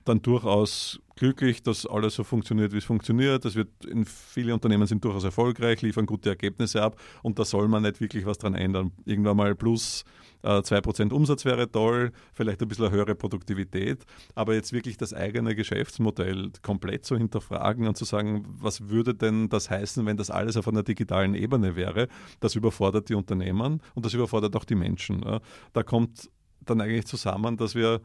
dann 0.06 0.22
durchaus 0.22 1.00
glücklich, 1.16 1.62
dass 1.62 1.86
alles 1.86 2.16
so 2.16 2.24
funktioniert, 2.24 2.72
wie 2.72 2.78
es 2.78 2.86
funktioniert. 2.86 3.44
Das 3.44 3.56
wird 3.56 3.70
in 3.86 4.06
viele 4.06 4.54
Unternehmen 4.54 4.88
sind 4.88 5.04
durchaus 5.04 5.26
erfolgreich, 5.26 5.82
liefern 5.82 6.06
gute 6.06 6.30
Ergebnisse 6.30 6.82
ab 6.82 7.00
und 7.24 7.38
da 7.38 7.46
soll 7.46 7.68
man 7.68 7.84
nicht 7.84 8.00
wirklich 8.00 8.26
was 8.26 8.38
dran 8.38 8.56
ändern. 8.56 8.92
Irgendwann 9.06 9.36
mal 9.36 9.54
plus 9.54 10.06
äh, 10.44 10.60
2% 10.60 11.12
Umsatz 11.12 11.44
wäre 11.44 11.70
toll, 11.70 12.12
vielleicht 12.34 12.62
ein 12.62 12.70
bisschen 12.70 12.90
höhere 12.90 13.16
Produktivität, 13.16 14.06
aber 14.34 14.54
jetzt 14.54 14.72
wirklich 14.72 14.98
das 14.98 15.14
eigene 15.14 15.56
Geschäftsmodell 15.56 16.52
komplett 16.62 17.06
zu 17.06 17.18
hinterfragen 17.18 17.88
und 17.88 17.98
zu 17.98 18.06
sagen, 18.06 18.46
was 18.48 18.88
würde 18.88 19.14
denn 19.14 19.50
das 19.50 19.70
heißen, 19.70 20.06
wenn 20.06 20.16
das 20.16 20.32
alles 20.32 20.56
auf 20.56 20.70
einer 20.70 20.84
digitalen 20.84 21.36
Ebene 21.36 21.76
wäre, 21.76 22.08
das 22.40 22.56
überfordert 22.56 23.10
die 23.10 23.16
Unternehmen 23.16 23.82
und 23.94 24.06
das 24.06 24.14
überfordert 24.14 24.56
auch 24.56 24.64
die 24.64 24.76
Menschen. 24.76 25.26
Da 25.74 25.84
kommt 25.84 26.30
dann 26.62 26.82
eigentlich 26.82 27.06
zusammen, 27.06 27.58
dass 27.58 27.76
wir 27.76 28.02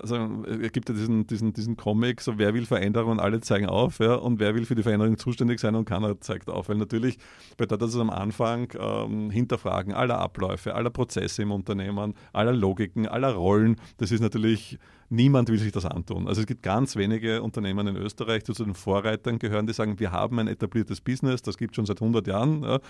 also 0.00 0.44
es 0.46 0.72
gibt 0.72 0.88
ja 0.88 0.94
diesen, 0.94 1.26
diesen, 1.26 1.52
diesen 1.52 1.76
Comic, 1.76 2.20
so 2.20 2.38
wer 2.38 2.54
will 2.54 2.66
Veränderung 2.66 3.12
und 3.12 3.20
alle 3.20 3.40
zeigen 3.40 3.66
auf, 3.66 3.98
ja, 3.98 4.14
und 4.14 4.40
wer 4.40 4.54
will 4.54 4.64
für 4.64 4.74
die 4.74 4.82
Veränderung 4.82 5.18
zuständig 5.18 5.60
sein 5.60 5.74
und 5.74 5.84
keiner 5.84 6.20
zeigt 6.20 6.48
auf. 6.48 6.68
Weil 6.68 6.76
natürlich 6.76 7.18
bedeutet 7.56 7.82
das 7.82 7.96
am 7.96 8.10
Anfang 8.10 8.72
ähm, 8.78 9.30
Hinterfragen 9.30 9.92
aller 9.92 10.18
Abläufe, 10.18 10.74
aller 10.74 10.90
Prozesse 10.90 11.42
im 11.42 11.52
Unternehmen, 11.52 12.14
aller 12.32 12.52
Logiken, 12.52 13.06
aller 13.06 13.32
Rollen. 13.32 13.76
Das 13.98 14.10
ist 14.10 14.20
natürlich 14.20 14.78
Niemand 15.10 15.48
will 15.48 15.58
sich 15.58 15.70
das 15.70 15.84
antun. 15.84 16.26
Also 16.26 16.40
es 16.40 16.46
gibt 16.46 16.62
ganz 16.62 16.96
wenige 16.96 17.42
Unternehmen 17.42 17.86
in 17.86 17.96
Österreich, 17.96 18.42
die 18.42 18.52
zu 18.52 18.64
den 18.64 18.74
Vorreitern 18.74 19.38
gehören, 19.38 19.66
die 19.66 19.72
sagen, 19.72 20.00
wir 20.00 20.10
haben 20.10 20.38
ein 20.38 20.48
etabliertes 20.48 21.00
Business, 21.00 21.42
das 21.42 21.56
gibt 21.56 21.72
es 21.72 21.76
schon 21.76 21.86
seit 21.86 22.00
100 22.00 22.26
Jahren, 22.26 22.62
ja, 22.62 22.80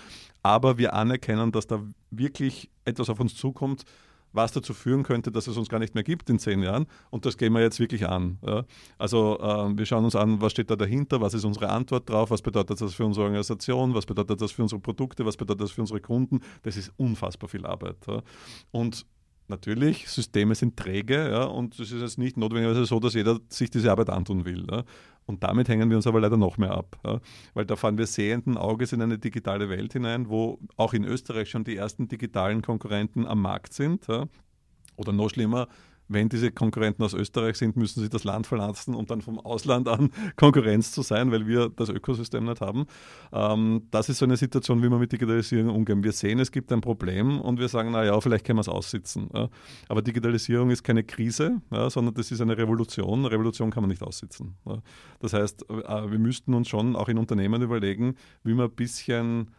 aber 0.41 0.77
wir 0.77 0.93
anerkennen, 0.93 1.51
dass 1.51 1.67
da 1.67 1.83
wirklich 2.09 2.71
etwas 2.85 3.09
auf 3.09 3.19
uns 3.19 3.35
zukommt, 3.35 3.83
was 4.35 4.51
dazu 4.51 4.73
führen 4.73 5.03
könnte, 5.03 5.31
dass 5.31 5.47
es 5.47 5.57
uns 5.57 5.69
gar 5.69 5.79
nicht 5.79 5.95
mehr 5.95 6.03
gibt 6.03 6.29
in 6.29 6.39
zehn 6.39 6.61
Jahren. 6.61 6.85
Und 7.09 7.25
das 7.25 7.37
gehen 7.37 7.53
wir 7.53 7.61
jetzt 7.61 7.79
wirklich 7.79 8.07
an. 8.07 8.37
Ja. 8.45 8.65
Also 8.97 9.39
äh, 9.39 9.77
wir 9.77 9.85
schauen 9.85 10.05
uns 10.05 10.15
an, 10.15 10.41
was 10.41 10.51
steht 10.51 10.69
da 10.69 10.75
dahinter, 10.75 11.21
was 11.21 11.33
ist 11.33 11.45
unsere 11.45 11.69
Antwort 11.69 12.09
drauf, 12.09 12.31
was 12.31 12.41
bedeutet 12.41 12.79
das 12.81 12.93
für 12.93 13.05
unsere 13.05 13.25
Organisation, 13.25 13.93
was 13.93 14.05
bedeutet 14.05 14.41
das 14.41 14.51
für 14.51 14.61
unsere 14.61 14.81
Produkte, 14.81 15.25
was 15.25 15.37
bedeutet 15.37 15.61
das 15.61 15.71
für 15.71 15.81
unsere 15.81 16.01
Kunden. 16.01 16.41
Das 16.63 16.77
ist 16.77 16.91
unfassbar 16.97 17.49
viel 17.49 17.65
Arbeit. 17.65 17.97
Ja. 18.07 18.21
Und 18.71 19.05
Natürlich, 19.47 20.09
Systeme 20.09 20.55
sind 20.55 20.75
träge 20.75 21.29
ja, 21.29 21.43
und 21.43 21.79
es 21.79 21.91
ist 21.91 22.01
jetzt 22.01 22.17
nicht 22.17 22.35
notwendigerweise 22.35 22.85
so, 22.85 22.99
dass 22.99 23.13
jeder 23.13 23.39
sich 23.47 23.69
diese 23.69 23.91
Arbeit 23.91 24.09
antun 24.09 24.43
will. 24.43 24.65
Ja. 24.69 24.83
Und 25.27 25.43
damit 25.43 25.69
hängen 25.69 25.89
wir 25.89 25.97
uns 25.97 26.07
aber 26.07 26.19
leider 26.19 26.37
noch 26.37 26.57
mehr 26.57 26.71
ab, 26.71 26.99
ja, 27.05 27.19
weil 27.53 27.65
da 27.65 27.75
fahren 27.75 27.97
wir 27.97 28.07
sehenden 28.07 28.57
Auges 28.57 28.91
in 28.91 29.01
eine 29.01 29.19
digitale 29.19 29.69
Welt 29.69 29.93
hinein, 29.93 30.29
wo 30.29 30.59
auch 30.77 30.93
in 30.93 31.03
Österreich 31.03 31.49
schon 31.49 31.63
die 31.63 31.75
ersten 31.75 32.07
digitalen 32.07 32.61
Konkurrenten 32.61 33.27
am 33.27 33.41
Markt 33.41 33.73
sind. 33.73 34.07
Oder 34.97 35.11
noch 35.11 35.29
schlimmer, 35.29 35.67
wenn 36.07 36.29
diese 36.29 36.51
Konkurrenten 36.51 37.03
aus 37.03 37.13
Österreich 37.13 37.57
sind, 37.57 37.75
müssen 37.75 38.01
sie 38.01 38.09
das 38.09 38.23
Land 38.23 38.47
verlassen, 38.47 38.95
um 38.95 39.05
dann 39.05 39.21
vom 39.21 39.39
Ausland 39.39 39.87
an 39.87 40.11
Konkurrenz 40.35 40.91
zu 40.91 41.01
sein, 41.01 41.31
weil 41.31 41.47
wir 41.47 41.69
das 41.69 41.89
Ökosystem 41.89 42.45
nicht 42.45 42.61
haben. 42.61 42.85
Ähm, 43.31 43.87
das 43.91 44.09
ist 44.09 44.19
so 44.19 44.25
eine 44.25 44.37
Situation, 44.37 44.83
wie 44.83 44.89
wir 44.89 44.97
mit 44.97 45.11
Digitalisierung 45.11 45.75
umgehen. 45.75 46.03
Wir 46.03 46.11
sehen, 46.11 46.39
es 46.39 46.51
gibt 46.51 46.71
ein 46.71 46.81
Problem 46.81 47.39
und 47.41 47.59
wir 47.59 47.67
sagen, 47.67 47.91
naja, 47.91 48.19
vielleicht 48.21 48.45
können 48.45 48.57
wir 48.57 48.61
es 48.61 48.69
aussitzen. 48.69 49.29
Ja. 49.33 49.49
Aber 49.89 50.01
Digitalisierung 50.01 50.69
ist 50.69 50.83
keine 50.83 51.03
Krise, 51.03 51.61
ja, 51.71 51.89
sondern 51.89 52.13
das 52.13 52.31
ist 52.31 52.41
eine 52.41 52.57
Revolution. 52.57 53.25
Revolution 53.25 53.71
kann 53.71 53.83
man 53.83 53.89
nicht 53.89 54.03
aussitzen. 54.03 54.55
Ja. 54.65 54.81
Das 55.19 55.33
heißt, 55.33 55.69
äh, 55.69 56.11
wir 56.11 56.19
müssten 56.19 56.53
uns 56.53 56.67
schon 56.67 56.95
auch 56.95 57.09
in 57.09 57.17
Unternehmen 57.17 57.61
überlegen, 57.61 58.15
wie 58.43 58.53
wir 58.53 58.65
ein 58.65 58.71
bisschen 58.71 59.51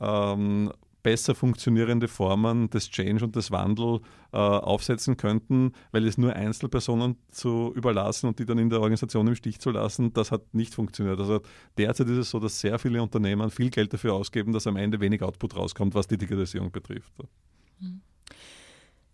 ähm, 0.00 0.72
besser 1.02 1.34
funktionierende 1.34 2.08
Formen 2.08 2.70
des 2.70 2.90
Change 2.90 3.24
und 3.24 3.36
des 3.36 3.50
Wandel 3.50 4.00
äh, 4.32 4.36
aufsetzen 4.36 5.16
könnten, 5.16 5.72
weil 5.90 6.06
es 6.06 6.18
nur 6.18 6.34
Einzelpersonen 6.34 7.16
zu 7.30 7.72
überlassen 7.74 8.28
und 8.28 8.38
die 8.38 8.44
dann 8.44 8.58
in 8.58 8.70
der 8.70 8.80
Organisation 8.80 9.26
im 9.26 9.34
Stich 9.34 9.60
zu 9.60 9.70
lassen, 9.70 10.12
das 10.12 10.30
hat 10.30 10.54
nicht 10.54 10.74
funktioniert. 10.74 11.18
Also 11.18 11.40
derzeit 11.76 12.08
ist 12.08 12.18
es 12.18 12.30
so, 12.30 12.38
dass 12.38 12.60
sehr 12.60 12.78
viele 12.78 13.02
Unternehmen 13.02 13.50
viel 13.50 13.70
Geld 13.70 13.92
dafür 13.92 14.14
ausgeben, 14.14 14.52
dass 14.52 14.66
am 14.66 14.76
Ende 14.76 15.00
wenig 15.00 15.22
Output 15.22 15.56
rauskommt, 15.56 15.94
was 15.94 16.06
die 16.06 16.18
Digitalisierung 16.18 16.70
betrifft. 16.70 17.12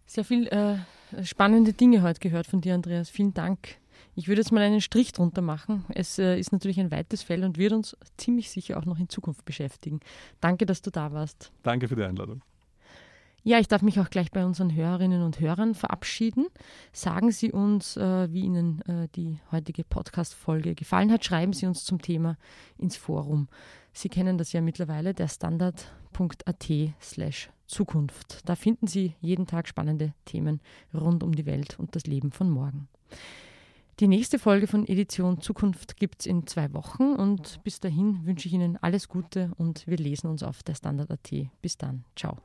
Sehr 0.06 0.24
viel 0.24 0.46
äh, 0.48 0.76
spannende 1.24 1.72
Dinge 1.72 2.02
heute 2.02 2.20
gehört 2.20 2.46
von 2.46 2.60
dir, 2.60 2.74
Andreas. 2.74 3.10
Vielen 3.10 3.34
Dank. 3.34 3.76
Ich 4.18 4.26
würde 4.26 4.40
jetzt 4.40 4.50
mal 4.50 4.64
einen 4.64 4.80
Strich 4.80 5.12
drunter 5.12 5.42
machen. 5.42 5.84
Es 5.90 6.18
äh, 6.18 6.40
ist 6.40 6.50
natürlich 6.50 6.80
ein 6.80 6.90
weites 6.90 7.22
Feld 7.22 7.44
und 7.44 7.56
wird 7.56 7.72
uns 7.72 7.96
ziemlich 8.16 8.50
sicher 8.50 8.76
auch 8.76 8.84
noch 8.84 8.98
in 8.98 9.08
Zukunft 9.08 9.44
beschäftigen. 9.44 10.00
Danke, 10.40 10.66
dass 10.66 10.82
du 10.82 10.90
da 10.90 11.12
warst. 11.12 11.52
Danke 11.62 11.86
für 11.86 11.94
die 11.94 12.02
Einladung. 12.02 12.42
Ja, 13.44 13.60
ich 13.60 13.68
darf 13.68 13.80
mich 13.80 14.00
auch 14.00 14.10
gleich 14.10 14.32
bei 14.32 14.44
unseren 14.44 14.74
Hörerinnen 14.74 15.22
und 15.22 15.38
Hörern 15.38 15.76
verabschieden. 15.76 16.46
Sagen 16.92 17.30
Sie 17.30 17.52
uns, 17.52 17.96
äh, 17.96 18.32
wie 18.32 18.40
Ihnen 18.40 18.82
äh, 18.88 19.06
die 19.14 19.38
heutige 19.52 19.84
Podcast-Folge 19.84 20.74
gefallen 20.74 21.12
hat. 21.12 21.24
Schreiben 21.24 21.52
Sie 21.52 21.66
uns 21.66 21.84
zum 21.84 22.02
Thema 22.02 22.36
ins 22.76 22.96
Forum. 22.96 23.46
Sie 23.92 24.08
kennen 24.08 24.36
das 24.36 24.52
ja 24.52 24.60
mittlerweile, 24.60 25.14
der 25.14 25.28
standard.at 25.28 26.68
slash 27.00 27.50
Zukunft. 27.68 28.40
Da 28.48 28.56
finden 28.56 28.88
Sie 28.88 29.14
jeden 29.20 29.46
Tag 29.46 29.68
spannende 29.68 30.12
Themen 30.24 30.60
rund 30.92 31.22
um 31.22 31.36
die 31.36 31.46
Welt 31.46 31.78
und 31.78 31.94
das 31.94 32.06
Leben 32.08 32.32
von 32.32 32.50
morgen. 32.50 32.88
Die 34.00 34.08
nächste 34.08 34.38
Folge 34.38 34.66
von 34.68 34.86
Edition 34.86 35.40
Zukunft 35.40 35.96
gibt 35.96 36.20
es 36.20 36.26
in 36.26 36.46
zwei 36.46 36.72
Wochen 36.72 37.14
und 37.14 37.60
bis 37.64 37.80
dahin 37.80 38.24
wünsche 38.24 38.46
ich 38.46 38.54
Ihnen 38.54 38.76
alles 38.80 39.08
Gute 39.08 39.50
und 39.56 39.86
wir 39.88 39.96
lesen 39.96 40.28
uns 40.28 40.42
auf 40.42 40.62
der 40.62 40.74
Standard.at. 40.74 41.30
Bis 41.60 41.76
dann, 41.76 42.04
ciao. 42.14 42.38